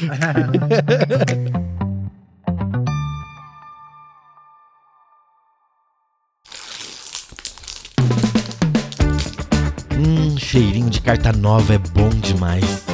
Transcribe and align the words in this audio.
hum, 9.99 10.37
cheirinho 10.37 10.89
de 10.89 11.01
carta 11.01 11.31
nova 11.31 11.75
é 11.75 11.77
bom 11.77 12.09
demais. 12.09 12.85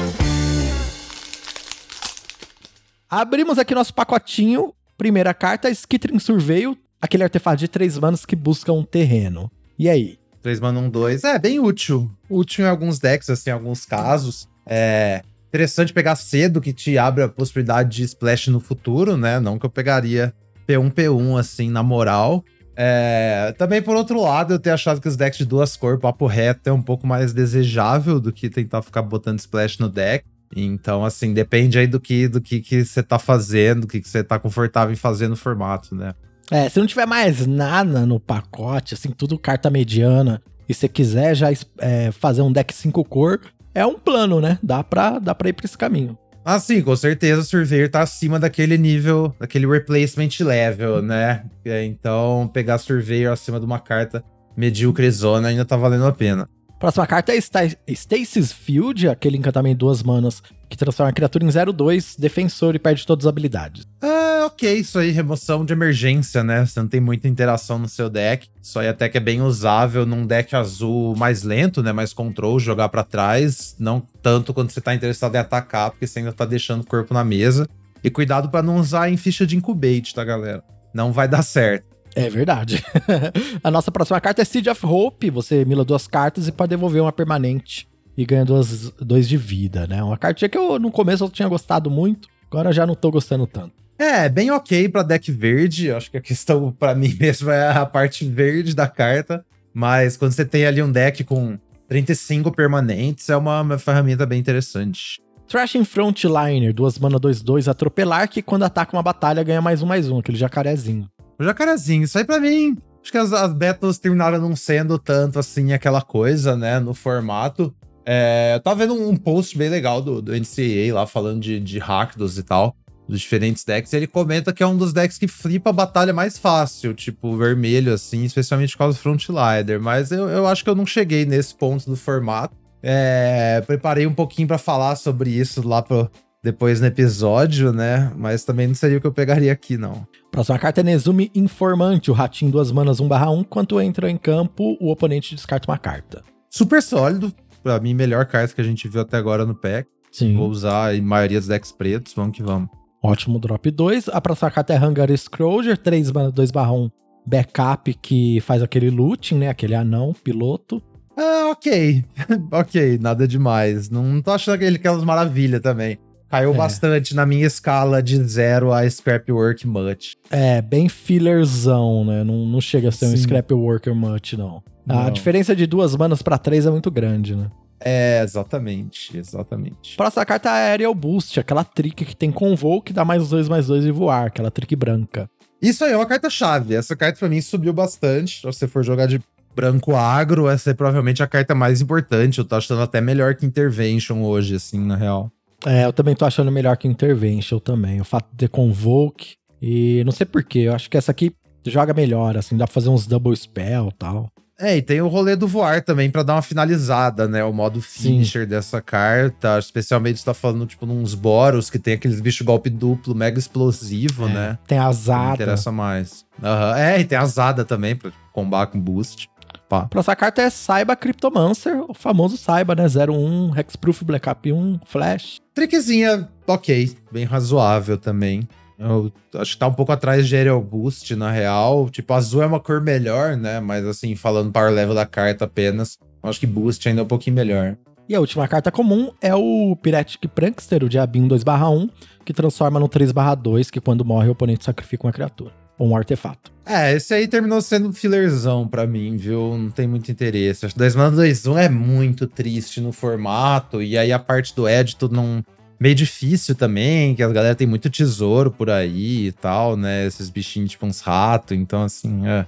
Abrimos 3.10 3.58
aqui 3.58 3.76
nosso 3.76 3.94
pacotinho. 3.94 4.74
Primeira 4.98 5.34
carta, 5.34 5.70
Skittering 5.70 6.20
Surveio, 6.20 6.78
aquele 7.02 7.24
artefato 7.24 7.58
de 7.58 7.68
três 7.68 7.98
manos 7.98 8.26
que 8.26 8.36
busca 8.36 8.72
um 8.72 8.84
terreno. 8.84 9.52
E 9.78 9.90
aí? 9.90 10.18
Três 10.42 10.60
manos, 10.60 10.84
um, 10.84 10.90
dois. 10.90 11.24
É, 11.24 11.38
bem 11.38 11.60
útil. 11.60 12.10
Útil 12.30 12.66
em 12.66 12.70
alguns 12.70 13.00
decks, 13.00 13.30
assim, 13.30 13.50
em 13.50 13.54
alguns 13.54 13.86
casos. 13.86 14.48
É 14.66 15.22
interessante 15.50 15.94
pegar 15.94 16.16
cedo, 16.16 16.60
que 16.60 16.74
te 16.74 16.98
abre 16.98 17.24
a 17.24 17.30
possibilidade 17.30 17.96
de 17.96 18.04
splash 18.04 18.50
no 18.50 18.60
futuro, 18.60 19.16
né? 19.16 19.40
Não 19.40 19.58
que 19.58 19.66
eu 19.66 19.70
pegaria 19.70 20.34
P1, 20.68 20.92
P1, 20.92 21.40
assim, 21.40 21.70
na 21.70 21.82
moral. 21.82 22.44
É, 22.76 23.56
também, 23.58 23.82
por 23.82 23.96
outro 23.96 24.22
lado, 24.22 24.54
eu 24.54 24.60
tenho 24.60 24.74
achado 24.74 25.00
que 25.00 25.08
os 25.08 25.16
decks 25.16 25.38
de 25.38 25.46
duas 25.46 25.78
cores, 25.78 26.00
papo 26.00 26.28
reto, 26.28 26.70
é 26.70 26.74
um 26.74 26.82
pouco 26.82 27.08
mais 27.08 27.32
desejável 27.32 28.20
do 28.20 28.34
que 28.34 28.50
tentar 28.50 28.82
ficar 28.82 29.02
botando 29.02 29.40
splash 29.40 29.80
no 29.80 29.88
deck. 29.88 30.26
Então, 30.56 31.04
assim, 31.04 31.34
depende 31.34 31.78
aí 31.78 31.86
do 31.86 32.00
que 32.00 32.28
do 32.28 32.40
que, 32.40 32.62
que 32.62 32.86
você 32.86 33.04
tá 33.04 33.20
fazendo, 33.20 33.82
do 33.82 33.88
que, 33.88 34.00
que 34.00 34.08
você 34.08 34.24
tá 34.24 34.40
confortável 34.40 34.94
em 34.94 34.98
fazer 34.98 35.28
no 35.28 35.36
formato, 35.36 35.94
né? 35.94 36.14
É, 36.50 36.70
se 36.70 36.80
não 36.80 36.88
tiver 36.88 37.06
mais 37.06 37.46
nada 37.46 38.06
no 38.06 38.20
pacote, 38.20 38.94
assim, 38.94 39.10
tudo 39.10 39.38
carta 39.38 39.70
mediana, 39.70 40.42
e 40.70 40.74
você 40.74 40.88
quiser 40.88 41.36
já 41.36 41.50
é, 41.80 42.12
fazer 42.12 42.42
um 42.42 42.52
deck 42.52 42.74
5 42.74 43.04
cor, 43.04 43.42
é 43.74 43.86
um 43.86 44.00
plano, 44.00 44.40
né? 44.40 44.58
Dá 44.64 44.84
pra, 44.84 45.20
dá 45.20 45.36
pra 45.36 45.50
ir 45.50 45.54
pra 45.54 45.66
esse 45.66 45.78
caminho. 45.78 46.18
Ah, 46.44 46.60
sim, 46.60 46.82
com 46.82 46.96
certeza 46.96 47.42
o 47.42 47.44
Surveyor 47.44 47.90
tá 47.90 48.02
acima 48.02 48.40
daquele 48.40 48.78
nível, 48.78 49.36
daquele 49.40 49.66
replacement 49.66 50.30
level, 50.40 51.02
né? 51.02 51.44
É, 51.66 51.84
então, 51.84 52.50
pegar 52.54 52.78
Surveyor 52.78 53.34
acima 53.34 53.60
de 53.60 53.66
uma 53.66 53.80
carta 53.80 54.24
medíocre 54.56 55.10
zona 55.10 55.48
ainda 55.48 55.66
tá 55.66 55.76
valendo 55.76 56.06
a 56.06 56.12
pena. 56.12 56.48
Próxima 56.80 57.08
carta 57.08 57.34
é 57.34 57.38
Stasis 57.38 58.52
Field, 58.52 59.08
aquele 59.08 59.38
encantamento 59.38 59.78
duas 59.78 60.04
manas 60.04 60.44
que 60.70 60.76
transforma 60.76 61.10
a 61.10 61.14
criatura 61.14 61.46
em 61.46 61.48
0-2, 61.48 62.20
defensor 62.20 62.76
e 62.76 62.80
perde 62.80 63.06
todas 63.06 63.26
as 63.26 63.30
habilidades. 63.30 63.86
É, 64.04 64.44
ok, 64.44 64.74
isso 64.74 65.00
aí, 65.00 65.12
remoção 65.12 65.64
de 65.64 65.72
emergência, 65.72 66.44
né? 66.44 66.66
Você 66.66 66.80
não 66.80 66.88
tem 66.88 67.00
muita 67.00 67.28
interação 67.28 67.80
no 67.80 67.88
seu 67.88 68.10
deck. 68.10 68.50
Isso 68.62 68.78
aí 68.78 68.88
até 68.88 69.08
que 69.08 69.18
é 69.18 69.22
bem 69.22 69.42
usável 69.42 70.06
num 70.06 70.28
deck 70.28 70.56
azul 70.56 71.16
mais 71.16 71.44
lento, 71.44 71.82
né? 71.82 71.94
Mais 71.94 72.14
control, 72.14 72.60
jogar 72.60 72.90
para 72.90 73.04
trás. 73.04 73.76
Não 73.80 74.02
tanto 74.22 74.54
quando 74.54 74.70
você 74.70 74.82
tá 74.82 74.94
interessado 74.94 75.36
em 75.36 75.40
atacar, 75.40 75.92
porque 75.92 76.06
você 76.06 76.20
ainda 76.20 76.34
tá 76.34 76.46
deixando 76.46 76.82
o 76.82 76.86
corpo 76.86 77.14
na 77.14 77.24
mesa. 77.24 77.68
E 78.04 78.10
cuidado 78.10 78.50
para 78.50 78.62
não 78.62 78.78
usar 78.78 79.10
em 79.10 79.18
ficha 79.18 79.48
de 79.48 79.56
incubate, 79.56 80.14
tá, 80.14 80.24
galera? 80.24 80.64
Não 80.94 81.12
vai 81.12 81.28
dar 81.28 81.42
certo. 81.42 81.95
É 82.16 82.30
verdade. 82.30 82.84
a 83.62 83.70
nossa 83.70 83.92
próxima 83.92 84.20
carta 84.22 84.42
é 84.42 84.46
Seed 84.46 84.68
of 84.68 84.86
Hope. 84.86 85.30
Você 85.30 85.66
mila 85.66 85.84
duas 85.84 86.08
cartas 86.08 86.48
e 86.48 86.52
pode 86.52 86.70
devolver 86.70 87.02
uma 87.02 87.12
permanente 87.12 87.88
e 88.18 88.26
ganha 88.26 88.46
duas, 88.46 88.92
dois 88.92 89.28
de 89.28 89.36
vida, 89.36 89.86
né? 89.86 90.02
Uma 90.02 90.18
cartinha 90.18 90.48
que 90.48 90.58
eu 90.58 90.80
no 90.80 90.90
começo 90.90 91.26
eu 91.26 91.30
tinha 91.30 91.48
gostado 91.48 91.92
muito, 91.92 92.30
agora 92.50 92.72
já 92.72 92.88
não 92.88 92.96
tô 92.96 93.12
gostando 93.12 93.46
tanto. 93.46 93.74
É, 94.00 94.28
bem 94.30 94.50
ok 94.50 94.90
pra 94.90 95.04
deck 95.04 95.30
verde. 95.32 95.92
Acho 95.92 96.10
que 96.10 96.18
a 96.18 96.22
questão 96.22 96.72
para 96.80 96.96
mim 96.96 97.16
mesmo 97.20 97.52
é 97.52 97.70
a 97.70 97.86
parte 97.86 98.26
verde 98.26 98.74
da 98.74 98.88
carta. 98.88 99.46
Mas 99.74 100.16
quando 100.16 100.32
você 100.32 100.46
tem 100.46 100.66
ali 100.66 100.82
um 100.82 100.92
deck 100.92 101.24
com 101.26 101.60
35 101.90 102.50
permanentes, 102.52 103.30
é 103.30 103.36
uma, 103.36 103.62
uma 103.62 103.78
ferramenta 103.78 104.26
bem 104.26 104.40
interessante. 104.40 105.20
Thrashing 105.48 105.84
Frontliner, 105.84 106.74
duas 106.74 106.98
mana 106.98 107.20
2-2, 107.20 107.68
atropelar, 107.68 108.28
que 108.28 108.42
quando 108.42 108.64
ataca 108.64 108.96
uma 108.96 109.04
batalha 109.04 109.44
ganha 109.44 109.62
mais 109.62 109.84
um 109.84 109.86
mais 109.86 110.10
um, 110.10 110.18
aquele 110.18 110.38
jacarezinho. 110.38 111.08
O 111.40 111.44
jacarezinho, 111.44 112.04
isso 112.04 112.18
aí 112.18 112.24
pra 112.24 112.40
mim. 112.40 112.78
Acho 113.02 113.12
que 113.12 113.18
as, 113.18 113.32
as 113.34 113.54
battles 113.54 114.00
terminaram 114.00 114.40
não 114.40 114.56
sendo 114.56 114.98
tanto 114.98 115.38
assim 115.38 115.74
aquela 115.74 116.02
coisa, 116.02 116.56
né? 116.56 116.80
No 116.80 116.94
formato. 116.94 117.74
É, 118.06 118.54
eu 118.56 118.60
tava 118.60 118.86
vendo 118.86 118.94
um 118.94 119.16
post 119.16 119.58
bem 119.58 119.70
legal 119.70 120.02
do, 120.02 120.22
do 120.22 120.32
NCAA 120.32 120.94
lá 120.94 121.08
falando 121.08 121.42
de, 121.42 121.60
de 121.60 121.80
Rakdos 121.80 122.38
e 122.38 122.44
tal, 122.44 122.76
dos 123.08 123.20
diferentes 123.20 123.64
decks. 123.64 123.94
Ele 123.94 124.08
comenta 124.08 124.54
que 124.54 124.64
é 124.64 124.68
um 124.68 124.78
dos 124.78 124.94
decks 124.94 125.18
que 125.18 125.28
flipa 125.28 125.72
a 125.72 125.74
batalha 125.74 126.14
mais 126.14 126.38
fácil, 126.38 126.94
tipo 126.94 127.36
vermelho, 127.36 127.94
assim, 127.94 128.24
especialmente 128.24 128.74
por 128.74 128.80
causa 128.80 128.98
do 128.98 129.02
Frontliner. 129.02 129.82
Mas 129.82 130.12
eu, 130.12 130.30
eu 130.30 130.48
acho 130.48 130.64
que 130.64 130.70
eu 130.70 130.76
não 130.76 130.86
cheguei 130.86 131.26
nesse 131.26 131.56
ponto 131.56 131.90
do 131.90 131.96
formato. 131.96 132.56
É, 132.82 133.64
preparei 133.66 134.06
um 134.06 134.14
pouquinho 134.14 134.48
para 134.48 134.60
falar 134.60 134.96
sobre 134.96 135.32
isso 135.32 135.68
lá 135.68 135.82
pro, 135.82 136.10
depois 136.46 136.80
no 136.80 136.86
episódio, 136.86 137.74
né? 137.74 138.12
Mas 138.16 138.46
também 138.46 138.68
não 138.68 138.76
seria 138.76 139.00
o 139.00 139.02
que 139.02 139.08
eu 139.08 139.12
pegaria 139.12 139.52
aqui, 139.52 139.78
não. 139.78 140.08
Próxima 140.32 140.60
carta 140.60 140.82
é 140.82 140.84
Nezumi 140.84 141.32
Informante, 141.34 142.12
o 142.12 142.14
ratinho 142.14 142.52
duas 142.52 142.72
manas 142.72 143.02
1/1. 143.02 143.44
Quando 143.44 143.82
entra 143.82 144.12
em 144.12 144.16
campo, 144.16 144.78
o 144.80 144.92
oponente 144.92 145.34
descarta 145.34 145.72
uma 145.72 145.80
carta. 145.80 146.24
Super 146.48 146.84
sólido. 146.84 147.34
Pra 147.64 147.80
mim, 147.80 147.96
melhor 147.96 148.28
carta 148.28 148.54
que 148.54 148.62
a 148.62 148.64
gente 148.64 148.88
viu 148.88 149.02
até 149.02 149.18
agora 149.18 149.44
no 149.44 149.56
pack. 149.56 149.90
Sim. 150.12 150.38
Vou 150.38 150.48
usar 150.48 150.96
em 150.96 151.02
maioria 151.02 151.40
dos 151.40 151.48
decks 151.48 151.72
pretos. 151.72 152.14
Vamos 152.14 152.38
que 152.38 152.44
vamos. 152.44 152.70
Ótimo 153.02 153.40
drop 153.40 153.72
2. 153.72 154.10
A 154.10 154.22
próxima 154.22 154.52
carta 154.52 154.72
é 154.72 154.78
Hangar 154.78 155.10
Scrolger, 155.18 155.80
3 155.80 156.12
mana 156.12 156.32
2/1. 156.32 156.92
Backup 157.26 157.92
que 157.96 158.40
faz 158.42 158.62
aquele 158.62 158.92
looting, 158.92 159.40
né? 159.40 159.50
Aquele 159.50 159.74
anão, 159.74 160.14
piloto. 160.24 160.80
Ah, 161.18 161.50
ok. 161.52 162.06
ok, 162.52 163.00
nada 163.02 163.28
demais. 163.28 163.90
Não 163.90 164.22
tô 164.22 164.30
achando 164.30 164.56
aquele 164.56 164.76
aquelas 164.76 165.04
maravilha 165.04 165.60
também. 165.60 165.98
Caiu 166.30 166.54
É. 166.54 166.58
bastante 166.58 167.16
na 167.16 167.26
minha 167.26 167.46
escala 167.46 168.02
de 168.02 168.18
zero 168.24 168.74
a 168.74 168.90
Scrapwork 168.90 169.66
Much. 169.68 170.14
É, 170.30 170.62
bem 170.62 170.90
fillerzão, 170.90 172.04
né? 172.06 172.24
Não, 172.24 172.46
não 172.46 172.60
chega 172.62 172.90
a 172.90 172.92
ser 172.92 173.06
um 173.06 173.12
Sim. 173.12 173.18
scrap 173.18 173.52
worker 173.54 173.94
much, 173.96 174.34
não. 174.34 174.64
A 174.88 175.04
Não. 175.06 175.12
diferença 175.12 175.56
de 175.56 175.66
duas 175.66 175.96
manas 175.96 176.22
pra 176.22 176.38
três 176.38 176.66
é 176.66 176.72
muito 176.72 176.92
grande, 176.92 177.36
né? 177.36 177.48
É, 177.80 178.22
exatamente, 178.24 179.16
exatamente. 179.18 179.96
Próxima 179.98 180.26
carta 180.26 180.50
é 180.50 180.52
a 180.52 180.72
Aerial 180.72 180.94
Boost, 180.96 181.40
aquela 181.40 181.64
trick 181.64 182.06
que 182.06 182.16
tem 182.16 182.32
convoke, 182.32 182.94
dá 182.94 183.04
mais 183.06 183.30
dois, 183.30 183.48
mais 183.50 183.68
dois 183.68 183.86
e 183.86 183.92
voar, 183.92 184.28
aquela 184.28 184.50
trick 184.50 184.76
branca. 184.76 185.30
Isso 185.62 185.84
aí 185.84 185.92
é 185.92 185.96
uma 185.98 186.06
carta-chave. 186.06 186.76
Essa 186.76 186.96
carta 186.96 187.20
pra 187.20 187.30
mim 187.30 187.42
subiu 187.42 187.74
bastante. 187.74 188.38
Se 188.38 188.44
você 188.44 188.68
for 188.68 188.84
jogar 188.84 189.08
de 189.08 189.20
branco 189.56 189.96
agro, 189.96 190.48
essa 190.48 190.72
é 190.72 190.74
provavelmente 190.74 191.24
a 191.24 191.28
carta 191.28 191.54
mais 191.56 191.82
importante. 191.82 192.40
Eu 192.40 192.46
tô 192.46 192.56
achando 192.56 192.82
até 192.82 193.00
melhor 193.02 193.36
que 193.36 193.46
Intervention 193.46 194.22
hoje, 194.24 194.56
assim, 194.56 194.80
na 194.86 194.96
real. 194.96 195.32
É, 195.66 195.86
eu 195.86 195.94
também 195.94 196.16
tô 196.16 196.26
achando 196.26 196.52
melhor 196.52 196.76
que 196.78 196.88
Intervention 196.88 197.60
também. 197.60 198.02
O 198.02 198.06
fato 198.06 198.28
de 198.32 198.38
ter 198.38 198.50
convoke. 198.50 199.36
E 199.62 200.04
não 200.06 200.12
sei 200.12 200.26
porquê, 200.26 200.60
eu 200.60 200.74
acho 200.74 200.90
que 200.90 200.98
essa 200.98 201.12
aqui 201.12 201.32
joga 201.66 201.94
melhor, 201.94 202.38
assim, 202.38 202.56
dá 202.56 202.66
pra 202.66 202.74
fazer 202.74 202.90
uns 202.90 203.08
double 203.08 203.36
spell 203.36 203.90
e 203.92 203.98
tal. 203.98 204.30
É, 204.58 204.78
e 204.78 204.82
tem 204.82 205.02
o 205.02 205.08
rolê 205.10 205.36
do 205.36 205.48
voar 205.50 205.82
também 205.84 206.10
pra 206.10 206.24
dar 206.24 206.36
uma 206.36 206.42
finalizada, 206.42 207.28
né? 207.28 207.44
O 207.44 207.52
modo 207.52 207.82
finisher 207.82 208.46
dessa 208.48 208.82
carta. 208.82 209.60
Especialmente 209.60 210.20
você 210.20 210.26
tá 210.26 210.34
falando, 210.34 210.66
tipo, 210.66 210.86
nos 210.86 211.14
Boros, 211.14 211.70
que 211.70 211.78
tem 211.78 211.96
aqueles 211.96 212.22
bichos 212.22 212.46
golpe 212.46 212.70
duplo, 212.70 213.14
mega 213.14 213.38
explosivo, 213.38 214.28
É. 214.30 214.34
né? 214.34 214.58
Tem 214.66 214.78
a 214.78 214.90
Zada. 214.94 215.34
interessa 215.34 215.74
mais. 215.74 216.24
Aham. 216.42 216.78
É, 216.78 217.00
e 217.02 217.04
tem 217.04 217.18
a 217.18 217.26
Zada 217.26 217.66
também, 217.66 217.98
pra 217.98 218.12
combar 218.32 218.68
com 218.68 218.80
boost. 218.80 219.30
Pá. 219.68 219.88
Próxima 219.88 220.16
carta 220.16 220.42
é 220.42 220.50
Saiba 220.50 220.96
Cryptomancer, 220.96 221.84
o 221.90 221.94
famoso 221.94 222.38
Saiba, 222.38 222.76
né? 222.76 222.86
01, 222.86 223.58
Hexproof, 223.58 224.04
Black 224.04 224.30
Up 224.30 224.52
1, 224.52 224.80
Flash. 224.86 225.42
Trickzinha, 225.54 226.30
ok, 226.46 226.96
bem 227.12 227.26
razoável 227.26 227.98
também. 227.98 228.48
Eu 228.78 229.12
acho 229.36 229.54
que 229.54 229.58
tá 229.58 229.68
um 229.68 229.74
pouco 229.74 229.92
atrás 229.92 230.28
de 230.28 230.36
Aerial 230.36 230.62
Boost, 230.62 231.16
na 231.16 231.32
real. 231.32 231.90
Tipo, 231.90 232.14
azul 232.14 232.44
é 232.44 232.46
uma 232.46 232.60
cor 232.60 232.82
melhor, 232.82 233.38
né? 233.38 233.60
Mas 233.60 233.86
assim, 233.86 234.16
falando 234.16 234.52
power 234.52 234.72
level 234.72 234.94
da 234.94 235.06
carta 235.06 235.46
apenas, 235.46 235.98
eu 236.22 236.30
acho 236.30 236.40
que 236.40 236.46
Boost 236.46 236.88
ainda 236.88 237.02
é 237.02 237.04
um 237.04 237.08
pouquinho 237.08 237.38
melhor. 237.38 237.78
E 238.08 238.14
a 238.14 238.20
última 238.20 238.48
carta 238.48 238.72
comum 238.72 239.12
é 239.20 239.34
o 239.34 239.76
Pyretic 239.82 240.28
Prankster, 240.28 240.84
o 240.84 240.90
Diabinho 240.90 241.28
2/1, 241.28 241.90
que 242.24 242.34
transforma 242.34 242.80
no 242.80 242.88
3/2, 242.88 243.72
que 243.72 243.80
quando 243.80 244.06
morre 244.06 244.28
o 244.28 244.34
oponente 244.34 244.66
sacrifica 244.66 245.08
uma 245.08 245.14
criatura. 245.14 245.65
Ou 245.78 245.90
um 245.90 245.96
artefato. 245.96 246.52
É, 246.66 246.94
esse 246.94 247.14
aí 247.14 247.28
terminou 247.28 247.62
sendo 247.62 247.90
um 247.90 247.94
fillerzão 247.94 248.68
pra 248.68 248.88
mim, 248.88 249.18
viu? 249.18 249.58
Não 249.58 249.70
tem 249.70 249.88
muito 249.88 250.12
interesse. 250.12 250.66
Acho 250.66 250.74
que 250.74 250.80
2 250.80 250.96
mana 250.96 251.16
2 251.16 251.46
1 251.46 251.58
é 251.58 251.70
muito 251.70 252.26
triste 252.26 252.82
no 252.82 252.92
formato. 252.92 253.82
E 253.82 253.98
aí 253.98 254.12
a 254.12 254.20
parte 254.20 254.56
do 254.56 254.68
Edito 254.68 255.08
não. 255.10 255.44
Meio 255.78 255.94
difícil 255.94 256.56
também, 256.56 257.14
que 257.14 257.22
a 257.22 257.28
galera 257.28 257.54
tem 257.54 257.68
muito 257.68 257.90
tesouro 257.90 258.50
por 258.50 258.70
aí 258.70 259.28
e 259.28 259.32
tal, 259.34 259.76
né? 259.76 260.06
Esses 260.06 260.30
bichinhos 260.30 260.72
tipo 260.72 260.86
uns 260.86 261.02
ratos. 261.02 261.56
Então, 261.56 261.84
assim, 261.84 262.26
é. 262.26 262.46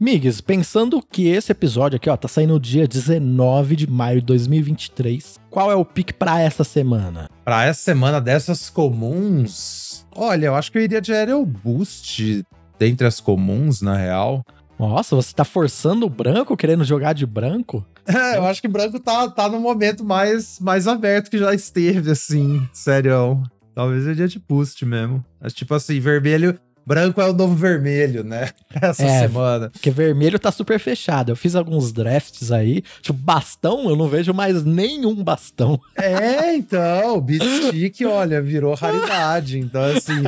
Migs, 0.00 0.40
pensando 0.40 1.02
que 1.02 1.26
esse 1.26 1.50
episódio 1.50 1.96
aqui, 1.96 2.08
ó, 2.08 2.16
tá 2.16 2.28
saindo 2.28 2.54
no 2.54 2.60
dia 2.60 2.86
19 2.86 3.74
de 3.74 3.90
maio 3.90 4.20
de 4.20 4.26
2023, 4.26 5.40
qual 5.50 5.72
é 5.72 5.74
o 5.74 5.84
pique 5.84 6.12
pra 6.12 6.40
essa 6.40 6.62
semana? 6.62 7.28
Pra 7.44 7.64
essa 7.64 7.82
semana 7.82 8.20
dessas 8.20 8.70
comuns. 8.70 9.87
Olha, 10.20 10.46
eu 10.46 10.54
acho 10.56 10.72
que 10.72 10.78
eu 10.78 10.82
iria 10.82 11.00
de 11.00 11.12
Aerial 11.12 11.46
Boost 11.46 12.44
dentre 12.76 13.06
as 13.06 13.20
comuns, 13.20 13.80
na 13.80 13.96
real. 13.96 14.44
Nossa, 14.76 15.14
você 15.14 15.32
tá 15.32 15.44
forçando 15.44 16.06
o 16.06 16.10
branco, 16.10 16.56
querendo 16.56 16.84
jogar 16.84 17.12
de 17.12 17.24
branco? 17.24 17.86
É, 18.08 18.38
eu 18.38 18.46
acho 18.46 18.62
que 18.62 18.68
branco 18.68 18.98
tá, 18.98 19.28
tá 19.28 19.50
no 19.50 19.60
momento 19.60 20.02
mais, 20.02 20.58
mais 20.60 20.88
aberto 20.88 21.30
que 21.30 21.36
já 21.36 21.52
esteve, 21.52 22.10
assim, 22.10 22.66
sério. 22.72 23.42
Talvez 23.74 24.06
eu 24.06 24.12
iria 24.12 24.26
de 24.26 24.38
boost 24.38 24.82
mesmo. 24.86 25.22
Mas, 25.38 25.52
tipo 25.52 25.74
assim, 25.74 26.00
vermelho. 26.00 26.58
Branco 26.88 27.20
é 27.20 27.28
o 27.28 27.34
novo 27.34 27.54
vermelho, 27.54 28.24
né? 28.24 28.48
Essa 28.80 29.02
É. 29.04 29.20
semana. 29.20 29.68
Porque 29.68 29.90
vermelho 29.90 30.38
tá 30.38 30.50
super 30.50 30.80
fechado. 30.80 31.30
Eu 31.30 31.36
fiz 31.36 31.54
alguns 31.54 31.92
drafts 31.92 32.50
aí. 32.50 32.82
Tipo, 33.02 33.12
bastão, 33.18 33.90
eu 33.90 33.94
não 33.94 34.08
vejo 34.08 34.32
mais 34.32 34.64
nenhum 34.64 35.22
bastão. 35.22 35.78
É, 36.00 36.54
então, 36.56 37.16
o 37.16 37.20
Beat 37.20 37.42
Stick, 37.42 38.00
olha, 38.06 38.40
virou 38.40 38.74
raridade. 38.74 39.58
Então, 39.58 39.82
assim, 39.82 40.22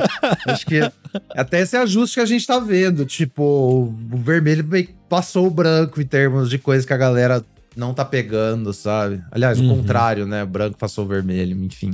acho 0.45 0.65
que 0.67 0.79
até 1.31 1.61
esse 1.61 1.75
ajuste 1.75 2.15
que 2.15 2.21
a 2.21 2.25
gente 2.25 2.45
tá 2.45 2.59
vendo. 2.59 3.05
Tipo, 3.05 3.43
o 3.43 4.17
vermelho 4.17 4.63
passou 5.09 5.47
o 5.47 5.51
branco 5.51 5.99
em 5.99 6.05
termos 6.05 6.47
de 6.49 6.59
coisa 6.59 6.85
que 6.85 6.93
a 6.93 6.97
galera 6.97 7.43
não 7.75 7.93
tá 7.93 8.05
pegando, 8.05 8.71
sabe? 8.73 9.23
Aliás, 9.31 9.59
o 9.59 9.63
Uhum. 9.63 9.77
contrário, 9.77 10.27
né? 10.27 10.43
O 10.43 10.47
branco 10.47 10.77
passou 10.77 11.05
o 11.05 11.07
vermelho, 11.07 11.57
enfim. 11.63 11.91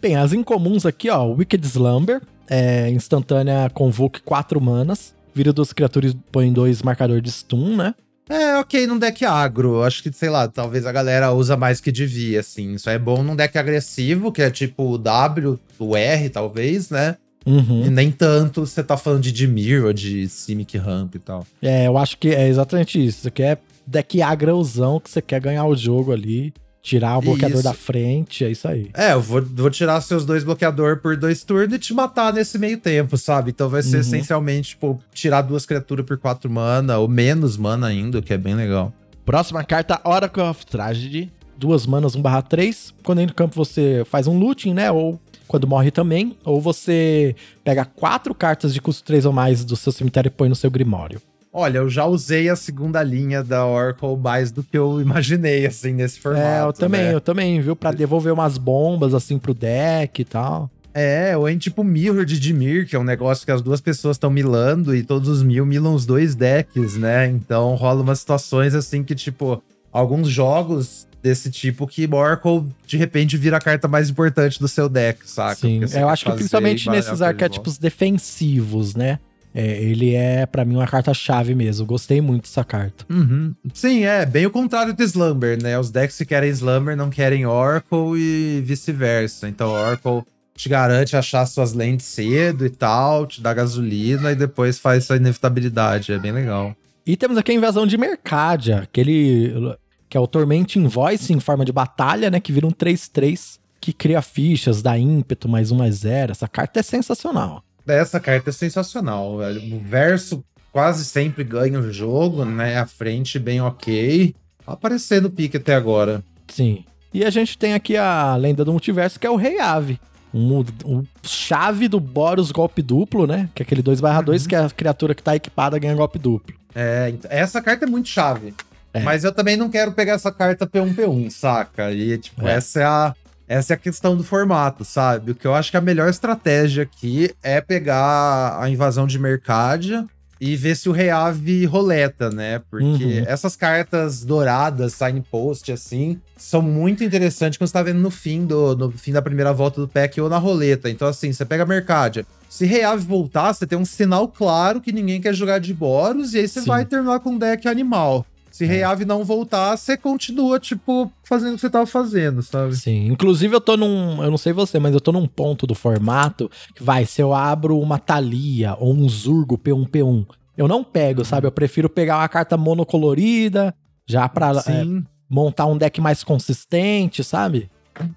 Bem, 0.00 0.16
as 0.16 0.32
incomuns 0.32 0.84
aqui, 0.84 1.08
ó. 1.10 1.24
Wicked 1.26 1.64
Slumber, 1.66 2.20
é 2.52 2.90
instantânea 2.90 3.70
convoke 3.72 4.20
4 4.20 4.60
manas. 4.60 5.14
Vira 5.34 5.52
duas 5.52 5.72
criaturas, 5.72 6.14
põe 6.30 6.52
dois 6.52 6.82
marcador 6.82 7.20
de 7.20 7.30
stun, 7.30 7.76
né? 7.76 7.94
É, 8.28 8.56
ok, 8.58 8.86
num 8.86 8.98
deck 8.98 9.24
agro. 9.24 9.82
Acho 9.82 10.02
que, 10.02 10.12
sei 10.12 10.28
lá, 10.28 10.46
talvez 10.46 10.86
a 10.86 10.92
galera 10.92 11.32
usa 11.32 11.56
mais 11.56 11.80
que 11.80 11.90
devia, 11.90 12.40
assim. 12.40 12.74
Isso 12.74 12.88
é 12.88 12.98
bom 12.98 13.22
num 13.22 13.34
deck 13.34 13.56
agressivo, 13.56 14.30
que 14.30 14.42
é 14.42 14.50
tipo 14.50 14.84
o 14.90 14.98
W, 14.98 15.58
o 15.78 15.96
R, 15.96 16.28
talvez, 16.28 16.90
né? 16.90 17.16
Uhum. 17.44 17.86
E 17.86 17.90
nem 17.90 18.10
tanto 18.10 18.64
você 18.64 18.82
tá 18.82 18.96
falando 18.96 19.22
de 19.22 19.32
Dimir 19.32 19.84
ou 19.84 19.92
de 19.92 20.28
Simic 20.28 20.78
Ramp 20.78 21.14
e 21.14 21.18
tal. 21.18 21.46
É, 21.60 21.86
eu 21.86 21.98
acho 21.98 22.18
que 22.18 22.28
é 22.28 22.46
exatamente 22.46 23.04
isso. 23.04 23.22
Você 23.22 23.30
quer 23.30 23.60
deck 23.86 24.22
agrãozão 24.22 25.00
que 25.00 25.10
você 25.10 25.20
quer 25.20 25.40
ganhar 25.40 25.64
o 25.64 25.76
jogo 25.76 26.12
ali, 26.12 26.52
tirar 26.82 27.16
o 27.18 27.22
bloqueador 27.22 27.58
Isso. 27.60 27.64
da 27.64 27.72
frente, 27.72 28.44
é 28.44 28.50
isso 28.50 28.66
aí. 28.66 28.90
É, 28.92 29.12
eu 29.12 29.20
vou, 29.20 29.40
vou 29.40 29.70
tirar 29.70 30.00
seus 30.00 30.26
dois 30.26 30.42
bloqueador 30.42 30.98
por 30.98 31.16
dois 31.16 31.44
turnos 31.44 31.76
e 31.76 31.78
te 31.78 31.94
matar 31.94 32.32
nesse 32.32 32.58
meio 32.58 32.76
tempo, 32.76 33.16
sabe? 33.16 33.50
Então 33.50 33.68
vai 33.68 33.82
ser 33.82 33.96
Uhum. 33.96 34.00
essencialmente, 34.00 34.70
tipo, 34.70 35.00
tirar 35.14 35.42
duas 35.42 35.64
criaturas 35.64 36.04
por 36.04 36.18
quatro 36.18 36.50
mana, 36.50 36.98
ou 36.98 37.06
menos 37.08 37.56
mana 37.56 37.86
ainda, 37.86 38.18
o 38.18 38.22
que 38.22 38.32
é 38.32 38.38
bem 38.38 38.54
legal. 38.56 38.92
Próxima 39.24 39.62
carta, 39.62 40.00
Oracle 40.04 40.42
of 40.42 40.66
Tragedy. 40.66 41.30
Duas 41.56 41.86
manas 41.86 42.16
1/3. 42.16 42.92
Quando 43.04 43.20
entra 43.20 43.32
no 43.32 43.36
campo, 43.36 43.54
você 43.54 44.02
faz 44.10 44.26
um 44.26 44.36
looting, 44.36 44.74
né? 44.74 44.90
Ou 44.90 45.20
quando 45.46 45.64
morre 45.68 45.92
também. 45.92 46.36
Ou 46.44 46.60
você 46.60 47.36
pega 47.62 47.84
quatro 47.84 48.34
cartas 48.34 48.74
de 48.74 48.80
custo 48.80 49.04
3 49.04 49.24
ou 49.24 49.32
mais 49.32 49.64
do 49.64 49.76
seu 49.76 49.92
cemitério 49.92 50.26
e 50.26 50.30
põe 50.30 50.48
no 50.48 50.56
seu 50.56 50.68
Grimório. 50.70 51.22
Olha, 51.52 51.78
eu 51.78 51.90
já 51.90 52.06
usei 52.06 52.48
a 52.48 52.56
segunda 52.56 53.02
linha 53.02 53.42
da 53.42 53.66
Oracle 53.66 54.16
mais 54.16 54.50
do 54.50 54.62
que 54.62 54.76
eu 54.76 55.00
imaginei, 55.02 55.66
assim, 55.66 55.92
nesse 55.92 56.18
formato. 56.18 56.46
é, 56.46 56.62
eu 56.62 56.72
também, 56.72 57.02
né? 57.02 57.14
eu 57.14 57.20
também, 57.20 57.60
viu? 57.60 57.76
Pra 57.76 57.92
devolver 57.92 58.32
umas 58.32 58.56
bombas 58.56 59.12
assim 59.12 59.38
pro 59.38 59.52
deck 59.52 60.22
e 60.22 60.24
tal. 60.24 60.70
É, 60.94 61.36
ou 61.36 61.48
em 61.48 61.56
tipo 61.56 61.82
Mirror 61.82 62.24
de 62.24 62.38
Dimir, 62.38 62.86
que 62.86 62.94
é 62.94 62.98
um 62.98 63.04
negócio 63.04 63.44
que 63.46 63.50
as 63.50 63.62
duas 63.62 63.80
pessoas 63.80 64.16
estão 64.16 64.30
milando 64.30 64.94
e 64.94 65.02
todos 65.02 65.28
os 65.28 65.42
mil 65.42 65.64
milam 65.64 65.94
os 65.94 66.04
dois 66.04 66.34
decks, 66.34 66.96
né? 66.96 67.28
Então 67.28 67.74
rola 67.74 68.02
umas 68.02 68.20
situações 68.20 68.74
assim 68.74 69.02
que, 69.02 69.14
tipo, 69.14 69.62
alguns 69.90 70.28
jogos 70.28 71.06
desse 71.22 71.50
tipo 71.50 71.86
que 71.86 72.06
Oracle 72.12 72.66
de 72.86 72.96
repente 72.96 73.36
vira 73.36 73.56
a 73.56 73.60
carta 73.60 73.88
mais 73.88 74.10
importante 74.10 74.58
do 74.58 74.68
seu 74.68 74.88
deck, 74.88 75.20
saca? 75.28 75.54
Sim, 75.54 75.80
eu 75.94 76.08
acho 76.08 76.24
que 76.24 76.32
principalmente 76.32 76.90
nesses 76.90 77.12
atrás 77.12 77.18
de 77.18 77.24
arquétipos 77.24 77.78
defensivos, 77.78 78.94
né? 78.94 79.18
É, 79.54 79.82
ele 79.82 80.14
é, 80.14 80.46
pra 80.46 80.64
mim, 80.64 80.76
uma 80.76 80.86
carta-chave 80.86 81.54
mesmo. 81.54 81.84
Gostei 81.84 82.20
muito 82.20 82.42
dessa 82.42 82.64
carta. 82.64 83.04
Uhum. 83.10 83.54
Sim, 83.74 84.04
é 84.04 84.24
bem 84.24 84.46
o 84.46 84.50
contrário 84.50 84.94
do 84.94 85.02
Slumber, 85.02 85.62
né? 85.62 85.78
Os 85.78 85.90
decks 85.90 86.16
que 86.16 86.24
querem 86.24 86.50
Slumber 86.50 86.96
não 86.96 87.10
querem 87.10 87.44
Oracle 87.46 88.16
e 88.16 88.62
vice-versa. 88.64 89.48
Então, 89.48 89.70
Oracle 89.70 90.22
te 90.54 90.68
garante 90.68 91.16
achar 91.16 91.44
suas 91.46 91.72
lentes 91.72 92.06
cedo 92.06 92.64
e 92.64 92.70
tal, 92.70 93.26
te 93.26 93.40
dá 93.40 93.52
gasolina 93.52 94.32
e 94.32 94.36
depois 94.36 94.78
faz 94.78 95.04
essa 95.04 95.16
inevitabilidade. 95.16 96.12
É 96.12 96.18
bem 96.18 96.32
legal. 96.32 96.74
E 97.04 97.16
temos 97.16 97.36
aqui 97.36 97.52
a 97.52 97.54
invasão 97.54 97.86
de 97.86 97.98
Mercadia, 97.98 98.78
aquele 98.78 99.76
que 100.08 100.16
é 100.16 100.20
o 100.20 100.26
Torment 100.26 100.66
Invoice 100.76 101.32
em 101.32 101.40
forma 101.40 101.64
de 101.64 101.72
batalha, 101.72 102.30
né? 102.30 102.38
Que 102.38 102.52
vira 102.52 102.66
um 102.66 102.70
3-3, 102.70 103.58
que 103.80 103.92
cria 103.92 104.22
fichas, 104.22 104.82
dá 104.82 104.96
ímpeto, 104.96 105.48
mais 105.48 105.72
um, 105.72 105.76
mais 105.76 105.96
zero. 105.96 106.32
Essa 106.32 106.46
carta 106.46 106.80
é 106.80 106.82
sensacional. 106.82 107.64
Essa 107.86 108.20
carta 108.20 108.50
é 108.50 108.52
sensacional, 108.52 109.38
velho. 109.38 109.76
O 109.76 109.80
verso 109.80 110.44
quase 110.72 111.04
sempre 111.04 111.44
ganha 111.44 111.78
o 111.78 111.92
jogo, 111.92 112.44
né? 112.44 112.78
A 112.78 112.86
frente 112.86 113.38
bem 113.38 113.60
ok. 113.60 114.34
Aparecendo 114.66 115.30
pique 115.30 115.56
até 115.56 115.74
agora. 115.74 116.22
Sim. 116.48 116.84
E 117.12 117.24
a 117.24 117.30
gente 117.30 117.58
tem 117.58 117.74
aqui 117.74 117.96
a 117.96 118.34
lenda 118.36 118.64
do 118.64 118.72
multiverso, 118.72 119.20
que 119.20 119.26
é 119.26 119.30
o 119.30 119.36
Rei 119.36 119.60
Ave. 119.60 120.00
um, 120.32 120.64
um 120.84 121.04
chave 121.22 121.88
do 121.88 122.00
Boros 122.00 122.50
golpe 122.50 122.80
duplo, 122.80 123.26
né? 123.26 123.50
Que 123.54 123.62
é 123.62 123.64
aquele 123.64 123.82
2/2 123.82 124.42
uhum. 124.42 124.48
que 124.48 124.54
é 124.54 124.58
a 124.58 124.70
criatura 124.70 125.14
que 125.14 125.22
tá 125.22 125.36
equipada 125.36 125.78
ganha 125.78 125.94
golpe 125.94 126.18
duplo. 126.18 126.54
É, 126.74 127.12
essa 127.28 127.60
carta 127.60 127.84
é 127.84 127.88
muito 127.88 128.08
chave. 128.08 128.54
É. 128.94 129.00
Mas 129.00 129.24
eu 129.24 129.32
também 129.32 129.56
não 129.56 129.70
quero 129.70 129.92
pegar 129.92 130.14
essa 130.14 130.30
carta 130.30 130.66
P1P1, 130.66 131.30
saca? 131.30 131.90
E, 131.92 132.18
tipo, 132.18 132.46
é. 132.46 132.54
essa 132.54 132.80
é 132.80 132.84
a. 132.84 133.14
Essa 133.52 133.74
é 133.74 133.76
a 133.76 133.78
questão 133.78 134.16
do 134.16 134.24
formato, 134.24 134.82
sabe? 134.82 135.32
O 135.32 135.34
que 135.34 135.46
eu 135.46 135.54
acho 135.54 135.70
que 135.70 135.76
a 135.76 135.80
melhor 135.80 136.08
estratégia 136.08 136.84
aqui 136.84 137.30
é 137.42 137.60
pegar 137.60 138.58
a 138.58 138.70
invasão 138.70 139.06
de 139.06 139.18
Mercadia 139.18 140.06
e 140.40 140.56
ver 140.56 140.74
se 140.74 140.88
o 140.88 140.92
Reave 140.92 141.66
roleta, 141.66 142.30
né? 142.30 142.62
Porque 142.70 143.04
uhum. 143.04 143.24
essas 143.26 143.54
cartas 143.54 144.24
douradas, 144.24 144.94
signpost, 144.94 145.70
assim, 145.70 146.18
são 146.34 146.62
muito 146.62 147.04
interessantes 147.04 147.58
quando 147.58 147.68
você 147.68 147.74
tá 147.74 147.82
vendo 147.82 148.00
no 148.00 148.10
fim 148.10 148.46
do 148.46 148.74
no 148.74 148.90
fim 148.90 149.12
da 149.12 149.20
primeira 149.20 149.52
volta 149.52 149.82
do 149.82 149.86
pack 149.86 150.18
ou 150.18 150.30
na 150.30 150.38
roleta. 150.38 150.88
Então, 150.88 151.06
assim, 151.06 151.30
você 151.30 151.44
pega 151.44 151.64
a 151.64 151.66
Mercadia. 151.66 152.24
Se 152.48 152.64
Reave 152.64 153.04
voltar, 153.04 153.52
você 153.52 153.66
tem 153.66 153.76
um 153.76 153.84
sinal 153.84 154.28
claro 154.28 154.80
que 154.80 154.92
ninguém 154.92 155.20
quer 155.20 155.34
jogar 155.34 155.58
de 155.58 155.74
Boros, 155.74 156.32
e 156.32 156.38
aí 156.38 156.48
você 156.48 156.60
Sim. 156.60 156.66
vai 156.66 156.86
terminar 156.86 157.20
com 157.20 157.32
um 157.32 157.38
deck 157.38 157.68
animal. 157.68 158.24
Se 158.52 158.64
é. 158.64 158.68
Reave 158.68 159.04
não 159.04 159.24
voltar, 159.24 159.76
você 159.76 159.96
continua, 159.96 160.60
tipo, 160.60 161.10
fazendo 161.24 161.52
o 161.52 161.54
que 161.54 161.62
você 161.62 161.70
tava 161.70 161.86
fazendo, 161.86 162.42
sabe? 162.42 162.76
Sim. 162.76 163.06
Inclusive, 163.06 163.56
eu 163.56 163.60
tô 163.60 163.76
num. 163.76 164.22
Eu 164.22 164.30
não 164.30 164.38
sei 164.38 164.52
você, 164.52 164.78
mas 164.78 164.94
eu 164.94 165.00
tô 165.00 165.10
num 165.10 165.26
ponto 165.26 165.66
do 165.66 165.74
formato 165.74 166.50
que 166.74 166.82
vai, 166.82 167.06
se 167.06 167.20
eu 167.20 167.32
abro 167.32 167.78
uma 167.80 167.98
Thalia 167.98 168.76
ou 168.78 168.92
um 168.94 169.08
Zurgo 169.08 169.58
P1P1, 169.58 170.26
eu 170.56 170.68
não 170.68 170.84
pego, 170.84 171.24
sabe? 171.24 171.46
Eu 171.46 171.52
prefiro 171.52 171.88
pegar 171.88 172.18
uma 172.18 172.28
carta 172.28 172.56
monocolorida, 172.56 173.74
já 174.06 174.28
pra 174.28 174.50
é, 174.66 174.84
montar 175.28 175.66
um 175.66 175.78
deck 175.78 176.00
mais 176.00 176.22
consistente, 176.22 177.24
sabe? 177.24 177.70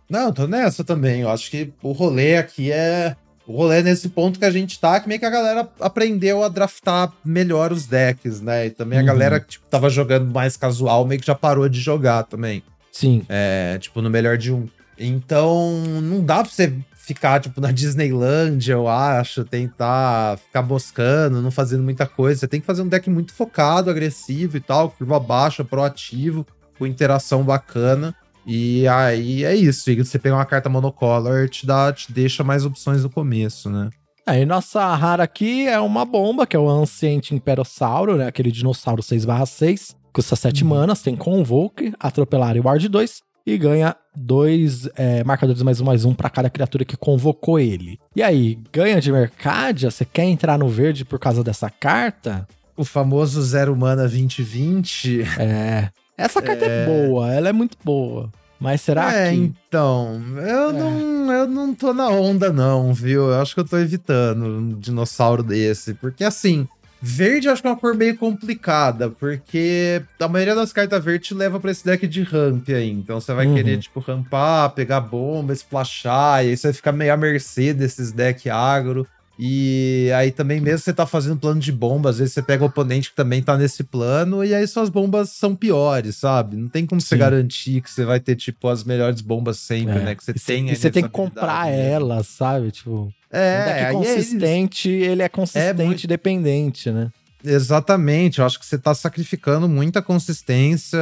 Não, 0.10 0.32
tô 0.34 0.48
nessa 0.48 0.84
também. 0.84 1.22
Eu 1.22 1.30
acho 1.30 1.50
que 1.50 1.72
o 1.82 1.92
rolê 1.92 2.38
aqui 2.38 2.72
é 2.72 3.16
o 3.48 3.56
rolê 3.56 3.82
nesse 3.84 4.10
ponto 4.10 4.40
que 4.40 4.46
a 4.46 4.52
gente 4.52 4.80
tá, 4.80 5.00
que 5.00 5.08
meio 5.08 5.20
que 5.20 5.26
a 5.26 5.30
galera 5.30 5.70
aprendeu 5.80 6.44
a 6.44 6.50
draftar 6.50 7.12
melhor 7.24 7.72
os 7.72 7.86
decks, 7.86 8.42
né? 8.42 8.68
E 8.68 8.70
também 8.72 8.98
a 8.98 9.02
uhum. 9.02 9.08
galera 9.08 9.40
que 9.40 9.48
tipo, 9.48 9.66
tava 9.70 9.90
jogando 9.90 10.32
mais 10.32 10.58
casual 10.58 11.06
meio 11.06 11.22
que 11.22 11.28
já 11.28 11.36
parou 11.36 11.70
de 11.70 11.80
jogar 11.80 12.24
também. 12.24 12.64
Sim. 12.92 13.24
É, 13.30 13.78
tipo, 13.80 14.02
no 14.02 14.10
melhor 14.10 14.38
de 14.38 14.52
um. 14.52 14.68
Então, 14.98 15.84
não 16.02 16.24
dá 16.24 16.42
pra 16.42 16.50
você 16.50 16.74
ficar, 16.96 17.40
tipo, 17.40 17.62
na 17.62 17.70
Disneyland, 17.74 18.72
eu 18.72 18.88
acho, 18.88 19.44
tentar 19.44 20.38
ficar 20.38 20.62
buscando, 20.62 21.42
não 21.42 21.52
fazendo 21.52 21.84
muita 21.84 22.08
coisa. 22.08 22.40
Você 22.40 22.48
tem 22.48 22.60
que 22.60 22.66
fazer 22.66 22.82
um 22.82 22.88
deck 22.88 23.10
muito 23.10 23.34
focado, 23.34 23.90
agressivo 23.90 24.58
e 24.58 24.60
tal, 24.60 24.90
curva 24.90 25.20
baixa, 25.20 25.64
proativo, 25.64 26.48
com 26.80 26.88
interação 26.88 27.44
bacana. 27.44 28.16
E 28.46 28.88
aí 28.88 29.44
é 29.44 29.56
isso. 29.56 29.90
E 29.90 29.96
você 29.96 30.20
pega 30.20 30.36
uma 30.36 30.46
carta 30.46 30.70
monocolor, 30.70 31.50
te, 31.50 31.66
dá, 31.66 31.92
te 31.92 32.12
deixa 32.12 32.44
mais 32.44 32.66
opções 32.66 33.04
no 33.04 33.10
começo, 33.10 33.70
né? 33.70 33.90
Aí 34.28 34.42
é, 34.42 34.46
nossa 34.46 34.94
rara 34.96 35.24
aqui 35.24 35.68
é 35.68 35.80
uma 35.80 36.04
bomba, 36.04 36.48
que 36.48 36.56
é 36.56 36.60
o 36.60 36.70
Ancient 36.70 37.32
Imperossauro, 37.32 38.18
né? 38.18 38.28
Aquele 38.28 38.52
dinossauro 38.52 39.02
6/6. 39.04 39.96
Custa 40.12 40.36
7 40.36 40.64
uhum. 40.64 40.70
manas, 40.70 41.02
tem 41.02 41.16
Convoke, 41.16 41.94
Atropelar 42.00 42.56
e 42.56 42.62
Ward 42.62 42.88
2. 42.88 43.22
E 43.46 43.58
ganha 43.60 43.96
dois 44.16 44.90
é, 44.96 45.24
marcadores 45.24 45.62
mais 45.62 45.80
um 45.80 45.86
mais 45.86 46.04
um 46.04 46.16
para 46.16 46.32
cada 46.32 46.50
criatura 46.50 46.84
que 46.84 46.98
convocou 46.98 47.60
ele. 47.60 48.00
E 48.16 48.24
aí, 48.24 48.58
ganha 48.74 49.00
de 49.00 49.12
Mercadia? 49.12 49.92
Você 49.92 50.04
quer 50.04 50.24
entrar 50.24 50.58
no 50.58 50.68
verde 50.68 51.06
por 51.06 51.20
causa 51.20 51.44
dessa 51.44 51.70
carta? 51.70 52.48
O 52.76 52.84
famoso 52.84 53.40
Zero 53.44 53.76
Mana 53.76 54.08
2020. 54.08 55.22
É. 55.38 55.90
Essa 56.18 56.42
carta 56.42 56.66
é... 56.66 56.84
é 56.84 56.86
boa, 56.86 57.34
ela 57.34 57.50
é 57.50 57.54
muito 57.54 57.78
boa. 57.84 58.30
Mas 58.60 58.82
será 58.82 59.14
é, 59.14 59.32
que. 59.32 59.36
então. 59.36 60.22
Eu, 60.38 60.70
é. 60.70 60.74
não, 60.74 61.34
eu 61.34 61.48
não 61.48 61.76
tô 61.76 61.94
na 61.94 62.10
onda, 62.10 62.52
não, 62.52 62.94
viu? 62.94 63.30
Eu 63.30 63.42
acho 63.42 63.54
que 63.54 63.60
eu 63.60 63.68
tô 63.68 63.78
evitando 63.78 64.46
um 64.46 64.80
dinossauro 64.80 65.44
desse. 65.44 65.94
Porque 65.94 66.24
assim. 66.24 66.68
Verde 67.08 67.46
eu 67.46 67.54
acho 67.54 67.62
que 67.62 67.68
é 67.68 67.72
uma 67.72 67.78
cor 67.78 67.94
meio 67.94 68.18
complicada, 68.18 69.12
porque 69.12 70.02
a 70.20 70.28
maioria 70.28 70.56
das 70.56 70.74
cartas 70.74 71.04
verdes 71.04 71.38
leva 71.38 71.60
pra 71.60 71.70
esse 71.70 71.86
deck 71.86 72.08
de 72.08 72.24
ramp 72.24 72.68
aí. 72.70 72.90
Então 72.90 73.22
você 73.22 73.32
vai 73.32 73.46
uhum. 73.46 73.54
querer, 73.54 73.78
tipo, 73.78 74.00
rampar, 74.00 74.72
pegar 74.72 75.02
bomba, 75.02 75.54
splashar, 75.54 76.44
e 76.44 76.50
aí 76.50 76.58
você 76.58 76.68
vai 76.68 76.74
ficar 76.74 76.92
meio 76.94 77.14
à 77.14 77.18
mercê 77.18 77.76
desses 77.76 78.12
decks 78.12 78.52
agro. 78.52 79.06
E 79.38 80.10
aí 80.16 80.32
também, 80.32 80.62
mesmo 80.62 80.80
você 80.80 80.94
tá 80.94 81.06
fazendo 81.06 81.38
plano 81.38 81.60
de 81.60 81.72
bomba, 81.72 82.10
às 82.10 82.20
vezes 82.20 82.34
você 82.34 82.42
pega 82.42 82.64
o 82.64 82.68
oponente 82.68 83.10
que 83.10 83.16
também 83.16 83.42
tá 83.42 83.58
nesse 83.58 83.84
plano, 83.84 84.44
e 84.44 84.56
aí 84.56 84.66
suas 84.66 84.90
bombas 84.90 85.30
são 85.30 85.56
piores, 85.56 86.16
sabe? 86.16 86.56
Não 86.56 86.70
tem 86.70 86.86
como 86.86 87.02
Sim. 87.02 87.08
você 87.08 87.18
garantir 87.18 87.82
que 87.82 87.92
você 87.92 88.06
vai 88.06 88.20
ter, 88.20 88.36
tipo, 88.36 88.70
as 88.70 88.84
melhores 88.84 89.20
bombas 89.22 89.58
sempre, 89.60 89.98
é. 89.98 90.04
né? 90.04 90.16
Que 90.16 90.24
você 90.24 90.32
e 90.32 90.40
tem. 90.40 90.70
E 90.70 90.76
você 90.76 90.90
tem 90.90 91.04
que 91.04 91.10
comprar 91.10 91.68
né? 91.68 91.92
elas, 91.92 92.28
sabe? 92.28 92.72
Tipo. 92.72 93.14
É, 93.30 93.62
um 93.62 93.66
deck 93.66 93.80
é 93.80 93.92
consistente, 93.92 94.90
é 94.90 95.08
ele 95.08 95.22
é 95.22 95.30
consistente, 95.30 95.82
é 95.82 95.86
muito... 95.86 96.08
dependente, 96.08 96.90
né? 96.90 97.12
Exatamente, 97.44 98.40
eu 98.40 98.46
acho 98.46 98.60
que 98.60 98.66
você 98.66 98.78
tá 98.78 98.96
sacrificando 98.96 99.70
muita 99.70 100.02
consistência 100.02 100.98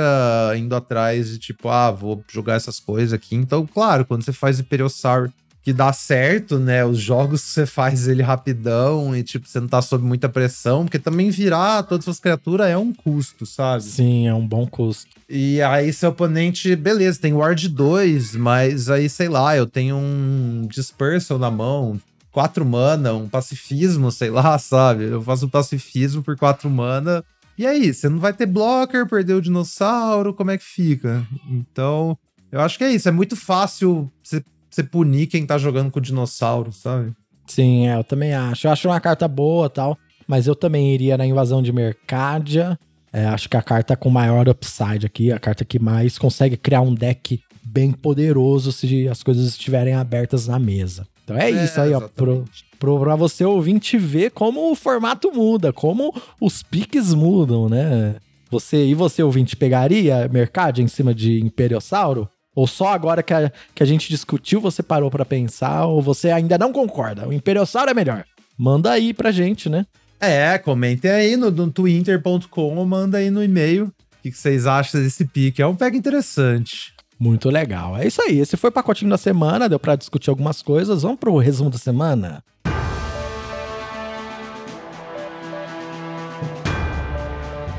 indo 0.57 0.75
atrás 0.75 1.29
de 1.29 1.37
tipo, 1.37 1.69
ah, 1.69 1.89
vou 1.89 2.21
jogar 2.29 2.55
essas 2.55 2.81
coisas 2.81 3.13
aqui. 3.13 3.33
Então, 3.33 3.65
claro, 3.65 4.03
quando 4.03 4.23
você 4.23 4.33
faz 4.33 4.59
Imperiosaur 4.59 5.31
que 5.63 5.71
dá 5.71 5.93
certo, 5.93 6.59
né? 6.59 6.83
Os 6.83 6.99
jogos 6.99 7.41
que 7.41 7.49
você 7.49 7.65
faz 7.65 8.07
ele 8.07 8.21
rapidão 8.21 9.15
e, 9.15 9.23
tipo, 9.23 9.47
você 9.47 9.61
não 9.61 9.67
tá 9.67 9.81
sob 9.81 10.03
muita 10.03 10.27
pressão, 10.27 10.83
porque 10.83 10.99
também 10.99 11.29
virar 11.29 11.83
todas 11.83 12.07
as 12.07 12.19
criaturas 12.19 12.67
é 12.67 12.77
um 12.77 12.93
custo, 12.93 13.45
sabe? 13.45 13.83
Sim, 13.83 14.27
é 14.27 14.33
um 14.33 14.45
bom 14.45 14.67
custo. 14.67 15.09
E 15.29 15.61
aí, 15.61 15.93
seu 15.93 16.09
oponente, 16.09 16.75
beleza, 16.75 17.21
tem 17.21 17.31
Ward 17.31 17.69
2, 17.69 18.35
mas 18.35 18.89
aí, 18.89 19.07
sei 19.07 19.29
lá, 19.29 19.55
eu 19.55 19.65
tenho 19.65 19.95
um 19.95 20.67
Dispersal 20.69 21.39
na 21.39 21.49
mão, 21.49 21.97
quatro 22.29 22.65
mana, 22.65 23.13
um 23.13 23.29
pacifismo, 23.29 24.11
sei 24.11 24.29
lá, 24.29 24.57
sabe? 24.59 25.05
Eu 25.05 25.21
faço 25.21 25.45
um 25.45 25.49
pacifismo 25.49 26.21
por 26.21 26.37
quatro 26.37 26.69
mana. 26.69 27.23
E 27.57 27.65
aí, 27.65 27.93
você 27.93 28.09
não 28.09 28.19
vai 28.19 28.33
ter 28.33 28.47
blocker, 28.47 29.07
perdeu 29.07 29.37
o 29.37 29.41
dinossauro, 29.41 30.33
como 30.33 30.51
é 30.51 30.57
que 30.57 30.65
fica? 30.65 31.25
Então, 31.49 32.17
eu 32.51 32.59
acho 32.59 32.77
que 32.77 32.83
é 32.83 32.91
isso. 32.91 33.07
É 33.07 33.11
muito 33.11 33.35
fácil 33.35 34.11
você 34.21 34.43
você 34.73 34.83
punir 34.83 35.27
quem 35.27 35.45
tá 35.45 35.57
jogando 35.57 35.91
com 35.91 35.99
o 35.99 36.01
dinossauro, 36.01 36.71
sabe? 36.71 37.13
Sim, 37.47 37.87
é, 37.87 37.95
eu 37.95 38.03
também 38.03 38.33
acho. 38.33 38.67
Eu 38.67 38.71
acho 38.71 38.87
uma 38.87 38.99
carta 38.99 39.27
boa 39.27 39.69
tal, 39.69 39.97
mas 40.27 40.47
eu 40.47 40.55
também 40.55 40.93
iria 40.93 41.17
na 41.17 41.25
invasão 41.25 41.61
de 41.61 41.71
Mercadia. 41.71 42.79
É, 43.11 43.25
acho 43.25 43.47
que 43.47 43.57
a 43.57 43.61
carta 43.61 43.95
com 43.95 44.09
maior 44.09 44.47
upside 44.49 45.05
aqui, 45.05 45.31
a 45.31 45.39
carta 45.39 45.63
que 45.63 45.77
mais 45.77 46.17
consegue 46.17 46.57
criar 46.57 46.81
um 46.81 46.93
deck 46.93 47.39
bem 47.63 47.91
poderoso 47.91 48.71
se 48.71 49.07
as 49.07 49.21
coisas 49.21 49.47
estiverem 49.47 49.93
abertas 49.93 50.47
na 50.47 50.57
mesa. 50.57 51.07
Então 51.23 51.37
é, 51.37 51.51
é 51.51 51.63
isso 51.63 51.79
aí, 51.79 51.89
exatamente. 51.89 52.11
ó. 52.11 52.15
Pro, 52.15 52.45
pro, 52.79 52.99
pra 52.99 53.15
você 53.15 53.45
ouvinte 53.45 53.97
ver 53.97 54.31
como 54.31 54.71
o 54.71 54.75
formato 54.75 55.31
muda, 55.31 55.71
como 55.71 56.13
os 56.41 56.63
piques 56.63 57.13
mudam, 57.13 57.69
né? 57.69 58.15
Você 58.49 58.85
e 58.85 58.93
você 58.93 59.23
ouvinte 59.23 59.55
pegaria 59.55 60.27
Mercadia 60.31 60.83
em 60.83 60.87
cima 60.87 61.13
de 61.13 61.39
Imperiossauro? 61.41 62.29
Ou 62.55 62.67
só 62.67 62.89
agora 62.89 63.23
que 63.23 63.33
a, 63.33 63.51
que 63.73 63.81
a 63.81 63.85
gente 63.85 64.09
discutiu 64.09 64.61
você 64.61 64.83
parou 64.83 65.09
para 65.09 65.25
pensar, 65.25 65.85
ou 65.85 66.01
você 66.01 66.29
ainda 66.29 66.57
não 66.57 66.71
concorda? 66.71 67.27
O 67.27 67.33
Imperiossauro 67.33 67.89
é 67.89 67.93
melhor. 67.93 68.25
Manda 68.57 68.91
aí 68.91 69.13
pra 69.13 69.31
gente, 69.31 69.69
né? 69.69 69.85
É, 70.19 70.57
comentem 70.57 71.11
aí 71.11 71.35
no, 71.35 71.51
no 71.51 71.71
twitter.com 71.71 72.77
ou 72.77 72.85
manda 72.85 73.17
aí 73.17 73.29
no 73.29 73.43
e-mail 73.43 73.85
o 73.85 74.21
que, 74.23 74.31
que 74.31 74.37
vocês 74.37 74.65
acham 74.65 75.01
desse 75.01 75.25
pique. 75.25 75.61
É 75.61 75.67
um 75.67 75.75
pega 75.75 75.97
interessante. 75.97 76.93
Muito 77.19 77.49
legal. 77.49 77.97
É 77.97 78.07
isso 78.07 78.21
aí. 78.21 78.39
Esse 78.39 78.55
foi 78.55 78.69
o 78.69 78.73
pacotinho 78.73 79.09
da 79.09 79.17
semana. 79.17 79.67
Deu 79.67 79.79
para 79.79 79.95
discutir 79.95 80.29
algumas 80.29 80.61
coisas. 80.61 81.03
Vamos 81.03 81.19
pro 81.19 81.37
resumo 81.37 81.69
da 81.69 81.77
semana? 81.77 82.43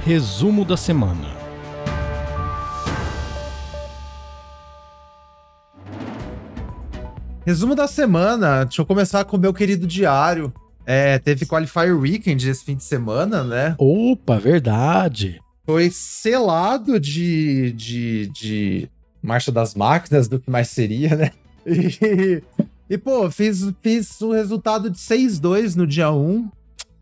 Resumo 0.05 0.67
da 0.67 0.77
semana. 0.77 1.34
Resumo 7.47 7.75
da 7.75 7.87
semana. 7.87 8.65
Deixa 8.65 8.81
eu 8.81 8.87
começar 8.87 9.23
com 9.27 9.37
o 9.37 9.41
meu 9.41 9.53
querido 9.53 9.87
diário. 9.87 10.53
É, 10.87 11.19
teve 11.19 11.45
Qualifier 11.45 11.95
Weekend 11.95 12.49
esse 12.49 12.65
fim 12.65 12.75
de 12.75 12.85
semana, 12.85 13.45
né? 13.45 13.75
Opa, 13.79 14.39
verdade. 14.39 15.41
Foi 15.67 15.91
selado 15.91 16.99
de, 16.99 17.73
de, 17.73 18.29
de 18.29 18.91
Marcha 19.23 19.53
das 19.53 19.75
Máquinas, 19.75 20.27
do 20.27 20.41
que 20.41 20.51
mais 20.51 20.69
seria, 20.69 21.15
né? 21.15 21.31
E, 21.67 22.43
e 22.91 22.99
pô, 22.99 23.31
fiz, 23.31 23.73
fiz 23.81 24.21
um 24.21 24.33
resultado 24.33 24.91
de 24.91 24.99
6-2 24.99 25.77
no 25.77 25.87
dia 25.87 26.13
1. 26.13 26.51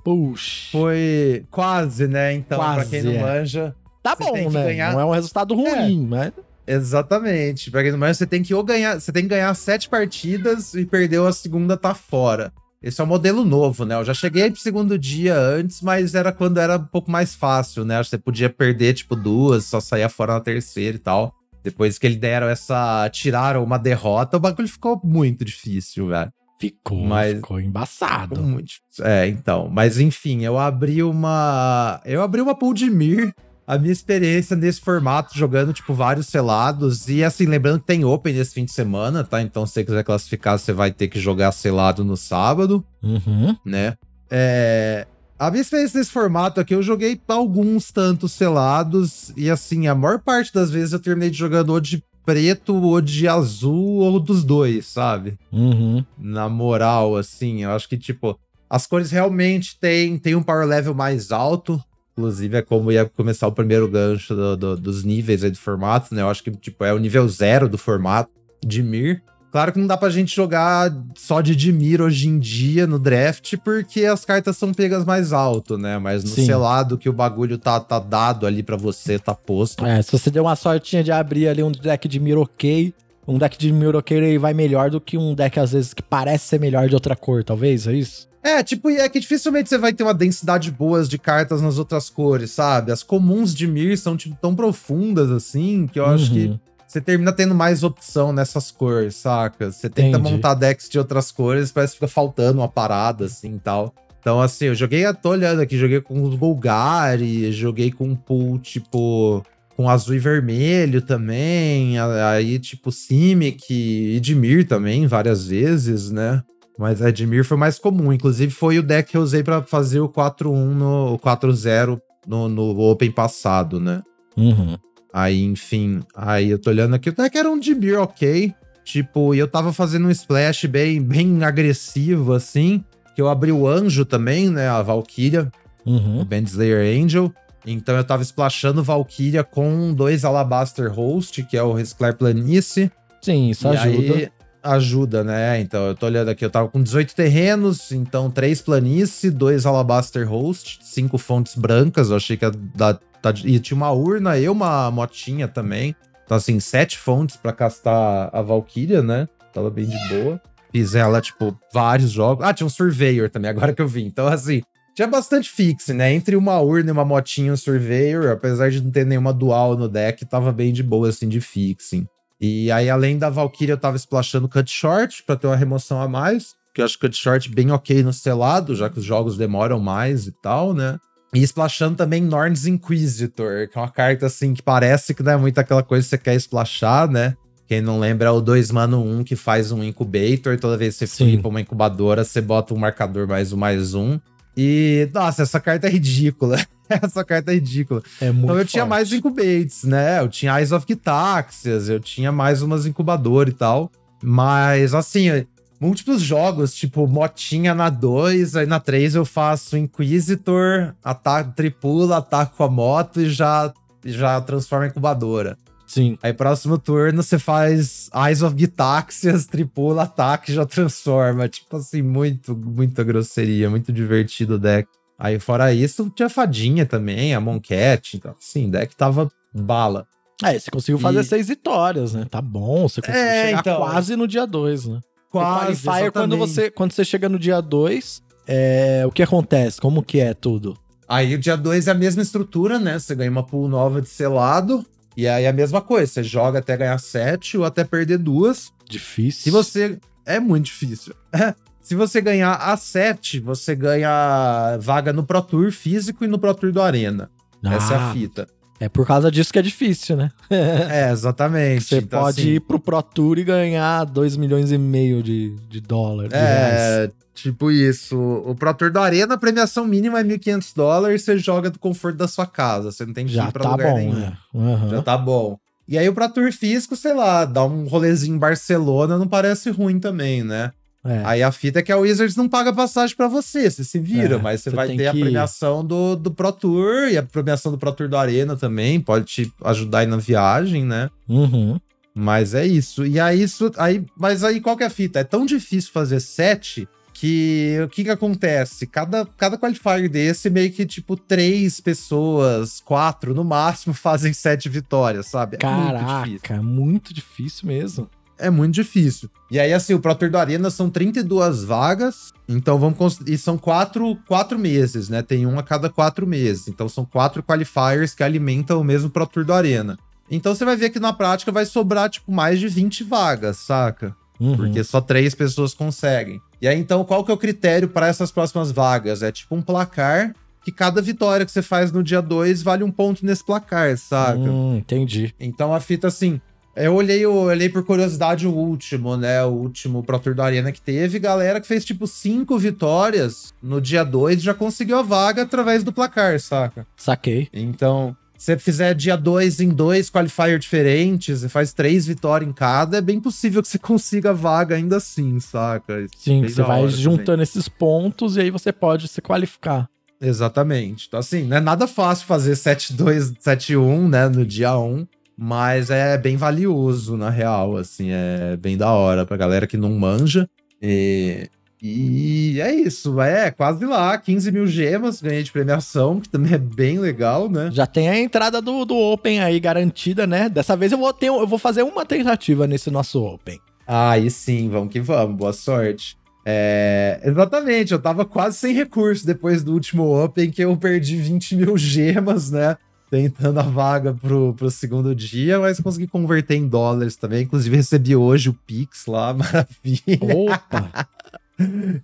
Puxa. 0.04 0.70
Foi 0.70 1.44
quase, 1.50 2.06
né? 2.06 2.32
Então, 2.32 2.58
quase, 2.58 2.76
pra 2.76 2.84
quem 2.84 3.02
não 3.02 3.12
é. 3.12 3.20
manja. 3.20 3.74
Tá 4.00 4.14
bom, 4.14 4.50
né? 4.50 4.64
Ganhar... 4.66 4.92
Não 4.92 5.00
é 5.00 5.04
um 5.04 5.10
resultado 5.10 5.54
ruim, 5.54 6.04
é. 6.04 6.06
mas. 6.06 6.32
Exatamente. 6.66 7.70
Pra 7.70 7.82
quem 7.82 7.92
não 7.92 7.98
mais, 7.98 8.16
você 8.16 8.26
tem 8.26 8.42
que 8.42 8.54
ou 8.54 8.62
ganhar, 8.62 9.00
você 9.00 9.12
tem 9.12 9.22
que 9.22 9.28
ganhar 9.28 9.52
sete 9.54 9.88
partidas 9.88 10.74
e 10.74 10.86
perdeu 10.86 11.26
a 11.26 11.32
segunda 11.32 11.76
tá 11.76 11.94
fora. 11.94 12.52
Esse 12.82 13.00
é 13.00 13.04
um 13.04 13.06
modelo 13.06 13.44
novo, 13.44 13.84
né? 13.84 13.94
Eu 13.94 14.04
já 14.04 14.12
cheguei 14.12 14.50
pro 14.50 14.60
segundo 14.60 14.98
dia 14.98 15.38
antes, 15.38 15.80
mas 15.80 16.16
era 16.16 16.32
quando 16.32 16.58
era 16.58 16.76
um 16.76 16.84
pouco 16.84 17.10
mais 17.10 17.32
fácil, 17.32 17.84
né? 17.84 18.02
Você 18.02 18.18
podia 18.18 18.50
perder, 18.50 18.94
tipo, 18.94 19.14
duas, 19.14 19.64
só 19.66 19.78
sair 19.78 20.08
fora 20.10 20.34
na 20.34 20.40
terceira 20.40 20.96
e 20.96 21.00
tal. 21.00 21.32
Depois 21.62 21.96
que 21.96 22.06
eles 22.08 22.18
deram 22.18 22.48
essa. 22.48 23.08
tiraram 23.10 23.62
uma 23.62 23.78
derrota, 23.78 24.36
o 24.36 24.40
bagulho 24.40 24.66
ficou 24.66 25.00
muito 25.04 25.44
difícil, 25.44 26.08
velho. 26.08 26.32
Ficou, 26.58 27.04
mas 27.04 27.36
ficou 27.36 27.60
embaçado. 27.60 28.36
Ficou 28.36 28.50
muito, 28.50 28.72
é, 29.00 29.28
então. 29.28 29.68
Mas 29.68 30.00
enfim, 30.00 30.42
eu 30.42 30.58
abri 30.58 31.04
uma. 31.04 32.00
Eu 32.04 32.20
abri 32.20 32.40
uma 32.40 32.54
pool 32.54 32.74
de 32.74 32.90
Mir. 32.90 33.32
A 33.66 33.78
minha 33.78 33.92
experiência 33.92 34.56
nesse 34.56 34.80
formato, 34.80 35.36
jogando, 35.36 35.72
tipo, 35.72 35.94
vários 35.94 36.26
selados. 36.26 37.08
E 37.08 37.22
assim, 37.22 37.46
lembrando 37.46 37.80
que 37.80 37.86
tem 37.86 38.04
Open 38.04 38.36
esse 38.36 38.54
fim 38.54 38.64
de 38.64 38.72
semana, 38.72 39.22
tá? 39.24 39.40
Então, 39.40 39.64
se 39.66 39.74
você 39.74 39.84
quiser 39.84 40.04
classificar, 40.04 40.58
você 40.58 40.72
vai 40.72 40.90
ter 40.90 41.08
que 41.08 41.20
jogar 41.20 41.52
selado 41.52 42.04
no 42.04 42.16
sábado. 42.16 42.84
Uhum. 43.02 43.56
Né? 43.64 43.96
É, 44.30 45.06
a 45.38 45.50
minha 45.50 45.60
experiência 45.60 45.98
nesse 45.98 46.10
formato 46.10 46.60
aqui, 46.60 46.74
eu 46.74 46.82
joguei 46.82 47.20
alguns 47.26 47.90
tantos 47.90 48.32
selados, 48.32 49.32
e 49.36 49.50
assim, 49.50 49.88
a 49.88 49.94
maior 49.94 50.20
parte 50.20 50.54
das 50.54 50.70
vezes 50.70 50.92
eu 50.92 51.00
terminei 51.00 51.30
de 51.30 51.36
jogando 51.36 51.70
ou 51.70 51.80
de 51.80 52.02
preto, 52.24 52.74
ou 52.74 53.00
de 53.00 53.26
azul, 53.26 53.98
ou 53.98 54.20
dos 54.20 54.44
dois, 54.44 54.86
sabe? 54.86 55.36
Uhum. 55.50 56.04
Na 56.16 56.48
moral, 56.48 57.16
assim, 57.16 57.64
eu 57.64 57.72
acho 57.72 57.88
que, 57.88 57.98
tipo, 57.98 58.38
as 58.70 58.86
cores 58.86 59.10
realmente 59.10 59.78
têm, 59.80 60.16
têm 60.16 60.34
um 60.36 60.42
power 60.42 60.66
level 60.66 60.94
mais 60.94 61.32
alto. 61.32 61.82
Inclusive, 62.16 62.58
é 62.58 62.62
como 62.62 62.92
ia 62.92 63.06
começar 63.06 63.46
o 63.46 63.52
primeiro 63.52 63.88
gancho 63.88 64.34
do, 64.34 64.56
do, 64.56 64.76
dos 64.76 65.02
níveis 65.02 65.42
aí 65.42 65.50
do 65.50 65.58
formato, 65.58 66.14
né? 66.14 66.22
Eu 66.22 66.28
acho 66.28 66.42
que, 66.42 66.50
tipo, 66.50 66.84
é 66.84 66.92
o 66.92 66.98
nível 66.98 67.26
zero 67.28 67.68
do 67.68 67.78
formato 67.78 68.30
de 68.64 68.82
Mir. 68.82 69.22
Claro 69.52 69.70
que 69.70 69.78
não 69.78 69.86
dá 69.86 69.98
pra 69.98 70.08
gente 70.08 70.34
jogar 70.34 70.90
só 71.14 71.42
de 71.42 71.54
Dimir 71.54 72.00
hoje 72.00 72.26
em 72.26 72.38
dia 72.38 72.86
no 72.86 72.98
draft, 72.98 73.54
porque 73.62 74.06
as 74.06 74.24
cartas 74.24 74.56
são 74.56 74.72
pegas 74.72 75.04
mais 75.04 75.30
alto, 75.30 75.76
né? 75.76 75.98
Mas 75.98 76.24
no 76.24 76.30
Sim. 76.30 76.46
selado 76.46 76.96
que 76.96 77.06
o 77.06 77.12
bagulho 77.12 77.58
tá, 77.58 77.78
tá 77.78 77.98
dado 77.98 78.46
ali 78.46 78.62
para 78.62 78.78
você, 78.78 79.18
tá 79.18 79.34
posto. 79.34 79.84
É, 79.84 80.00
se 80.00 80.10
você 80.10 80.30
deu 80.30 80.44
uma 80.44 80.56
sortinha 80.56 81.04
de 81.04 81.12
abrir 81.12 81.48
ali 81.48 81.62
um 81.62 81.70
deck 81.70 82.08
de 82.08 82.18
Mir 82.18 82.38
ok, 82.38 82.94
um 83.26 83.38
deck 83.38 83.56
de 83.58 83.72
ok 83.72 84.38
vai 84.38 84.52
melhor 84.54 84.90
do 84.90 85.00
que 85.00 85.16
um 85.16 85.34
deck, 85.34 85.58
às 85.58 85.72
vezes, 85.72 85.94
que 85.94 86.02
parece 86.02 86.46
ser 86.46 86.60
melhor 86.60 86.88
de 86.88 86.94
outra 86.94 87.14
cor, 87.14 87.44
talvez, 87.44 87.86
é 87.86 87.92
isso? 87.92 88.28
É, 88.42 88.62
tipo, 88.62 88.90
é 88.90 89.08
que 89.08 89.20
dificilmente 89.20 89.68
você 89.68 89.78
vai 89.78 89.92
ter 89.92 90.02
uma 90.02 90.12
densidade 90.12 90.70
boa 90.70 91.04
de 91.04 91.16
cartas 91.16 91.62
nas 91.62 91.78
outras 91.78 92.10
cores, 92.10 92.50
sabe? 92.50 92.90
As 92.90 93.02
comuns 93.02 93.54
de 93.54 93.68
Mir 93.68 93.96
são, 93.96 94.16
tipo, 94.16 94.36
tão 94.40 94.54
profundas 94.54 95.30
assim, 95.30 95.86
que 95.86 96.00
eu 96.00 96.04
uhum. 96.04 96.14
acho 96.14 96.30
que 96.32 96.46
uhum 96.46 96.58
você 96.92 97.00
termina 97.00 97.32
tendo 97.32 97.54
mais 97.54 97.82
opção 97.82 98.34
nessas 98.34 98.70
cores, 98.70 99.16
saca? 99.16 99.72
Você 99.72 99.88
tenta 99.88 100.18
Entendi. 100.18 100.30
montar 100.30 100.52
decks 100.52 100.90
de 100.90 100.98
outras 100.98 101.32
cores, 101.32 101.72
parece 101.72 101.94
que 101.94 102.00
fica 102.00 102.08
faltando 102.08 102.60
uma 102.60 102.68
parada, 102.68 103.24
assim, 103.24 103.58
tal. 103.58 103.94
Então, 104.20 104.40
assim, 104.40 104.66
eu 104.66 104.74
joguei, 104.74 105.02
tô 105.14 105.30
olhando 105.30 105.62
aqui, 105.62 105.78
joguei 105.78 106.02
com 106.02 106.22
os 106.22 106.34
Golgari, 106.34 107.50
joguei 107.50 107.90
com 107.90 108.04
um 108.04 108.14
pool, 108.14 108.58
tipo, 108.58 109.42
com 109.76 109.88
azul 109.88 110.14
e 110.14 110.18
vermelho 110.18 111.00
também, 111.02 111.98
aí, 111.98 112.58
tipo, 112.58 112.92
Simic 112.92 113.64
e 113.70 114.16
Edmir 114.16 114.66
também, 114.66 115.06
várias 115.06 115.46
vezes, 115.46 116.10
né? 116.10 116.42
Mas 116.78 117.00
Edmir 117.00 117.44
foi 117.44 117.56
mais 117.56 117.78
comum, 117.78 118.12
inclusive 118.12 118.52
foi 118.52 118.78
o 118.78 118.82
deck 118.82 119.10
que 119.10 119.16
eu 119.16 119.22
usei 119.22 119.42
para 119.42 119.62
fazer 119.62 120.00
o 120.00 120.08
4-1 120.08 120.52
no 120.52 121.18
4-0 121.18 122.00
no, 122.26 122.48
no 122.48 122.80
Open 122.80 123.10
passado, 123.10 123.80
né? 123.80 124.02
Uhum. 124.36 124.76
Aí, 125.12 125.42
enfim, 125.42 126.00
aí 126.16 126.50
eu 126.50 126.58
tô 126.58 126.70
olhando 126.70 126.94
aqui, 126.94 127.10
até 127.10 127.28
que 127.28 127.38
era 127.38 127.50
um 127.50 127.60
beer 127.60 128.00
ok. 128.00 128.54
Tipo, 128.84 129.34
e 129.34 129.38
eu 129.38 129.46
tava 129.46 129.72
fazendo 129.72 130.08
um 130.08 130.10
splash 130.10 130.66
bem, 130.66 131.00
bem 131.00 131.44
agressivo, 131.44 132.32
assim. 132.32 132.82
Que 133.14 133.20
eu 133.20 133.28
abri 133.28 133.52
o 133.52 133.68
anjo 133.68 134.04
também, 134.04 134.50
né? 134.50 134.68
A 134.68 134.82
Valkyria, 134.82 135.52
uhum. 135.84 136.20
o 136.20 136.24
Bandslayer 136.24 137.02
Angel. 137.02 137.32
Então 137.66 137.96
eu 137.96 138.04
tava 138.04 138.22
splashando 138.22 138.82
Valkyria 138.82 139.44
com 139.44 139.94
dois 139.94 140.24
Alabaster 140.24 140.92
Host, 140.92 141.42
que 141.44 141.56
é 141.56 141.62
o 141.62 141.72
Resclar 141.72 142.16
Planície. 142.16 142.90
Sim, 143.20 143.50
isso 143.50 143.66
e 143.68 143.76
ajuda. 143.76 144.14
Aí, 144.14 144.28
ajuda, 144.62 145.24
né? 145.24 145.60
Então 145.60 145.86
eu 145.86 145.94
tô 145.94 146.06
olhando 146.06 146.28
aqui, 146.28 146.44
eu 146.44 146.50
tava 146.50 146.68
com 146.68 146.82
18 146.82 147.14
terrenos, 147.14 147.92
então 147.92 148.30
três 148.30 148.60
planície, 148.60 149.30
dois 149.30 149.66
Alabaster 149.66 150.28
Host, 150.28 150.80
cinco 150.82 151.18
fontes 151.18 151.54
brancas. 151.54 152.10
Eu 152.10 152.16
achei 152.16 152.36
que 152.36 152.44
ia 152.44 152.52
dar 152.74 152.98
Tá, 153.22 153.32
e 153.44 153.60
tinha 153.60 153.76
uma 153.76 153.92
urna 153.92 154.36
e 154.36 154.48
uma 154.48 154.90
motinha 154.90 155.46
também. 155.46 155.94
Então, 156.24 156.36
assim, 156.36 156.58
sete 156.58 156.98
fontes 156.98 157.36
para 157.36 157.52
castar 157.52 158.28
a 158.32 158.42
Valkyria, 158.42 159.00
né? 159.00 159.28
Tava 159.52 159.70
bem 159.70 159.86
de 159.86 159.96
boa. 160.08 160.42
Fiz 160.72 160.96
ela, 160.96 161.20
tipo, 161.20 161.56
vários 161.72 162.10
jogos. 162.10 162.44
Ah, 162.44 162.52
tinha 162.52 162.66
um 162.66 162.70
Surveyor 162.70 163.30
também, 163.30 163.48
agora 163.50 163.72
que 163.72 163.80
eu 163.80 163.86
vi. 163.86 164.04
Então, 164.04 164.26
assim, 164.26 164.62
tinha 164.94 165.08
bastante 165.08 165.50
fixe, 165.50 165.92
né? 165.92 166.12
Entre 166.12 166.36
uma 166.36 166.58
urna 166.60 166.90
e 166.90 166.92
uma 166.92 167.04
motinha 167.04 167.52
um 167.52 167.56
Surveyor, 167.56 168.30
apesar 168.30 168.70
de 168.70 168.82
não 168.82 168.90
ter 168.90 169.06
nenhuma 169.06 169.32
dual 169.32 169.76
no 169.76 169.88
deck, 169.88 170.24
tava 170.26 170.52
bem 170.52 170.72
de 170.72 170.82
boa, 170.82 171.08
assim, 171.08 171.28
de 171.28 171.40
fixing. 171.40 172.06
E 172.40 172.70
aí, 172.72 172.90
além 172.90 173.18
da 173.18 173.30
Valkyria, 173.30 173.74
eu 173.74 173.78
tava 173.78 173.96
splashando 173.96 174.48
Cut 174.48 174.70
Short 174.70 175.22
pra 175.24 175.36
ter 175.36 175.46
uma 175.46 175.56
remoção 175.56 176.00
a 176.00 176.08
mais. 176.08 176.54
Que 176.74 176.80
eu 176.80 176.84
acho 176.84 176.98
Cut 176.98 177.16
Short 177.16 177.48
bem 177.48 177.70
ok 177.70 178.02
no 178.02 178.12
selado, 178.12 178.74
já 178.74 178.90
que 178.90 178.98
os 178.98 179.04
jogos 179.04 179.36
demoram 179.36 179.78
mais 179.78 180.26
e 180.26 180.32
tal, 180.32 180.74
né? 180.74 180.98
E 181.34 181.40
splashando 181.42 181.96
também 181.96 182.20
Norns 182.20 182.66
Inquisitor, 182.66 183.68
que 183.68 183.78
é 183.78 183.80
uma 183.80 183.88
carta 183.88 184.26
assim 184.26 184.52
que 184.52 184.62
parece 184.62 185.14
que 185.14 185.22
não 185.22 185.32
é 185.32 185.36
muito 185.36 185.58
aquela 185.58 185.82
coisa 185.82 186.04
que 186.04 186.10
você 186.10 186.18
quer 186.18 186.34
splashar, 186.34 187.10
né? 187.10 187.36
Quem 187.66 187.80
não 187.80 187.98
lembra 187.98 188.28
é 188.28 188.30
o 188.30 188.40
2 188.40 188.70
mano 188.70 189.02
1 189.02 189.24
que 189.24 189.34
faz 189.34 189.72
um 189.72 189.82
incubator. 189.82 190.58
Toda 190.58 190.76
vez 190.76 190.98
que 190.98 191.06
você 191.06 191.16
flipa 191.24 191.48
uma 191.48 191.60
incubadora, 191.60 192.22
você 192.22 192.40
bota 192.40 192.74
um 192.74 192.76
marcador 192.76 193.26
mais 193.26 193.50
um 193.50 193.56
mais 193.56 193.94
um. 193.94 194.18
E, 194.56 195.08
nossa, 195.12 195.42
essa 195.42 195.60
carta 195.60 195.86
é 195.86 195.90
ridícula. 195.90 196.58
essa 196.88 197.24
carta 197.24 197.52
é 197.52 197.54
ridícula. 197.54 198.02
É 198.20 198.30
muito 198.30 198.44
então 198.44 198.56
eu 198.56 198.60
forte. 198.60 198.72
tinha 198.72 198.86
mais 198.86 199.12
incubates, 199.12 199.84
né? 199.84 200.20
Eu 200.20 200.28
tinha 200.28 200.58
Eyes 200.58 200.72
of 200.72 200.84
Gitaxias, 200.86 201.88
eu 201.88 202.00
tinha 202.00 202.30
mais 202.30 202.62
umas 202.62 202.86
incubadoras 202.86 203.54
e 203.54 203.56
tal. 203.56 203.90
Mas, 204.22 204.94
assim, 204.94 205.46
múltiplos 205.80 206.22
jogos, 206.22 206.74
tipo 206.74 207.06
motinha 207.08 207.74
na 207.74 207.90
2, 207.90 208.56
aí 208.56 208.66
na 208.66 208.78
3 208.78 209.16
eu 209.16 209.24
faço 209.24 209.76
Inquisitor, 209.76 210.94
ataco, 211.02 211.52
tripula, 211.56 212.18
ataco 212.18 212.56
com 212.56 212.64
a 212.64 212.70
moto 212.70 213.20
e 213.20 213.28
já, 213.28 213.72
já 214.04 214.40
transforma 214.40 214.86
em 214.86 214.88
incubadora. 214.90 215.56
Sim. 215.92 216.16
Aí 216.22 216.32
próximo 216.32 216.78
turno 216.78 217.22
você 217.22 217.38
faz 217.38 218.08
Eyes 218.14 218.40
of 218.40 218.58
Gitaxias, 218.58 219.44
tripula, 219.44 220.04
ataque 220.04 220.50
já 220.50 220.64
transforma. 220.64 221.46
Tipo 221.50 221.76
assim, 221.76 222.00
muito, 222.00 222.56
muita 222.56 223.04
grosseria, 223.04 223.68
muito 223.68 223.92
divertido 223.92 224.54
o 224.54 224.58
deck. 224.58 224.88
Aí 225.18 225.38
fora 225.38 225.70
isso, 225.74 226.10
tinha 226.16 226.30
fadinha 226.30 226.86
também, 226.86 227.34
a 227.34 227.40
Moncat, 227.40 228.16
então 228.16 228.34
assim, 228.40 228.68
o 228.68 228.70
deck 228.70 228.96
tava 228.96 229.30
bala. 229.54 230.06
É, 230.42 230.58
você 230.58 230.70
conseguiu 230.70 230.98
fazer 230.98 231.20
e... 231.20 231.24
seis 231.24 231.48
vitórias, 231.48 232.14
né? 232.14 232.26
Tá 232.28 232.40
bom, 232.40 232.88
você 232.88 233.02
conseguiu 233.02 233.22
é, 233.22 233.46
chegar 233.48 233.60
então... 233.60 233.76
quase 233.76 234.16
no 234.16 234.26
dia 234.26 234.46
2, 234.46 234.86
né? 234.86 235.00
Quase, 235.30 235.46
o 235.46 235.84
qualifier, 235.84 236.10
quando 236.10 236.38
você, 236.38 236.70
quando 236.70 236.92
você 236.92 237.04
chega 237.04 237.28
no 237.28 237.38
dia 237.38 237.60
2, 237.60 238.22
é, 238.46 239.02
o 239.06 239.10
que 239.12 239.22
acontece? 239.22 239.78
Como 239.78 240.02
que 240.02 240.20
é 240.20 240.32
tudo? 240.32 240.74
Aí 241.06 241.34
o 241.34 241.38
dia 241.38 241.56
2 241.56 241.86
é 241.86 241.90
a 241.90 241.94
mesma 241.94 242.22
estrutura, 242.22 242.78
né? 242.78 242.98
Você 242.98 243.14
ganha 243.14 243.30
uma 243.30 243.44
pool 243.44 243.68
nova 243.68 244.00
de 244.00 244.08
selado. 244.08 244.84
E 245.16 245.28
aí 245.28 245.44
é 245.44 245.48
a 245.48 245.52
mesma 245.52 245.80
coisa, 245.80 246.10
você 246.10 246.22
joga 246.22 246.58
até 246.60 246.76
ganhar 246.76 246.98
7 246.98 247.58
ou 247.58 247.64
até 247.64 247.84
perder 247.84 248.18
duas. 248.18 248.72
Difícil. 248.88 249.42
Se 249.42 249.50
você. 249.50 249.98
É 250.24 250.38
muito 250.38 250.66
difícil. 250.66 251.14
Se 251.82 251.96
você 251.96 252.20
ganhar 252.20 252.54
a 252.54 252.76
7, 252.76 253.40
você 253.40 253.74
ganha 253.74 254.78
vaga 254.80 255.12
no 255.12 255.24
Pro 255.24 255.42
Tour 255.42 255.72
físico 255.72 256.24
e 256.24 256.28
no 256.28 256.38
Pro 256.38 256.54
Tour 256.54 256.70
do 256.70 256.80
Arena. 256.80 257.28
Ah. 257.62 257.74
Essa 257.74 257.94
é 257.94 257.96
a 257.96 258.12
fita. 258.12 258.46
É 258.82 258.88
por 258.88 259.06
causa 259.06 259.30
disso 259.30 259.52
que 259.52 259.60
é 259.60 259.62
difícil, 259.62 260.16
né? 260.16 260.32
é, 260.50 261.12
exatamente. 261.12 261.84
Você 261.84 261.98
então, 261.98 262.20
pode 262.20 262.40
assim, 262.40 262.50
ir 262.50 262.60
pro 262.60 262.80
Pro 262.80 263.00
Tour 263.00 263.38
e 263.38 263.44
ganhar 263.44 264.04
2 264.04 264.36
milhões 264.36 264.72
e 264.72 264.76
meio 264.76 265.22
de, 265.22 265.54
de 265.68 265.80
dólares. 265.80 266.32
É, 266.32 266.96
reais. 266.96 267.10
tipo 267.32 267.70
isso. 267.70 268.18
O 268.18 268.56
Pro 268.56 268.74
Tour 268.74 268.90
da 268.90 269.02
Arena, 269.02 269.34
a 269.34 269.38
premiação 269.38 269.86
mínima 269.86 270.18
é 270.18 270.24
1.500 270.24 270.72
dólares, 270.74 271.22
você 271.22 271.38
joga 271.38 271.70
do 271.70 271.78
conforto 271.78 272.16
da 272.16 272.26
sua 272.26 272.44
casa. 272.44 272.90
Você 272.90 273.06
não 273.06 273.14
tem 273.14 273.24
que 273.24 273.32
Já 273.32 273.50
ir 273.50 273.52
pra 273.52 273.62
tá 273.62 273.70
lugar 273.70 273.92
bom, 273.92 273.96
nenhum. 273.98 274.20
É. 274.20 274.32
Uhum. 274.52 274.90
Já 274.90 275.02
tá 275.02 275.16
bom. 275.16 275.56
E 275.86 275.96
aí 275.96 276.08
o 276.08 276.12
Pro 276.12 276.28
Tour 276.28 276.52
físico, 276.52 276.96
sei 276.96 277.14
lá, 277.14 277.44
dá 277.44 277.64
um 277.64 277.86
rolezinho 277.86 278.34
em 278.34 278.38
Barcelona, 278.38 279.16
não 279.16 279.28
parece 279.28 279.70
ruim 279.70 280.00
também, 280.00 280.42
né? 280.42 280.72
É. 281.04 281.20
Aí 281.24 281.42
a 281.42 281.50
fita 281.50 281.80
é 281.80 281.82
que 281.82 281.90
a 281.90 281.96
Wizards 281.96 282.36
não 282.36 282.48
paga 282.48 282.72
passagem 282.72 283.16
para 283.16 283.26
você, 283.26 283.68
você 283.68 283.82
se 283.82 283.98
vira, 283.98 284.36
é, 284.36 284.38
mas 284.38 284.60
você, 284.60 284.70
vai 284.70 284.96
ter 284.96 285.08
a 285.08 285.12
premiação 285.12 285.84
do, 285.84 286.14
do 286.14 286.30
Pro 286.30 286.52
Tour 286.52 287.08
e 287.10 287.18
a 287.18 287.22
premiação 287.24 287.72
do 287.72 287.78
Pro 287.78 287.92
Tour 287.92 288.08
do 288.08 288.16
Arena 288.16 288.56
também, 288.56 289.00
pode 289.00 289.24
te 289.24 289.52
ajudar 289.64 290.00
aí 290.00 290.06
na 290.06 290.16
viagem, 290.16 290.84
né? 290.84 291.10
Uhum. 291.28 291.80
Mas 292.14 292.54
é 292.54 292.64
isso. 292.64 293.04
E 293.04 293.18
aí, 293.18 293.42
isso, 293.42 293.72
aí, 293.76 294.04
mas 294.16 294.44
aí 294.44 294.60
qual 294.60 294.76
que 294.76 294.84
é 294.84 294.86
a 294.86 294.90
fita? 294.90 295.18
É 295.18 295.24
tão 295.24 295.44
difícil 295.44 295.90
fazer 295.92 296.20
sete 296.20 296.86
que 297.12 297.78
o 297.84 297.88
que 297.88 298.04
que 298.04 298.10
acontece? 298.10 298.86
Cada, 298.86 299.26
cada 299.36 299.58
qualifier 299.58 300.08
desse, 300.08 300.50
meio 300.50 300.70
que, 300.70 300.86
tipo, 300.86 301.16
três 301.16 301.80
pessoas, 301.80 302.80
quatro 302.80 303.34
no 303.34 303.42
máximo, 303.42 303.94
fazem 303.94 304.32
sete 304.32 304.68
vitórias, 304.68 305.26
sabe? 305.26 305.56
É 305.56 305.58
Caraca, 305.58 306.26
muito 306.26 306.30
difícil. 306.30 306.62
muito 306.62 307.14
difícil 307.14 307.66
mesmo 307.66 308.10
é 308.42 308.50
muito 308.50 308.74
difícil. 308.74 309.30
E 309.50 309.58
aí, 309.58 309.72
assim, 309.72 309.94
o 309.94 310.00
Pro 310.00 310.14
Tour 310.14 310.30
do 310.30 310.38
Arena 310.38 310.70
são 310.70 310.90
32 310.90 311.64
vagas, 311.64 312.32
então 312.48 312.78
vamos 312.78 313.20
e 313.26 313.38
são 313.38 313.56
quatro, 313.56 314.16
quatro 314.26 314.58
meses, 314.58 315.08
né? 315.08 315.22
Tem 315.22 315.46
um 315.46 315.58
a 315.58 315.62
cada 315.62 315.88
quatro 315.88 316.26
meses. 316.26 316.68
Então 316.68 316.88
são 316.88 317.04
quatro 317.04 317.42
qualifiers 317.42 318.14
que 318.14 318.22
alimentam 318.22 318.80
o 318.80 318.84
mesmo 318.84 319.10
Pro 319.10 319.26
Tour 319.26 319.44
do 319.44 319.52
Arena. 319.52 319.98
Então 320.30 320.54
você 320.54 320.64
vai 320.64 320.76
ver 320.76 320.90
que 320.90 320.98
na 320.98 321.12
prática 321.12 321.52
vai 321.52 321.66
sobrar, 321.66 322.08
tipo, 322.08 322.32
mais 322.32 322.58
de 322.58 322.68
20 322.68 323.04
vagas, 323.04 323.58
saca? 323.58 324.16
Uhum. 324.40 324.56
Porque 324.56 324.82
só 324.82 325.00
três 325.00 325.34
pessoas 325.34 325.74
conseguem. 325.74 326.40
E 326.60 326.66
aí, 326.66 326.78
então, 326.78 327.04
qual 327.04 327.24
que 327.24 327.30
é 327.30 327.34
o 327.34 327.38
critério 327.38 327.88
para 327.88 328.08
essas 328.08 328.32
próximas 328.32 328.72
vagas? 328.72 329.22
É 329.22 329.30
tipo 329.30 329.54
um 329.54 329.62
placar 329.62 330.34
que 330.64 330.72
cada 330.72 331.02
vitória 331.02 331.44
que 331.44 331.52
você 331.52 331.62
faz 331.62 331.92
no 331.92 332.02
dia 332.02 332.22
2 332.22 332.62
vale 332.62 332.84
um 332.84 332.90
ponto 332.90 333.24
nesse 333.26 333.44
placar, 333.44 333.96
saca? 333.98 334.38
Hum, 334.38 334.76
entendi. 334.76 335.34
Então 335.38 335.74
a 335.74 335.80
fita, 335.80 336.08
assim, 336.08 336.40
eu 336.74 336.94
olhei, 336.94 337.24
eu 337.24 337.34
olhei 337.34 337.68
por 337.68 337.84
curiosidade 337.84 338.46
o 338.46 338.52
último, 338.52 339.16
né? 339.16 339.44
O 339.44 339.50
último 339.50 340.02
Pro 340.02 340.18
Tour 340.18 340.34
da 340.34 340.44
Arena 340.44 340.72
que 340.72 340.80
teve, 340.80 341.18
galera 341.18 341.60
que 341.60 341.66
fez 341.66 341.84
tipo 341.84 342.06
cinco 342.06 342.58
vitórias 342.58 343.52
no 343.62 343.80
dia 343.80 344.04
2 344.04 344.42
já 344.42 344.54
conseguiu 344.54 344.98
a 344.98 345.02
vaga 345.02 345.42
através 345.42 345.84
do 345.84 345.92
placar, 345.92 346.38
saca? 346.40 346.86
Saquei. 346.96 347.48
Então, 347.52 348.16
se 348.38 348.46
você 348.46 348.58
fizer 348.58 348.94
dia 348.94 349.16
2 349.16 349.60
em 349.60 349.68
dois 349.68 350.10
qualifier 350.10 350.58
diferentes 350.58 351.42
e 351.42 351.48
faz 351.48 351.72
três 351.72 352.06
vitórias 352.06 352.48
em 352.48 352.52
cada, 352.52 352.98
é 352.98 353.00
bem 353.00 353.20
possível 353.20 353.62
que 353.62 353.68
você 353.68 353.78
consiga 353.78 354.30
a 354.30 354.32
vaga 354.34 354.74
ainda 354.74 354.96
assim, 354.96 355.38
saca? 355.40 356.06
Sim, 356.16 356.40
Bem 356.40 356.48
você 356.50 356.62
vai 356.62 356.88
juntando 356.88 357.24
também. 357.24 357.42
esses 357.42 357.68
pontos 357.68 358.36
e 358.36 358.40
aí 358.40 358.50
você 358.50 358.72
pode 358.72 359.08
se 359.08 359.20
qualificar. 359.20 359.88
Exatamente. 360.20 361.06
Então, 361.08 361.20
assim, 361.20 361.42
não 361.44 361.56
é 361.56 361.60
nada 361.60 361.86
fácil 361.86 362.26
fazer 362.26 362.52
7-2, 362.52 363.36
7-1, 363.44 364.08
né, 364.08 364.28
no 364.28 364.46
dia 364.46 364.76
1, 364.78 365.06
mas 365.44 365.90
é 365.90 366.16
bem 366.16 366.36
valioso, 366.36 367.16
na 367.16 367.28
real, 367.28 367.76
assim, 367.76 368.10
é 368.12 368.56
bem 368.56 368.76
da 368.76 368.92
hora 368.92 369.26
pra 369.26 369.36
galera 369.36 369.66
que 369.66 369.76
não 369.76 369.90
manja. 369.90 370.48
E, 370.80 371.50
e 371.82 372.60
é 372.60 372.72
isso, 372.72 373.20
é 373.20 373.50
quase 373.50 373.84
lá, 373.84 374.16
15 374.16 374.52
mil 374.52 374.68
gemas, 374.68 375.20
ganhei 375.20 375.42
de 375.42 375.50
premiação, 375.50 376.20
que 376.20 376.28
também 376.28 376.52
é 376.52 376.58
bem 376.58 377.00
legal, 377.00 377.48
né? 377.50 377.70
Já 377.72 377.88
tem 377.88 378.08
a 378.08 378.16
entrada 378.16 378.62
do, 378.62 378.84
do 378.84 378.96
Open 378.96 379.40
aí 379.40 379.58
garantida, 379.58 380.28
né? 380.28 380.48
Dessa 380.48 380.76
vez 380.76 380.92
eu 380.92 380.98
vou, 380.98 381.12
ter, 381.12 381.26
eu 381.26 381.44
vou 381.44 381.58
fazer 381.58 381.82
uma 381.82 382.06
tentativa 382.06 382.68
nesse 382.68 382.88
nosso 382.88 383.20
Open. 383.20 383.58
Aí 383.84 384.30
sim, 384.30 384.68
vamos 384.68 384.92
que 384.92 385.00
vamos, 385.00 385.36
boa 385.36 385.52
sorte. 385.52 386.16
É, 386.46 387.20
exatamente, 387.24 387.90
eu 387.90 387.98
tava 387.98 388.24
quase 388.24 388.58
sem 388.58 388.72
recurso 388.72 389.26
depois 389.26 389.64
do 389.64 389.72
último 389.72 390.04
Open, 390.24 390.52
que 390.52 390.62
eu 390.62 390.76
perdi 390.76 391.16
20 391.16 391.56
mil 391.56 391.76
gemas, 391.76 392.52
né? 392.52 392.76
Tentando 393.12 393.60
a 393.60 393.62
vaga 393.62 394.14
pro, 394.14 394.54
pro 394.54 394.70
segundo 394.70 395.14
dia, 395.14 395.60
mas 395.60 395.78
consegui 395.78 396.06
converter 396.06 396.54
em 396.54 396.66
dólares 396.66 397.14
também. 397.14 397.42
Inclusive, 397.42 397.76
recebi 397.76 398.16
hoje 398.16 398.48
o 398.48 398.54
Pix 398.54 399.04
lá, 399.04 399.34
maravilha. 399.36 400.18
Opa, 400.22 401.06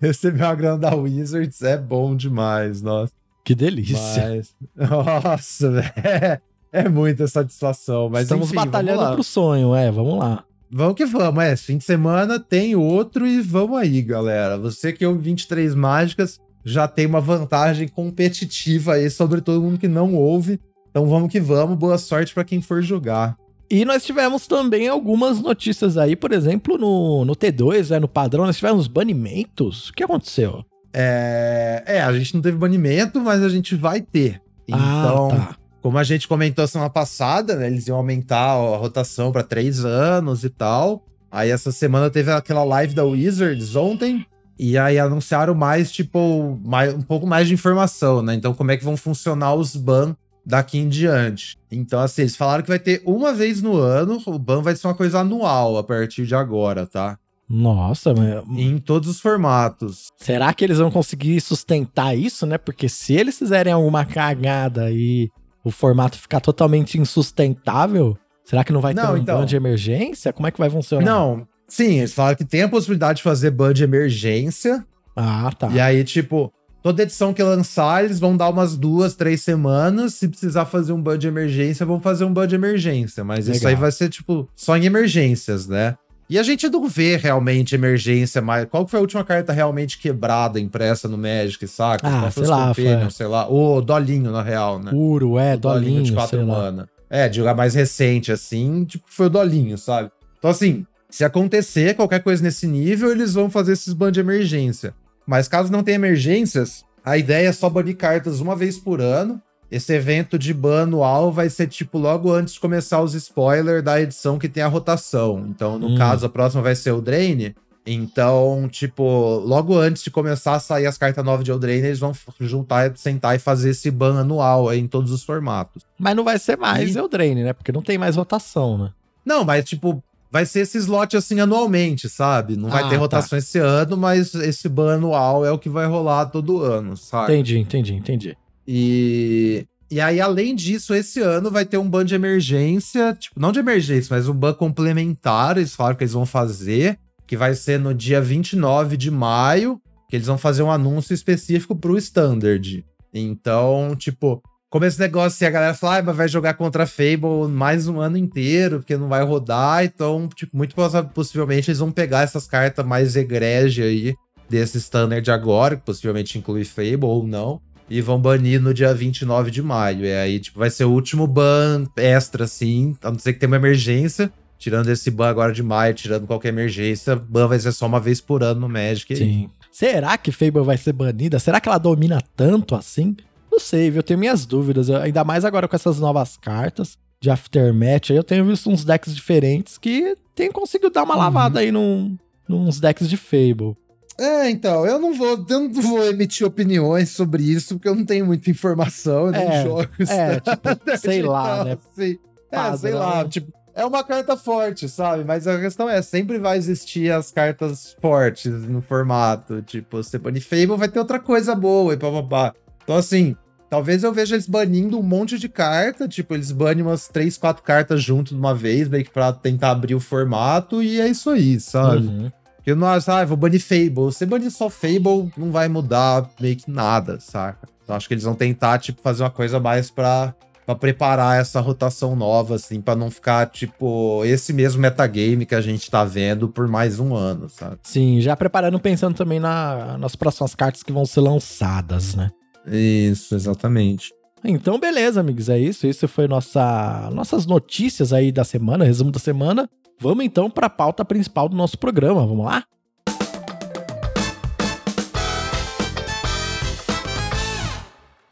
Recebi 0.03 0.43
uma 0.43 0.55
grana 0.55 0.77
da 0.77 0.95
Wizards, 0.95 1.63
é 1.63 1.79
bom 1.79 2.15
demais, 2.15 2.83
nossa. 2.83 3.11
que 3.43 3.55
delícia. 3.55 4.29
Mas, 4.29 4.55
nossa, 4.77 5.71
velho. 5.71 5.93
É, 6.71 6.81
é 6.81 6.89
muita 6.91 7.27
satisfação. 7.27 8.11
Mas 8.11 8.25
Estamos 8.25 8.49
enfim, 8.49 8.57
batalhando 8.57 9.15
pro 9.15 9.25
sonho, 9.25 9.75
é, 9.75 9.91
vamos 9.91 10.19
lá. 10.19 10.45
Vamos 10.71 10.95
que 10.95 11.07
vamos, 11.07 11.43
é. 11.43 11.57
Fim 11.57 11.79
de 11.79 11.85
semana 11.85 12.39
tem 12.39 12.77
outro 12.77 13.27
e 13.27 13.41
vamos 13.41 13.79
aí, 13.79 14.03
galera. 14.03 14.59
Você 14.59 14.93
que 14.93 15.07
ouve 15.07 15.23
23 15.23 15.75
mágicas 15.75 16.39
já 16.63 16.87
tem 16.87 17.07
uma 17.07 17.23
vantagem 17.23 17.89
competitiva 17.89 18.93
aí 18.93 19.09
sobre 19.09 19.41
todo 19.41 19.63
mundo 19.63 19.79
que 19.79 19.89
não 19.89 20.15
ouve. 20.15 20.61
Então 20.99 21.09
vamos 21.09 21.31
que 21.31 21.39
vamos. 21.39 21.79
Boa 21.79 21.97
sorte 21.97 22.35
pra 22.35 22.43
quem 22.43 22.61
for 22.61 22.83
jogar. 22.83 23.39
E 23.71 23.85
nós 23.85 24.05
tivemos 24.05 24.49
também 24.49 24.89
algumas 24.89 25.41
notícias 25.41 25.97
aí, 25.97 26.17
por 26.17 26.33
exemplo, 26.33 26.77
no, 26.77 27.25
no 27.25 27.37
T2, 27.37 27.91
né, 27.91 28.01
no 28.01 28.09
padrão, 28.09 28.45
nós 28.45 28.57
tivemos 28.57 28.89
banimentos. 28.89 29.91
O 29.91 29.93
que 29.93 30.03
aconteceu? 30.03 30.65
É, 30.93 31.85
é, 31.87 32.01
a 32.01 32.13
gente 32.15 32.35
não 32.35 32.43
teve 32.43 32.57
banimento, 32.57 33.21
mas 33.21 33.45
a 33.45 33.49
gente 33.49 33.77
vai 33.77 34.01
ter. 34.01 34.43
Então, 34.67 35.29
ah, 35.31 35.37
tá. 35.37 35.57
como 35.81 35.99
a 35.99 36.03
gente 36.03 36.27
comentou 36.27 36.67
semana 36.67 36.91
passada, 36.91 37.55
né, 37.55 37.69
eles 37.69 37.87
iam 37.87 37.97
aumentar 37.97 38.55
a 38.55 38.77
rotação 38.77 39.31
pra 39.31 39.45
três 39.45 39.85
anos 39.85 40.43
e 40.43 40.49
tal. 40.49 41.05
Aí 41.31 41.51
essa 41.51 41.71
semana 41.71 42.11
teve 42.11 42.33
aquela 42.33 42.65
live 42.65 42.93
da 42.93 43.05
Wizards 43.05 43.77
ontem. 43.77 44.27
E 44.59 44.77
aí 44.77 44.99
anunciaram 44.99 45.55
mais, 45.55 45.93
tipo, 45.93 46.59
mais, 46.65 46.93
um 46.93 47.03
pouco 47.03 47.25
mais 47.25 47.47
de 47.47 47.55
informação, 47.55 48.21
né? 48.21 48.35
Então, 48.35 48.53
como 48.53 48.73
é 48.73 48.77
que 48.77 48.85
vão 48.85 48.97
funcionar 48.97 49.55
os 49.55 49.77
ban 49.77 50.17
daqui 50.49 50.79
em 50.79 50.89
diante. 50.89 51.59
Então, 51.71 52.01
assim, 52.01 52.23
eles 52.23 52.35
falaram 52.35 52.63
que 52.63 52.69
vai 52.71 52.79
ter 52.79 53.03
uma 53.05 53.35
vez 53.35 53.61
no 53.61 53.77
ano, 53.77 54.19
o 54.25 54.39
ban 54.39 54.63
vai 54.63 54.75
ser 54.75 54.87
uma 54.87 54.95
coisa 54.95 55.21
anual 55.21 55.77
a 55.77 55.85
partir 55.85 56.25
de 56.27 56.35
agora, 56.35 56.87
tá? 56.87 57.19
Nossa, 57.47 58.15
mas... 58.15 58.43
Em 58.59 58.79
todos 58.79 59.09
os 59.09 59.21
formatos. 59.21 60.09
será 60.17 60.53
que 60.55 60.65
eles 60.65 60.79
vão 60.79 60.91
conseguir 60.91 61.39
sustentar 61.41 62.17
isso, 62.17 62.47
né? 62.47 62.57
Porque 62.57 62.89
se 62.89 63.13
eles 63.15 63.39
fizerem 63.39 63.73
alguma 63.73 64.05
cagada 64.07 64.91
e 64.91 65.31
o 65.63 65.71
formato 65.71 66.19
ficar 66.19 66.41
totalmente 66.41 66.99
insustentável, 66.99 68.17
será 68.43 68.65
que 68.65 68.73
não 68.73 68.81
vai 68.81 68.95
ter 68.95 69.03
Não, 69.03 69.15
um 69.15 69.17
então. 69.19 69.39
ban 69.41 69.47
de 69.47 69.57
emergência? 69.57 70.33
Como 70.33 70.47
é 70.47 70.51
que 70.51 70.59
vai 70.59 70.71
funcionar? 70.71 71.05
Não, 71.05 71.47
sim, 71.67 71.99
eles 71.99 72.15
falaram 72.15 72.37
que 72.37 72.45
tem 72.45 72.63
a 72.63 72.69
possibilidade 72.69 73.19
de 73.19 73.23
fazer 73.23 73.51
ban 73.51 73.73
de 73.75 73.85
emergência. 73.85 74.85
Ah, 75.15 75.51
tá. 75.59 75.69
E 75.71 75.81
aí, 75.81 76.05
tipo, 76.05 76.53
toda 76.89 77.03
edição 77.03 77.35
que 77.35 77.43
lançar, 77.43 78.03
eles 78.05 78.19
vão 78.19 78.35
dar 78.37 78.49
umas 78.49 78.77
duas, 78.77 79.15
três 79.15 79.43
semanas. 79.43 80.15
Se 80.15 80.27
precisar 80.27 80.65
fazer 80.65 80.93
um 80.93 81.03
ban 81.03 81.19
de 81.19 81.29
emergência, 81.29 81.85
vão 81.85 82.01
fazer 82.01 82.25
um 82.25 82.33
ban 82.33 82.47
de 82.47 82.55
emergência. 82.55 83.23
Mas 83.23 83.41
isso 83.47 83.59
Legal. 83.59 83.69
aí 83.71 83.75
vai 83.77 83.93
ser, 83.93 84.09
tipo, 84.09 84.49
só 84.57 84.77
em 84.77 84.87
emergências, 84.87 85.67
né? 85.67 85.97
E 86.31 86.39
a 86.39 86.43
gente 86.43 86.69
não 86.69 86.89
vê 86.89 87.17
realmente 87.17 87.75
emergência 87.75 88.41
mais. 88.41 88.65
Qual 88.67 88.87
foi 88.87 88.99
a 88.99 89.03
última 89.03 89.23
carta 89.25 89.53
realmente 89.53 89.99
quebrada, 89.99 90.59
impressa 90.61 91.09
no 91.09 91.17
Magic, 91.19 91.67
saca? 91.67 92.07
Ah, 92.09 92.21
Qual 92.23 92.31
sei 92.33 92.47
lá, 92.47 92.75
foi- 92.75 93.11
sei 93.11 93.27
lá. 93.27 93.49
O 93.51 93.81
Dolinho, 93.81 94.31
na 94.31 94.43
real, 94.43 94.79
né? 94.79 94.91
Puro, 94.91 95.39
é, 95.39 95.55
O 95.55 95.59
Dolinho 95.59 96.03
de 96.03 96.13
dolinho, 96.13 96.15
4 96.15 96.37
sei 96.39 96.47
lá. 96.47 96.55
mana. 96.55 96.89
É, 97.11 97.29
de 97.29 97.37
jogar 97.37 97.55
mais 97.55 97.75
recente, 97.75 98.31
assim, 98.33 98.85
tipo, 98.85 99.05
foi 99.09 99.27
o 99.27 99.31
Dolinho, 99.31 99.77
sabe? 99.79 100.11
Então, 100.39 100.51
assim, 100.51 100.85
se 101.11 101.25
acontecer 101.25 101.95
qualquer 101.97 102.23
coisa 102.23 102.43
nesse 102.43 102.67
nível, 102.67 103.11
eles 103.11 103.33
vão 103.35 103.49
fazer 103.49 103.73
esses 103.73 103.93
bans 103.95 104.13
de 104.13 104.21
emergência. 104.21 104.95
Mas 105.29 105.47
caso 105.47 105.71
não 105.71 105.83
tenha 105.83 105.97
emergências, 105.97 106.83
a 107.05 107.19
ideia 107.19 107.49
é 107.49 107.53
só 107.53 107.69
banir 107.69 107.97
cartas 107.97 108.41
uma 108.41 108.57
vez 108.57 108.79
por 108.79 109.01
ano. 109.03 109.41
Esse 109.71 109.93
evento 109.93 110.39
de 110.39 110.55
ban 110.55 110.85
anual 110.85 111.31
vai 111.31 111.51
ser, 111.51 111.67
tipo, 111.67 111.99
logo 111.99 112.33
antes 112.33 112.55
de 112.55 112.61
começar 112.61 113.03
os 113.03 113.13
spoilers 113.15 113.85
da 113.85 114.01
edição 114.01 114.39
que 114.39 114.49
tem 114.49 114.63
a 114.63 114.67
rotação. 114.69 115.45
Então, 115.51 115.79
no 115.79 115.89
Hum. 115.89 115.95
caso, 115.99 116.25
a 116.25 116.29
próxima 116.31 116.63
vai 116.63 116.75
ser 116.75 116.93
o 116.93 117.03
Drain. 117.03 117.55
Então, 117.87 118.69
tipo, 118.71 119.03
logo 119.45 119.77
antes 119.77 120.03
de 120.03 120.11
começar 120.11 120.55
a 120.55 120.61
sair 120.61 120.87
as 120.87 120.97
cartas 120.97 121.25
novas 121.25 121.45
de 121.45 121.51
Eldraine, 121.51 121.87
eles 121.87 121.99
vão 121.99 122.13
juntar, 122.41 122.97
sentar 122.97 123.37
e 123.37 123.39
fazer 123.39 123.71
esse 123.71 123.91
ban 123.91 124.19
anual 124.21 124.69
aí 124.69 124.79
em 124.79 124.87
todos 124.87 125.11
os 125.11 125.23
formatos. 125.23 125.83
Mas 125.99 126.15
não 126.17 126.25
vai 126.25 126.39
ser 126.39 126.57
mais 126.57 126.95
E- 126.95 126.99
Eldraine, 126.99 127.43
né? 127.45 127.53
Porque 127.53 127.73
não 127.73 127.83
tem 127.83 127.99
mais 127.99 128.17
rotação, 128.17 128.79
né? 128.79 128.91
Não, 129.25 129.45
mas 129.45 129.65
tipo, 129.65 130.03
vai 130.31 130.45
ser 130.47 130.61
esse 130.61 130.79
slot 130.79 131.17
assim 131.17 131.41
anualmente, 131.41 132.09
sabe? 132.09 132.57
Não 132.57 132.69
vai 132.69 132.83
Ah, 132.83 132.89
ter 132.89 132.95
tá. 132.97 133.01
rotação 133.01 133.39
esse 133.39 133.59
ano, 133.59 133.97
mas 133.97 134.35
esse 134.35 134.69
ban 134.69 134.95
anual 134.95 135.45
é 135.45 135.51
o 135.51 135.59
que 135.59 135.69
vai 135.69 135.87
rolar 135.87 136.27
todo 136.27 136.63
ano, 136.63 136.97
sabe? 136.97 137.33
Entendi, 137.33 137.59
entendi, 137.59 137.95
entendi. 137.95 138.37
E 138.67 139.67
e 139.91 140.01
aí 140.03 140.21
além 140.21 140.55
disso, 140.55 140.93
esse 140.95 141.19
ano 141.21 141.51
vai 141.51 141.65
ter 141.65 141.79
um 141.79 141.89
ban 141.89 142.05
de 142.05 142.15
emergência, 142.15 143.15
tipo, 143.19 143.41
não 143.41 143.51
de 143.51 143.59
emergência, 143.59 144.15
mas 144.15 144.29
um 144.29 144.35
ban 144.35 144.53
complementar, 144.53 145.57
eles 145.57 145.75
falaram 145.75 145.97
que 145.97 146.05
eles 146.05 146.13
vão 146.13 146.27
fazer, 146.27 146.99
que 147.27 147.37
vai 147.39 147.55
ser 147.55 147.81
no 147.81 147.95
dia 147.95 148.21
29 148.21 148.99
de 148.99 149.11
maio, 149.11 149.81
que 150.11 150.17
eles 150.17 150.27
vão 150.27 150.37
fazer 150.37 150.63
um 150.63 150.71
anúncio 150.71 151.15
específico 151.15 151.75
pro 151.75 151.97
standard. 151.97 152.85
Então, 153.15 153.97
tipo, 153.97 154.43
como 154.71 154.85
esse 154.85 154.99
negócio 155.01 155.29
assim, 155.37 155.45
a 155.47 155.51
galera 155.51 155.75
fala, 155.75 155.99
ah, 155.99 156.03
mas 156.03 156.17
vai 156.17 156.29
jogar 156.29 156.55
contra 156.55 156.83
a 156.85 156.87
Fable 156.87 157.49
mais 157.51 157.89
um 157.89 158.01
ano 158.01 158.17
inteiro, 158.17 158.79
porque 158.81 158.97
não 158.97 159.09
vai 159.09 159.25
rodar. 159.25 159.85
Então, 159.85 160.29
tipo, 160.35 160.57
muito 160.57 160.75
possi- 160.75 161.03
possivelmente 161.15 161.71
eles 161.71 161.79
vão 161.79 161.91
pegar 161.91 162.23
essas 162.23 162.47
cartas 162.47 162.85
mais 162.85 163.17
egrege 163.17 163.83
aí 163.83 164.15
desse 164.49 164.79
standard 164.79 165.31
agora, 165.31 165.77
que 165.77 165.83
possivelmente 165.85 166.39
inclui 166.39 166.65
Fable 166.65 166.99
ou 167.05 167.27
não, 167.27 167.61
e 167.89 168.01
vão 168.03 168.21
banir 168.21 168.61
no 168.61 168.75
dia 168.75 168.93
29 168.95 169.51
de 169.51 169.63
maio. 169.63 170.05
E 170.05 170.13
aí, 170.13 170.39
tipo, 170.41 170.59
vai 170.59 170.69
ser 170.71 170.85
o 170.85 170.91
último 170.91 171.27
ban 171.27 171.85
extra, 171.97 172.45
assim, 172.45 172.95
a 173.03 173.11
não 173.11 173.19
ser 173.19 173.33
que 173.33 173.39
tenha 173.41 173.49
uma 173.49 173.57
emergência. 173.57 174.31
Tirando 174.59 174.89
esse 174.91 175.09
ban 175.11 175.29
agora 175.29 175.53
de 175.53 175.63
maio, 175.63 175.95
tirando 175.95 176.27
qualquer 176.27 176.49
emergência, 176.49 177.15
ban 177.15 177.47
vai 177.47 177.59
ser 177.61 177.71
só 177.73 177.87
uma 177.87 178.01
vez 178.01 178.21
por 178.21 178.43
ano 178.43 178.61
no 178.63 178.69
Magic. 178.69 179.15
Sim. 179.15 179.49
Será 179.71 180.19
que 180.19 180.33
Fable 180.33 180.65
vai 180.65 180.77
ser 180.77 180.93
banida? 180.93 181.39
Será 181.39 181.61
que 181.61 181.69
ela 181.69 181.79
domina 181.79 182.21
tanto 182.35 182.75
assim? 182.75 183.17
Não 183.59 183.65
sei, 183.65 183.91
viu? 183.91 183.99
Eu 183.99 184.03
tenho 184.05 184.21
minhas 184.21 184.47
dúvidas. 184.47 184.89
Eu- 184.89 184.99
ainda 184.99 185.25
mais 185.25 185.45
agora 185.45 185.67
com 185.67 185.75
essas 185.75 185.99
novas 185.99 186.37
cartas 186.37 186.97
de 187.21 187.29
Aftermath. 187.29 188.11
Eu 188.11 188.23
tenho 188.23 188.45
visto 188.45 188.71
uns 188.71 188.85
decks 188.85 189.13
diferentes 189.15 189.77
que 189.77 190.17
tem 190.33 190.49
conseguido 190.53 190.91
dar 190.91 191.03
uma 191.03 191.15
Uhum. 191.15 191.21
lavada 191.21 191.59
aí 191.59 191.73
num, 191.73 192.17
nos 192.49 192.79
decks 192.79 193.09
de 193.09 193.17
Fable. 193.17 193.77
É, 194.17 194.49
então, 194.49 194.87
eu 194.87 194.99
não 195.01 195.13
vou, 195.13 195.45
eu 195.49 195.61
não 195.61 195.73
vou 195.73 196.05
emitir 196.07 196.47
opiniões 196.47 197.11
sobre 197.11 197.43
isso, 197.43 197.75
porque 197.75 197.89
eu 197.89 197.95
não 197.97 198.05
tenho 198.05 198.25
muita 198.27 198.49
informação, 198.51 199.27
eu 199.27 199.33
nem 199.33 199.43
É, 199.49 199.63
jogo 199.65 199.89
isso. 199.99 200.13
é, 200.13 200.39
tipo, 200.41 200.69
sei 200.99 201.23
lá, 201.23 201.65
né? 201.65 201.79
Assim, 201.93 202.19
é, 202.53 202.57
Padrão. 202.57 202.79
sei 202.79 202.93
lá, 202.95 203.29
tipo, 203.29 203.53
é 203.75 203.85
uma 203.85 204.03
carta 204.05 204.37
forte, 204.37 204.89
sabe? 204.89 205.25
Mas 205.25 205.47
a 205.49 205.59
questão 205.61 205.89
é, 205.89 206.01
sempre 206.03 206.39
vai 206.39 206.57
existir 206.59 207.13
as 207.13 207.31
cartas 207.33 207.97
fortes 208.01 208.53
no 208.69 208.81
formato. 208.83 209.63
Tipo, 209.63 209.97
você 210.03 210.19
Fable 210.19 210.77
vai 210.77 210.89
ter 210.89 210.99
outra 211.01 211.19
coisa 211.21 211.55
boa 211.57 211.95
e 211.95 211.97
papapá. 211.97 212.55
Então, 212.83 212.97
assim, 212.97 213.37
Talvez 213.71 214.03
eu 214.03 214.13
veja 214.13 214.35
eles 214.35 214.47
banindo 214.47 214.99
um 214.99 215.03
monte 215.03 215.39
de 215.39 215.49
carta, 215.49 216.09
tipo, 216.09 216.35
eles 216.35 216.51
banem 216.51 216.83
umas 216.83 217.07
3, 217.09 217.37
4 217.37 217.63
cartas 217.63 218.03
junto 218.03 218.31
de 218.35 218.41
uma 218.41 218.55
vez, 218.55 218.89
meio 218.89 219.05
que 219.05 219.11
pra 219.11 219.33
tentar 219.33 219.73
abrir 219.73 219.95
o 219.95 220.01
formato, 220.01 220.83
e 220.83 221.01
é 221.01 221.07
isso 221.07 221.29
aí, 221.29 221.61
sabe? 221.61 222.07
Uhum. 222.07 222.33
Eu 222.65 222.77
não 222.77 222.87
acho, 222.87 223.11
ah, 223.11 223.25
vou 223.25 223.37
banir 223.37 223.63
Fable. 223.63 223.95
Você 223.95 224.27
banir 224.27 224.51
só 224.51 224.69
Fable, 224.69 225.31
não 225.37 225.51
vai 225.51 225.69
mudar 225.69 226.29
meio 226.41 226.57
que 226.57 226.71
nada, 226.71 227.19
saca? 227.21 227.69
Então 227.83 227.97
acho 227.97 228.07
que 228.07 228.15
eles 228.15 228.25
vão 228.25 228.35
tentar, 228.35 228.79
tipo, 228.79 229.01
fazer 229.01 229.23
uma 229.23 229.31
coisa 229.31 229.59
mais 229.59 229.91
pra, 229.91 230.35
pra 230.67 230.75
preparar 230.75 231.41
essa 231.41 231.61
rotação 231.61 232.15
nova, 232.15 232.57
assim, 232.57 232.81
pra 232.81 232.95
não 232.95 233.11
ficar, 233.11 233.47
tipo, 233.47 234.23
esse 234.25 234.53
mesmo 234.53 234.83
metagame 234.83 235.47
que 235.47 235.55
a 235.55 235.63
gente 235.63 235.91
tá 235.91 236.05
vendo 236.05 236.49
por 236.49 236.69
mais 236.69 237.01
um 237.01 237.15
ano, 237.15 237.49
sabe? 237.49 237.79
Sim, 237.83 238.21
já 238.21 238.37
preparando, 238.37 238.79
pensando 238.79 239.15
também 239.15 239.41
na, 239.41 239.97
nas 239.97 240.15
próximas 240.15 240.55
cartas 240.55 240.83
que 240.83 240.93
vão 240.93 241.07
ser 241.07 241.21
lançadas, 241.21 242.15
né? 242.15 242.31
Isso, 242.71 243.35
exatamente. 243.35 244.13
Então, 244.45 244.79
beleza, 244.79 245.21
amigos, 245.21 245.49
é 245.49 245.59
isso. 245.59 245.87
Isso 245.87 246.07
foi 246.07 246.29
nossa, 246.29 247.11
nossas 247.13 247.47
notícias 247.47 248.13
aí 248.13 248.31
da 248.31 248.45
semana, 248.45 248.85
resumo 248.85 249.11
da 249.11 249.19
semana. 249.19 249.69
Vamos 250.01 250.25
então 250.25 250.49
para 250.49 250.67
a 250.67 250.71
pauta 250.71 251.05
principal 251.05 251.49
do 251.49 251.57
nosso 251.57 251.77
programa. 251.77 252.25
Vamos 252.27 252.45
lá? 252.45 252.65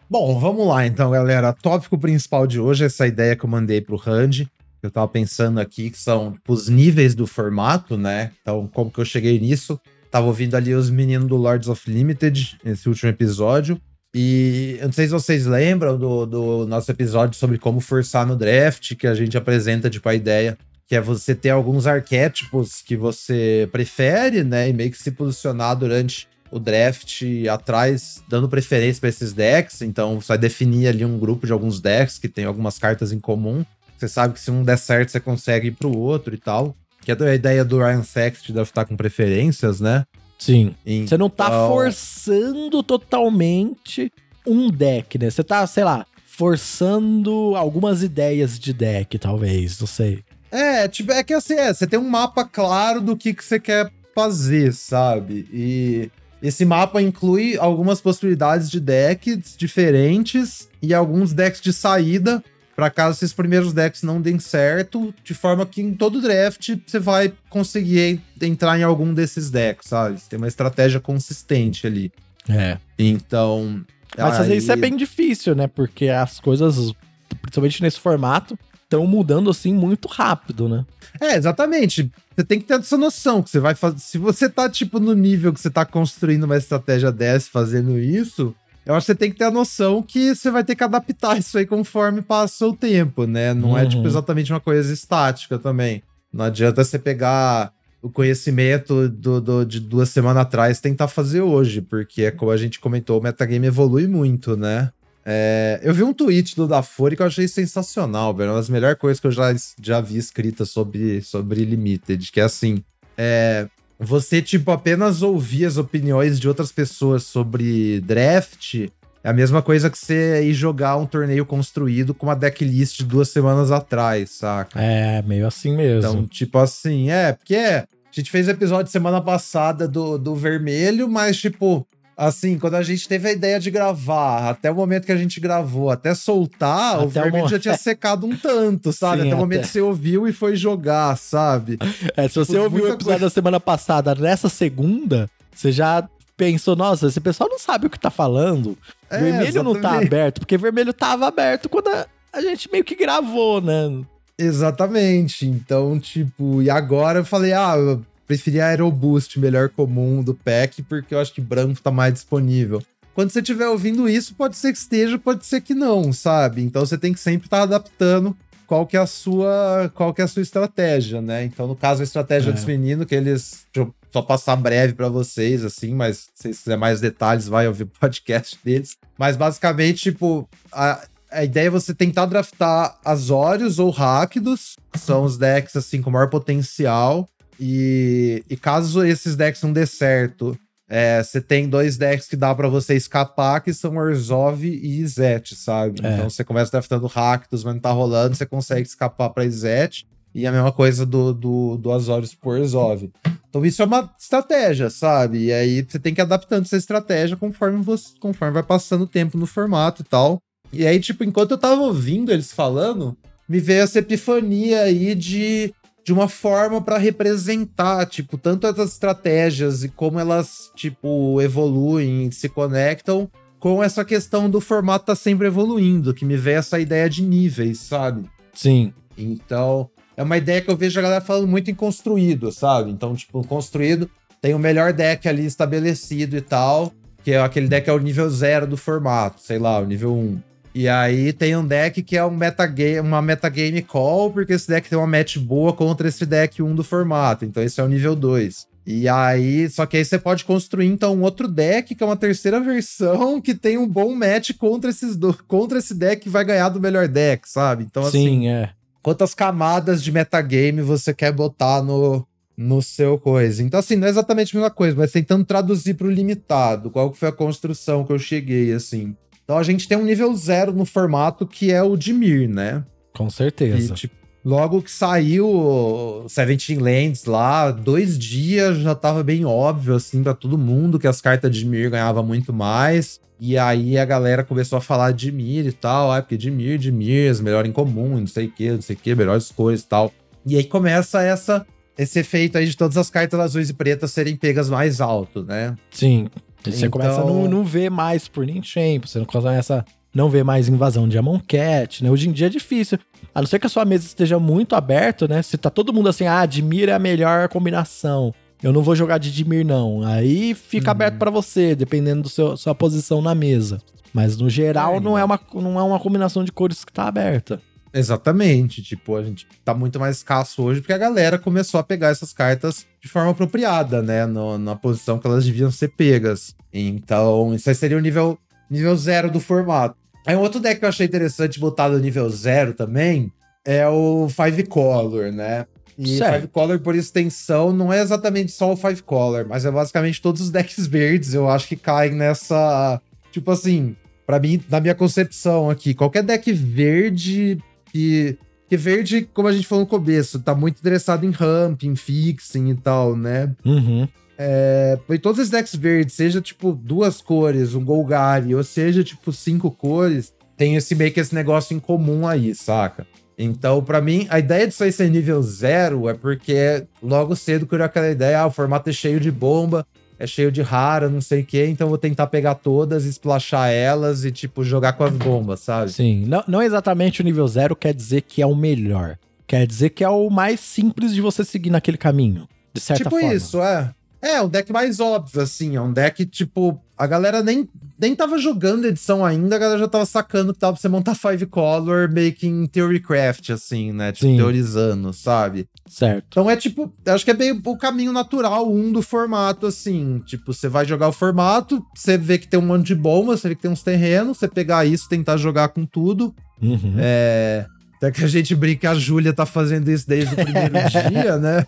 Bom, 0.09 0.39
vamos 0.39 0.67
lá 0.69 0.87
então, 0.87 1.11
galera. 1.11 1.53
Tópico 1.53 1.99
principal 1.99 2.47
de 2.47 2.61
hoje 2.61 2.85
é 2.85 2.87
essa 2.87 3.09
ideia 3.09 3.35
que 3.35 3.45
eu 3.45 3.51
mandei 3.51 3.81
pro 3.81 3.97
Randy. 3.97 4.49
Eu 4.81 4.91
tava 4.91 5.09
pensando 5.09 5.59
aqui 5.59 5.91
que 5.91 5.99
são 5.99 6.33
tipo, 6.33 6.53
os 6.53 6.69
níveis 6.69 7.13
do 7.13 7.27
formato, 7.27 7.97
né? 7.97 8.31
Então, 8.41 8.69
como 8.73 8.91
que 8.91 9.01
eu 9.01 9.05
cheguei 9.05 9.41
nisso? 9.41 9.81
Tava 10.09 10.29
ouvindo 10.29 10.55
ali 10.55 10.73
os 10.73 10.89
meninos 10.89 11.27
do 11.27 11.37
Lords 11.37 11.69
of 11.69 11.91
Limited, 11.91 12.57
esse 12.65 12.89
último 12.89 13.11
episódio. 13.11 13.81
E 14.19 14.79
eu 14.81 14.87
não 14.87 14.93
sei 14.93 15.05
se 15.05 15.13
vocês 15.13 15.45
lembram 15.45 15.99
do, 15.99 16.25
do 16.25 16.67
nosso 16.67 16.91
episódio 16.91 17.39
sobre 17.39 17.59
como 17.59 17.81
forçar 17.81 18.27
no 18.27 18.35
draft, 18.35 18.95
que 18.95 19.07
a 19.07 19.15
gente 19.15 19.37
apresenta, 19.37 19.91
tipo, 19.91 20.09
a 20.09 20.15
ideia 20.15 20.57
que 20.87 20.97
é 20.97 21.01
você 21.03 21.35
ter 21.35 21.51
alguns 21.51 21.87
arquétipos 21.87 22.81
que 22.81 22.97
você 22.97 23.69
prefere, 23.71 24.43
né? 24.43 24.71
E 24.71 24.73
meio 24.73 24.91
que 24.91 24.97
se 24.97 25.11
posicionar 25.11 25.77
durante 25.77 26.27
o 26.51 26.59
draft 26.59 27.21
atrás, 27.53 28.23
dando 28.27 28.49
preferência 28.49 29.01
para 29.01 29.11
esses 29.11 29.35
decks. 29.35 29.83
Então, 29.83 30.19
você 30.19 30.29
vai 30.29 30.39
definir 30.39 30.89
ali 30.89 31.05
um 31.05 31.19
grupo 31.19 31.47
de 31.47 31.53
alguns 31.53 31.79
decks 31.79 32.19
que 32.19 32.29
tem 32.29 32.47
algumas 32.47 32.79
cartas 32.79 33.13
em 33.13 33.21
comum. 33.21 33.67
Você 33.99 34.09
sabe 34.09 34.33
que 34.33 34.41
se 34.41 34.51
um 34.51 34.63
der 34.63 34.79
certo, 34.79 35.11
você 35.11 35.21
consegue 35.21 35.69
ir 35.69 35.73
pro 35.73 35.95
outro 35.95 36.35
e 36.35 36.39
tal. 36.39 36.75
Que 37.03 37.13
é 37.13 37.17
a 37.21 37.35
ideia 37.35 37.63
do 37.63 37.77
Ryan 37.77 38.03
Sext 38.03 38.47
de 38.47 38.55
draftar 38.55 38.87
com 38.87 38.97
preferências, 38.97 39.79
né? 39.79 40.07
Sim. 40.39 40.75
Então... 40.85 41.09
Você 41.09 41.19
não 41.19 41.31
tá 41.31 41.51
forçando 41.69 42.83
totalmente 42.83 44.13
um 44.47 44.71
deck, 44.71 45.19
né? 45.19 45.31
Você 45.31 45.43
tá, 45.43 45.67
sei 45.67 45.85
lá, 45.85 46.07
forçando 46.25 47.55
algumas 47.57 48.03
ideias 48.03 48.59
de 48.59 48.73
deck, 48.73 49.19
talvez, 49.19 49.81
não 49.81 49.87
sei. 49.87 50.23
É, 50.51 50.87
tipo, 50.87 51.13
é 51.13 51.25
que 51.25 51.35
assim, 51.35 51.55
é, 51.55 51.73
você 51.73 51.87
tem 51.87 51.99
um 51.99 52.09
mapa 52.09 52.45
claro 52.45 53.01
do 53.01 53.17
que, 53.17 53.35
que 53.35 53.45
você 53.45 53.59
quer 53.59 53.91
fazer, 54.15 54.73
sabe? 54.73 55.47
E 55.53 56.11
esse 56.43 56.65
mapa 56.65 57.03
inclui 57.03 57.57
algumas 57.59 58.01
possibilidades 58.01 58.71
de 58.71 58.79
decks 58.79 59.57
diferentes 59.57 60.69
e 60.81 60.95
alguns 60.95 61.33
decks 61.33 61.61
de 61.61 61.73
saída 61.73 62.43
para 62.77 62.91
caso 62.91 63.17
esses 63.17 63.33
primeiros 63.33 63.73
decks 63.73 64.03
não 64.03 64.21
deem 64.21 64.39
certo, 64.39 65.13
de 65.25 65.33
forma 65.33 65.65
que 65.65 65.81
em 65.81 65.95
todo 65.95 66.21
draft 66.21 66.77
você 66.87 66.99
vai 66.99 67.33
conseguir 67.49 68.21
entrar 68.41 68.79
em 68.79 68.83
algum 68.83 69.15
desses 69.15 69.51
decks, 69.51 69.89
sabe? 69.89 70.21
Você 70.21 70.29
tem 70.29 70.37
uma 70.37 70.47
estratégia 70.47 71.01
consistente 71.01 71.87
ali. 71.87 72.13
É. 72.47 72.77
Então. 72.99 73.83
Mas 74.17 74.33
aí... 74.33 74.39
fazer 74.39 74.57
isso 74.57 74.71
é 74.71 74.77
bem 74.77 74.95
difícil, 74.95 75.55
né? 75.55 75.67
Porque 75.67 76.11
as 76.11 76.39
coisas, 76.39 76.93
principalmente 77.41 77.83
nesse 77.83 77.99
formato, 77.99 78.59
estão 78.85 79.07
mudando 79.07 79.49
assim 79.49 79.73
muito 79.73 80.07
rápido, 80.07 80.69
né? 80.69 80.85
É, 81.19 81.35
exatamente. 81.35 82.13
Você 82.37 82.45
tem 82.45 82.61
que 82.61 82.67
ter 82.67 82.75
essa 82.75 82.99
noção 82.99 83.43
que 83.43 83.49
você 83.49 83.59
vai 83.59 83.75
fazer. 83.75 83.99
Se 84.01 84.19
você 84.19 84.51
tá, 84.51 84.69
tipo, 84.69 85.01
no 85.01 85.15
nível 85.15 85.51
que 85.51 85.61
você 85.61 85.71
tá 85.71 85.87
construindo 85.87 86.45
uma 86.45 86.59
estratégia 86.59 87.11
dessa, 87.11 87.49
fazendo 87.51 87.99
isso, 87.99 88.55
eu 88.87 88.95
acho 88.95 89.05
que 89.05 89.13
você 89.13 89.19
tem 89.19 89.31
que 89.33 89.37
ter 89.37 89.45
a 89.45 89.51
noção 89.51 90.01
que 90.01 90.35
você 90.35 90.49
vai 90.49 90.63
ter 90.63 90.77
que 90.77 90.85
adaptar 90.85 91.37
isso 91.37 91.59
aí 91.59 91.67
conforme 91.67 92.23
passa 92.23 92.67
o 92.67 92.75
tempo, 92.75 93.27
né? 93.27 93.53
Não 93.53 93.71
uhum. 93.71 93.79
é, 93.79 93.85
tipo, 93.85 94.03
uhum. 94.03 94.07
exatamente 94.07 94.53
uma 94.53 94.61
coisa 94.61 94.93
estática 94.93 95.59
também. 95.59 96.05
Não 96.33 96.45
adianta 96.45 96.85
você 96.85 96.97
pegar 96.97 97.73
o 98.01 98.09
conhecimento 98.09 99.09
do, 99.09 99.41
do, 99.41 99.65
de 99.65 99.81
duas 99.81 100.09
semanas 100.11 100.43
atrás 100.43 100.79
e 100.79 100.83
tentar 100.83 101.09
fazer 101.09 101.41
hoje, 101.41 101.81
porque, 101.81 102.31
como 102.31 102.53
a 102.53 102.57
gente 102.57 102.79
comentou, 102.79 103.19
o 103.19 103.23
metagame 103.23 103.67
evolui 103.67 104.07
muito, 104.07 104.57
né? 104.57 104.93
É, 105.25 105.81
eu 105.83 105.93
vi 105.93 106.05
um 106.05 106.13
tweet 106.13 106.55
do 106.55 106.69
Dafori 106.69 107.17
que 107.17 107.23
eu 107.23 107.27
achei 107.27 107.49
sensacional, 107.49 108.33
velho. 108.33 108.51
Uma 108.51 108.59
das 108.59 108.69
melhores 108.69 108.97
coisas 108.97 109.19
que 109.19 109.27
eu 109.27 109.33
já, 109.33 109.53
já 109.83 110.01
vi 110.01 110.19
escrita 110.19 110.65
sobre, 110.65 111.21
sobre 111.23 111.65
Limited, 111.65 112.31
que 112.31 112.39
é 112.39 112.45
assim. 112.45 112.85
É, 113.19 113.67
você, 113.99 114.43
tipo, 114.43 114.71
apenas 114.71 115.23
ouvir 115.23 115.65
as 115.65 115.77
opiniões 115.77 116.39
de 116.39 116.49
outras 116.49 116.71
pessoas 116.71 117.25
sobre 117.25 118.01
draft 118.01 118.89
é 119.27 119.31
a 119.31 119.33
mesma 119.33 119.61
coisa 119.61 119.91
que 119.91 119.99
você 119.99 120.45
ir 120.45 120.55
jogar 120.55 120.97
um 120.97 121.05
torneio 121.05 121.45
construído 121.45 122.15
com 122.15 122.27
uma 122.27 122.37
decklist 122.37 122.99
de 122.99 123.05
duas 123.05 123.29
semanas 123.29 123.73
atrás, 123.73 124.31
saca? 124.31 124.81
É, 124.81 125.21
meio 125.23 125.49
assim 125.49 125.77
mesmo. 125.77 126.11
Então, 126.11 126.27
tipo 126.29 126.57
assim, 126.59 127.11
é, 127.11 127.33
porque 127.33 127.57
é, 127.57 127.79
a 127.79 127.87
gente 128.13 128.31
fez 128.31 128.47
episódio 128.47 128.93
semana 128.93 129.21
passada 129.21 129.89
do, 129.89 130.17
do 130.17 130.37
vermelho, 130.37 131.09
mas, 131.09 131.39
tipo, 131.39 131.85
assim, 132.17 132.59
quando 132.59 132.77
a 132.77 132.83
gente 132.83 133.07
teve 133.07 133.29
a 133.29 133.33
ideia 133.33 133.61
de 133.61 133.71
gravar, 133.71 134.49
até 134.49 134.71
o 134.71 134.75
momento 134.75 135.05
que 135.05 135.13
a 135.13 135.17
gente 135.17 135.39
gravou, 135.39 135.91
até 135.91 136.15
soltar, 136.15 136.95
até 136.95 137.05
o 137.05 137.09
vermelho 137.09 137.45
mo... 137.45 137.51
já 137.51 137.59
tinha 137.59 137.77
secado 137.79 138.27
um 138.27 138.35
tanto, 138.37 138.93
sabe? 138.93 139.23
Sim, 139.23 139.29
até 139.29 139.37
o 139.37 139.39
momento 139.39 139.63
que 139.63 139.69
você 139.69 139.81
ouviu 139.81 140.27
e 140.27 140.33
foi 140.33 140.57
jogar, 140.57 141.17
sabe? 141.17 141.79
É, 142.17 142.27
se 142.27 142.37
você 142.37 142.53
tipo, 142.53 142.65
ouviu 142.65 142.85
o 142.85 142.89
episódio 142.89 143.05
coisa... 143.05 143.27
da 143.27 143.31
semana 143.31 143.61
passada, 143.61 144.15
nessa 144.15 144.49
segunda, 144.49 145.29
você 145.55 145.71
já 145.71 146.09
pensou, 146.37 146.75
nossa, 146.75 147.07
esse 147.07 147.21
pessoal 147.21 147.51
não 147.51 147.59
sabe 147.59 147.87
o 147.87 147.91
que 147.91 147.99
tá 147.99 148.11
falando. 148.11 148.79
É, 149.11 149.19
vermelho 149.19 149.49
exatamente. 149.49 149.75
não 149.75 149.81
tá 149.81 149.99
aberto, 149.99 150.41
porque 150.41 150.57
vermelho 150.57 150.93
tava 150.93 151.27
aberto 151.27 151.69
quando 151.69 151.89
a, 151.89 152.07
a 152.33 152.41
gente 152.41 152.71
meio 152.71 152.85
que 152.85 152.95
gravou, 152.95 153.61
né? 153.61 154.05
Exatamente. 154.39 155.47
Então, 155.47 155.99
tipo, 155.99 156.63
e 156.63 156.69
agora 156.69 157.21
eu 157.21 157.25
falei, 157.25 157.53
ah, 157.53 157.99
preferi 158.27 158.61
a 158.61 158.69
Aeroboost, 158.69 159.39
melhor 159.39 159.69
comum 159.69 160.23
do 160.23 160.35
pack, 160.35 160.83
porque 160.83 161.15
eu 161.15 161.21
acho 161.21 161.33
que 161.33 161.41
branco 161.41 161.81
tá 161.81 161.91
mais 161.91 162.15
disponível. 162.15 162.83
Quando 163.15 163.31
você 163.31 163.41
estiver 163.41 163.69
ouvindo 163.69 164.09
isso, 164.09 164.35
pode 164.35 164.57
ser 164.57 164.73
que 164.73 164.79
esteja, 164.79 165.19
pode 165.19 165.47
ser 165.47 165.63
que 165.63 165.75
não, 165.75 166.13
sabe? 166.13 166.63
Então 166.63 166.85
você 166.85 166.99
tem 166.99 167.15
que 167.15 167.21
sempre 167.21 167.47
estar 167.47 167.59
tá 167.59 167.63
adaptando 167.63 168.37
qual 168.67 168.87
que 168.87 168.97
é 168.97 169.01
a 169.01 169.07
sua 169.07 169.91
qual 169.95 170.13
que 170.13 170.21
é 170.21 170.25
a 170.25 170.29
sua 170.29 170.43
estratégia, 170.43 171.23
né? 171.23 171.45
Então, 171.45 171.67
no 171.67 171.77
caso, 171.77 172.03
a 172.03 172.05
estratégia 172.05 172.51
é. 172.51 172.53
dos 172.53 172.65
meninos, 172.65 173.07
que 173.07 173.15
eles. 173.15 173.65
Deixa 173.73 173.89
eu 173.89 173.95
só 174.13 174.23
passar 174.23 174.57
breve 174.57 174.95
para 174.95 175.09
vocês, 175.09 175.65
assim, 175.65 175.95
mas 175.95 176.29
se 176.35 176.43
vocês 176.43 176.59
quiserem 176.59 176.81
mais 176.81 177.01
detalhes, 177.01 177.49
vai 177.49 177.67
ouvir 177.69 177.85
o 177.85 177.87
podcast 178.01 178.59
deles. 178.65 178.97
Mas 179.19 179.37
basicamente, 179.37 180.03
tipo, 180.11 180.49
a, 180.73 181.07
a 181.31 181.45
ideia 181.45 181.67
é 181.67 181.71
você 181.71 181.95
tentar 181.95 182.27
draftar 182.27 182.99
Azorius 183.05 183.79
ou 183.79 183.91
Rakdos, 183.91 184.77
que 184.93 184.99
são 184.99 185.25
os 185.25 185.37
decks 185.37 185.77
assim 185.77 186.01
com 186.01 186.11
maior 186.11 186.29
potencial, 186.29 187.29
e, 187.59 188.43
e 188.49 188.57
caso 188.57 189.05
esses 189.05 189.37
decks 189.37 189.63
não 189.63 189.73
dê 189.73 189.87
certo, 189.87 190.59
é, 190.89 191.23
você 191.23 191.41
tem 191.41 191.69
dois 191.69 191.97
decks 191.97 192.29
que 192.29 192.37
dá 192.37 192.55
para 192.55 192.69
você 192.69 192.95
escapar, 192.95 193.61
que 193.61 193.73
são 193.73 193.97
Orzhov 193.97 194.65
e 194.65 195.01
Izet, 195.01 195.57
sabe? 195.57 196.01
É. 196.03 196.15
Então 196.15 196.31
você 196.31 196.45
começa 196.45 196.71
draftando 196.71 197.07
Rakdos, 197.07 197.65
mas 197.65 197.75
não 197.75 197.81
tá 197.81 197.91
rolando, 197.91 198.37
você 198.37 198.47
consegue 198.47 198.87
escapar 198.87 199.31
pra 199.31 199.45
Izet. 199.45 200.07
E 200.35 200.47
a 200.47 200.53
mesma 200.53 200.71
coisa 200.71 201.07
do, 201.07 201.33
do, 201.33 201.79
do 201.79 201.91
Azorius 201.91 202.35
por 202.35 202.59
Orzhov. 202.59 203.11
Então 203.49 203.65
isso 203.65 203.81
é 203.81 203.87
uma 203.87 204.15
estratégia, 204.21 204.91
sabe? 204.91 205.47
E 205.47 205.53
aí 205.53 205.83
você 205.83 205.99
tem 205.99 206.13
que 206.15 206.21
ir 206.21 206.23
adaptando 206.23 206.67
essa 206.67 206.77
estratégia 206.77 207.39
conforme, 207.39 207.83
você, 207.83 208.11
conforme 208.21 208.53
vai 208.53 208.63
passando 208.63 209.05
o 209.05 209.09
tempo 209.09 209.39
no 209.39 209.47
formato 209.47 210.03
e 210.03 210.05
tal. 210.05 210.39
E 210.73 210.87
aí, 210.87 211.01
tipo, 211.01 211.25
enquanto 211.25 211.53
eu 211.53 211.59
tava 211.59 211.81
ouvindo 211.81 212.31
eles 212.31 212.53
falando, 212.53 213.17
me 213.49 213.59
veio 213.59 213.83
essa 213.83 214.01
epifania 214.01 214.83
aí 214.83 215.15
de 215.15 215.73
de 216.07 216.13
uma 216.13 216.29
forma 216.29 216.81
para 216.81 216.99
representar, 216.99 218.07
tipo, 218.07 218.39
tanto 218.39 218.65
essas 218.65 218.93
estratégias 218.93 219.83
e 219.83 219.89
como 219.89 220.21
elas, 220.21 220.71
tipo, 220.77 221.43
evoluem, 221.43 222.31
se 222.31 222.49
conectam 222.49 223.29
com 223.59 223.83
essa 223.83 224.05
questão 224.05 224.49
do 224.49 224.61
formato 224.61 225.07
tá 225.07 225.17
sempre 225.17 225.49
evoluindo, 225.49 226.15
que 226.15 226.25
me 226.25 226.37
veio 226.37 226.59
essa 226.59 226.79
ideia 226.79 227.11
de 227.11 227.25
níveis, 227.25 227.81
sabe? 227.81 228.31
Sim. 228.55 228.95
Então, 229.19 229.91
é 230.17 230.23
uma 230.23 230.37
ideia 230.37 230.61
que 230.61 230.71
eu 230.71 230.77
vejo 230.77 230.97
a 230.97 231.03
galera 231.03 231.25
falando 231.25 231.49
muito 231.49 231.73
em 231.73 231.75
construído, 231.75 232.53
sabe? 232.53 232.93
Então, 232.93 233.17
tipo, 233.17 233.45
construído 233.45 234.09
tem 234.41 234.55
o 234.55 234.61
melhor 234.61 234.93
deck 234.93 235.29
ali 235.29 235.45
estabelecido 235.45 236.37
e 236.37 236.41
tal, 236.41 236.93
que 237.25 237.33
é 237.33 237.41
aquele 237.41 237.67
deck 237.67 237.91
é 237.91 237.93
o 237.93 237.99
nível 237.99 238.31
zero 238.31 238.65
do 238.65 238.77
formato, 238.77 239.41
sei 239.41 239.59
lá, 239.59 239.81
o 239.81 239.85
nível 239.85 240.15
1. 240.15 240.41
E 240.77 240.91
aí 240.91 241.33
tem 241.33 241.57
um 241.57 241.67
deck 241.67 242.03
que 242.03 242.19
é 242.19 242.23
um 242.23 242.31
metagame, 242.31 243.01
uma 243.01 243.23
metagame 243.23 243.81
call, 243.81 244.31
porque 244.31 244.53
esse 244.53 244.69
deck 244.69 244.87
tem 244.87 244.99
uma 244.99 245.07
match 245.07 245.39
boa 245.39 245.73
contra 245.73 246.07
esse 246.07 246.27
deck 246.27 246.63
1 246.63 246.75
do 246.75 246.85
formato. 246.85 247.47
Então 247.47 247.63
esse 247.63 247.81
é 247.81 247.83
o 247.83 247.89
nível 247.89 248.15
2. 248.15 248.67
E 248.87 249.09
aí, 249.09 249.71
só 249.71 249.87
que 249.87 249.97
aí 249.97 250.05
você 250.05 250.19
pode 250.19 250.45
construir 250.45 250.89
então 250.89 251.15
um 251.15 251.23
outro 251.23 251.49
deck, 251.49 251.95
que 251.95 252.03
é 252.03 252.07
uma 252.07 252.15
terceira 252.15 252.61
versão, 252.61 253.41
que 253.41 253.55
tem 253.55 253.79
um 253.79 253.89
bom 253.89 254.15
match 254.15 254.51
contra 254.59 254.91
esses 254.91 255.17
do, 255.17 255.33
contra 255.45 255.79
esse 255.79 255.95
deck 255.95 256.25
que 256.25 256.29
vai 256.29 256.45
ganhar 256.45 256.69
do 256.69 256.79
melhor 256.79 257.09
deck, 257.09 257.49
sabe? 257.49 257.83
Então 257.83 258.03
Sim, 258.03 258.09
assim, 258.09 258.49
é. 258.49 258.69
quantas 259.03 259.33
camadas 259.33 260.05
de 260.05 260.13
metagame 260.13 260.83
você 260.83 261.15
quer 261.15 261.33
botar 261.33 261.83
no 261.83 262.27
no 262.55 262.83
seu 262.83 263.19
coisa. 263.19 263.63
Então 263.63 263.81
assim, 263.81 263.97
não 263.97 264.07
é 264.07 264.11
exatamente 264.11 264.55
a 264.55 264.61
mesma 264.61 264.71
coisa, 264.71 264.95
mas 264.95 265.11
tentando 265.11 265.45
traduzir 265.45 265.95
para 265.95 266.07
o 266.07 266.11
limitado, 266.11 266.91
qual 266.91 267.11
que 267.11 267.19
foi 267.19 267.29
a 267.29 267.33
construção 267.33 268.05
que 268.05 268.13
eu 268.13 268.19
cheguei 268.19 268.75
assim. 268.75 269.17
Então 269.47 269.57
a 269.57 269.63
gente 269.63 269.87
tem 269.87 269.97
um 269.97 270.05
nível 270.05 270.35
zero 270.35 270.73
no 270.73 270.85
formato 270.85 271.47
que 271.47 271.73
é 271.73 271.81
o 271.81 271.97
Dimir, 271.97 272.49
né? 272.49 272.85
Com 273.15 273.31
certeza. 273.31 273.93
E, 273.93 273.95
tipo, 273.95 274.15
logo 274.45 274.83
que 274.83 274.91
saiu 274.91 275.49
o 275.49 276.29
Seventeen 276.29 276.81
Lands 276.81 277.27
lá, 277.27 277.71
dois 277.71 278.19
dias 278.19 278.79
já 278.79 278.93
tava 278.93 279.23
bem 279.23 279.45
óbvio, 279.45 279.95
assim, 279.95 280.21
pra 280.21 280.35
todo 280.35 280.59
mundo 280.59 280.99
que 280.99 281.07
as 281.07 281.21
cartas 281.21 281.57
de 281.57 281.65
Mir 281.65 281.91
ganhavam 281.91 282.25
muito 282.25 282.53
mais. 282.53 283.21
E 283.39 283.57
aí 283.57 283.97
a 283.97 284.05
galera 284.05 284.43
começou 284.43 284.79
a 284.79 284.81
falar 284.81 285.13
de 285.13 285.31
Mir 285.31 285.65
e 285.65 285.73
tal, 285.73 286.11
ah, 286.11 286.21
porque 286.21 286.37
de 286.37 286.51
Mir, 286.51 286.77
de 286.77 286.91
Mir, 286.91 287.41
melhor 287.41 287.65
em 287.67 287.73
comum, 287.73 288.19
não 288.19 288.27
sei 288.27 288.47
o 288.47 288.51
que, 288.51 288.71
não 288.71 288.83
sei 288.83 288.97
o 288.97 288.99
que, 288.99 289.15
melhores 289.15 289.53
cores 289.53 289.83
e 289.83 289.87
tal. 289.87 290.13
E 290.45 290.57
aí 290.57 290.65
começa 290.65 291.23
essa, 291.23 291.65
esse 291.97 292.19
efeito 292.19 292.59
aí 292.59 292.67
de 292.67 292.77
todas 292.77 292.97
as 292.97 293.11
cartas 293.11 293.39
azuis 293.39 293.71
e 293.71 293.75
pretas 293.75 294.11
serem 294.11 294.35
pegas 294.35 294.69
mais 294.69 295.01
alto, 295.01 295.45
né? 295.45 295.77
Sim. 295.91 296.29
Você 296.73 296.87
Então- 296.87 296.91
começa 296.91 297.21
a 297.21 297.25
não, 297.25 297.49
não 297.49 297.65
ver 297.65 297.91
mais 297.91 298.29
por 298.29 298.47
Champ, 298.63 299.05
você 299.07 299.19
não 299.19 299.27
começa 299.27 299.85
não 300.15 300.31
ver 300.31 300.43
mais 300.45 300.67
invasão 300.69 301.07
de 301.07 301.19
Amonkhet, 301.19 302.03
né? 302.03 302.11
Hoje 302.11 302.29
em 302.29 302.33
dia 302.33 302.47
é 302.47 302.51
difícil. 302.51 302.99
A 303.35 303.41
não 303.43 303.47
ser 303.47 303.59
que 303.59 303.67
a 303.67 303.69
sua 303.69 303.85
mesa 303.85 304.07
esteja 304.07 304.39
muito 304.39 304.75
aberta, 304.75 305.29
né? 305.29 305.43
Se 305.43 305.59
tá 305.59 305.69
todo 305.69 305.93
mundo 305.93 306.09
assim, 306.09 306.27
ah, 306.27 306.47
Dimir 306.47 306.89
é 306.89 306.93
a 306.95 306.99
melhor 306.99 307.49
combinação. 307.49 308.33
Eu 308.63 308.73
não 308.73 308.83
vou 308.83 308.97
jogar 308.97 309.19
de 309.19 309.31
Dimir, 309.31 309.65
não. 309.67 310.03
Aí 310.03 310.55
fica 310.55 310.87
Uhum. 310.87 310.91
aberto 310.93 311.19
pra 311.19 311.31
você, 311.31 311.75
dependendo 311.75 312.23
da 312.23 312.29
seu, 312.31 312.57
sua 312.57 312.75
posição 312.75 313.21
na 313.21 313.35
mesa. 313.35 313.79
Mas 314.15 314.39
no 314.39 314.49
geral, 314.49 314.95
É, 314.97 315.01
não, 315.01 315.19
é 315.19 315.23
uma, 315.25 315.39
não 315.55 315.79
é 315.79 315.83
uma 315.83 316.01
combinação 316.01 316.43
de 316.43 316.51
cores 316.51 316.83
que 316.83 316.91
tá 316.93 317.07
aberta. 317.07 317.61
Exatamente. 317.93 318.83
Tipo, 318.83 319.17
a 319.17 319.23
gente 319.23 319.47
tá 319.65 319.75
muito 319.75 319.99
mais 319.99 320.19
escasso 320.19 320.63
hoje 320.63 320.81
porque 320.81 320.93
a 320.93 320.99
galera 320.99 321.39
começou 321.39 321.81
a 321.81 321.83
pegar 321.83 322.09
essas 322.09 322.33
cartas 322.33 322.87
de 323.01 323.09
forma 323.09 323.31
apropriada, 323.31 324.03
né? 324.03 324.27
No- 324.27 324.59
na 324.59 324.77
posição 324.77 325.19
que 325.19 325.27
elas 325.27 325.45
deviam 325.45 325.71
ser 325.71 325.89
pegas. 325.89 326.55
Então, 326.73 327.55
isso 327.55 327.69
aí 327.69 327.75
seria 327.75 327.97
o 327.97 328.01
nível, 328.01 328.39
nível 328.71 328.97
zero 328.97 329.31
do 329.31 329.41
formato. 329.41 329.97
Aí 330.27 330.35
um 330.37 330.41
outro 330.41 330.61
deck 330.61 330.79
que 330.81 330.85
eu 330.85 330.89
achei 330.89 331.07
interessante 331.07 331.61
botar 331.61 331.89
no 331.89 331.99
nível 331.99 332.29
zero 332.29 332.75
também 332.75 333.33
é 333.65 333.87
o 333.89 334.29
Five 334.29 334.65
Color, 334.65 335.33
né? 335.33 335.67
E 335.99 336.19
Certo. 336.19 336.35
Five 336.35 336.49
Color, 336.49 336.79
por 336.81 336.95
extensão, 336.95 337.73
não 337.73 337.91
é 337.93 338.03
exatamente 338.03 338.53
só 338.53 338.71
o 338.73 338.77
Five 338.77 339.03
Color, 339.03 339.47
mas 339.49 339.65
é 339.65 339.71
basicamente 339.71 340.21
todos 340.21 340.43
os 340.43 340.51
decks 340.53 340.87
verdes, 340.87 341.33
eu 341.33 341.49
acho 341.49 341.67
que 341.69 341.77
caem 341.77 342.13
nessa. 342.15 343.01
Tipo 343.33 343.51
assim, 343.53 343.97
Pra 344.27 344.41
mim, 344.41 344.61
na 344.69 344.81
minha 344.81 344.95
concepção 344.97 345.71
aqui, 345.71 345.95
qualquer 345.95 346.21
deck 346.25 346.53
verde 346.53 347.59
que. 347.97 348.39
Que 348.69 348.77
verde, 348.77 349.29
como 349.33 349.47
a 349.47 349.53
gente 349.53 349.65
falou 349.65 349.85
no 349.85 349.89
começo, 349.89 350.41
tá 350.41 350.53
muito 350.53 350.81
interessado 350.81 351.25
em 351.25 351.31
ramp, 351.31 351.85
em 351.85 351.95
fixing 351.95 352.71
e 352.71 352.75
tal, 352.75 353.17
né? 353.17 353.55
Uhum. 353.65 354.09
É, 354.37 354.99
e 355.09 355.19
todos 355.21 355.39
esses 355.39 355.53
decks 355.53 355.77
verdes, 355.77 356.15
seja 356.17 356.41
tipo 356.41 356.73
duas 356.73 357.21
cores, 357.21 357.75
um 357.75 357.85
Golgari, 357.85 358.57
ou 358.57 358.65
seja 358.65 359.05
tipo 359.05 359.33
cinco 359.33 359.71
cores, 359.71 360.35
tem 360.57 360.75
esse 360.75 360.97
meio 360.97 361.13
que 361.13 361.21
esse 361.21 361.33
negócio 361.33 361.77
em 361.77 361.79
comum 361.79 362.27
aí, 362.27 362.57
saca? 362.57 363.07
Então, 363.39 363.83
pra 363.83 364.01
mim, 364.01 364.27
a 364.31 364.39
ideia 364.39 364.67
disso 364.67 364.83
aí 364.83 364.91
ser 364.91 365.11
nível 365.11 365.43
zero 365.43 366.09
é 366.09 366.15
porque 366.15 366.87
logo 367.03 367.37
cedo 367.37 367.67
criou 367.67 367.85
aquela 367.85 368.11
ideia, 368.11 368.41
ah, 368.41 368.47
o 368.47 368.51
formato 368.51 368.89
é 368.89 368.93
cheio 368.93 369.21
de 369.21 369.31
bomba, 369.31 369.87
é 370.19 370.27
cheio 370.27 370.51
de 370.51 370.63
rara, 370.63 371.09
não 371.09 371.21
sei 371.21 371.43
o 371.43 371.45
quê, 371.45 371.67
então 371.67 371.89
vou 371.89 371.99
tentar 371.99 372.27
pegar 372.27 372.55
todas, 372.55 373.05
splashar 373.05 373.71
elas 373.71 374.25
e, 374.25 374.33
tipo, 374.33 374.65
jogar 374.65 374.95
com 374.95 375.05
as 375.05 375.13
bombas, 375.13 375.61
sabe? 375.61 375.93
Sim, 375.93 376.25
não, 376.27 376.43
não 376.47 376.63
exatamente 376.63 377.21
o 377.21 377.25
nível 377.25 377.47
zero 377.47 377.77
quer 377.77 377.93
dizer 377.95 378.23
que 378.23 378.41
é 378.41 378.47
o 378.47 378.55
melhor. 378.55 379.19
Quer 379.47 379.67
dizer 379.67 379.91
que 379.91 380.03
é 380.03 380.09
o 380.09 380.29
mais 380.29 380.59
simples 380.61 381.15
de 381.15 381.21
você 381.21 381.45
seguir 381.45 381.71
naquele 381.71 381.97
caminho. 381.97 382.49
De 382.73 382.81
certa 382.81 383.05
tipo 383.05 383.19
forma. 383.19 383.35
isso, 383.35 383.63
é. 383.63 383.91
É, 384.27 384.43
um 384.43 384.49
deck 384.49 384.73
mais 384.73 384.99
óbvio, 384.99 385.41
assim. 385.41 385.77
É 385.77 385.81
um 385.81 385.93
deck, 385.93 386.27
tipo, 386.27 386.81
a 386.99 387.07
galera 387.07 387.43
nem, 387.43 387.69
nem 387.99 388.15
tava 388.15 388.39
jogando 388.39 388.87
edição 388.87 389.25
ainda, 389.25 389.55
a 389.55 389.59
galera 389.59 389.79
já 389.79 389.87
tava 389.87 390.05
sacando 390.05 390.53
que 390.53 390.59
tava 390.59 390.73
pra 390.73 390.81
você 390.81 390.89
montar 390.89 391.15
Five 391.15 391.47
Color, 391.47 392.09
making 392.09 392.67
Theorycraft, 392.67 393.51
assim, 393.51 393.93
né? 393.93 394.11
Tipo, 394.11 394.27
Sim. 394.27 394.37
teorizando, 394.37 395.13
sabe? 395.13 395.69
Certo. 395.87 396.27
Então 396.29 396.51
é 396.51 396.57
tipo, 396.57 396.93
acho 397.07 397.25
que 397.25 397.31
é 397.31 397.35
bem 397.35 397.63
o 397.65 397.77
caminho 397.77 398.13
natural, 398.13 398.69
um 398.69 398.91
do 398.91 399.01
formato, 399.01 399.67
assim. 399.67 400.21
Tipo, 400.27 400.53
você 400.53 400.69
vai 400.69 400.85
jogar 400.85 401.09
o 401.09 401.13
formato, 401.13 401.85
você 401.95 402.19
vê 402.19 402.37
que 402.37 402.49
tem 402.49 402.59
um 402.59 402.67
monte 402.67 402.87
de 402.87 402.95
bomba, 402.97 403.37
você 403.37 403.49
vê 403.49 403.55
que 403.55 403.63
tem 403.63 403.71
uns 403.71 403.83
terrenos, 403.83 404.39
você 404.39 404.49
pegar 404.49 404.85
isso, 404.85 405.09
tentar 405.09 405.37
jogar 405.37 405.69
com 405.69 405.87
tudo. 405.87 406.35
Uhum. 406.61 406.97
É. 406.99 407.67
Até 407.97 408.11
que 408.11 408.25
a 408.25 408.29
gente 408.29 408.55
brinca 408.55 408.91
a 408.91 408.95
Júlia 408.95 409.33
tá 409.33 409.47
fazendo 409.47 409.91
isso 409.91 410.07
desde 410.07 410.35
o 410.35 410.37
primeiro 410.37 410.75
dia, 411.11 411.39
né? 411.39 411.65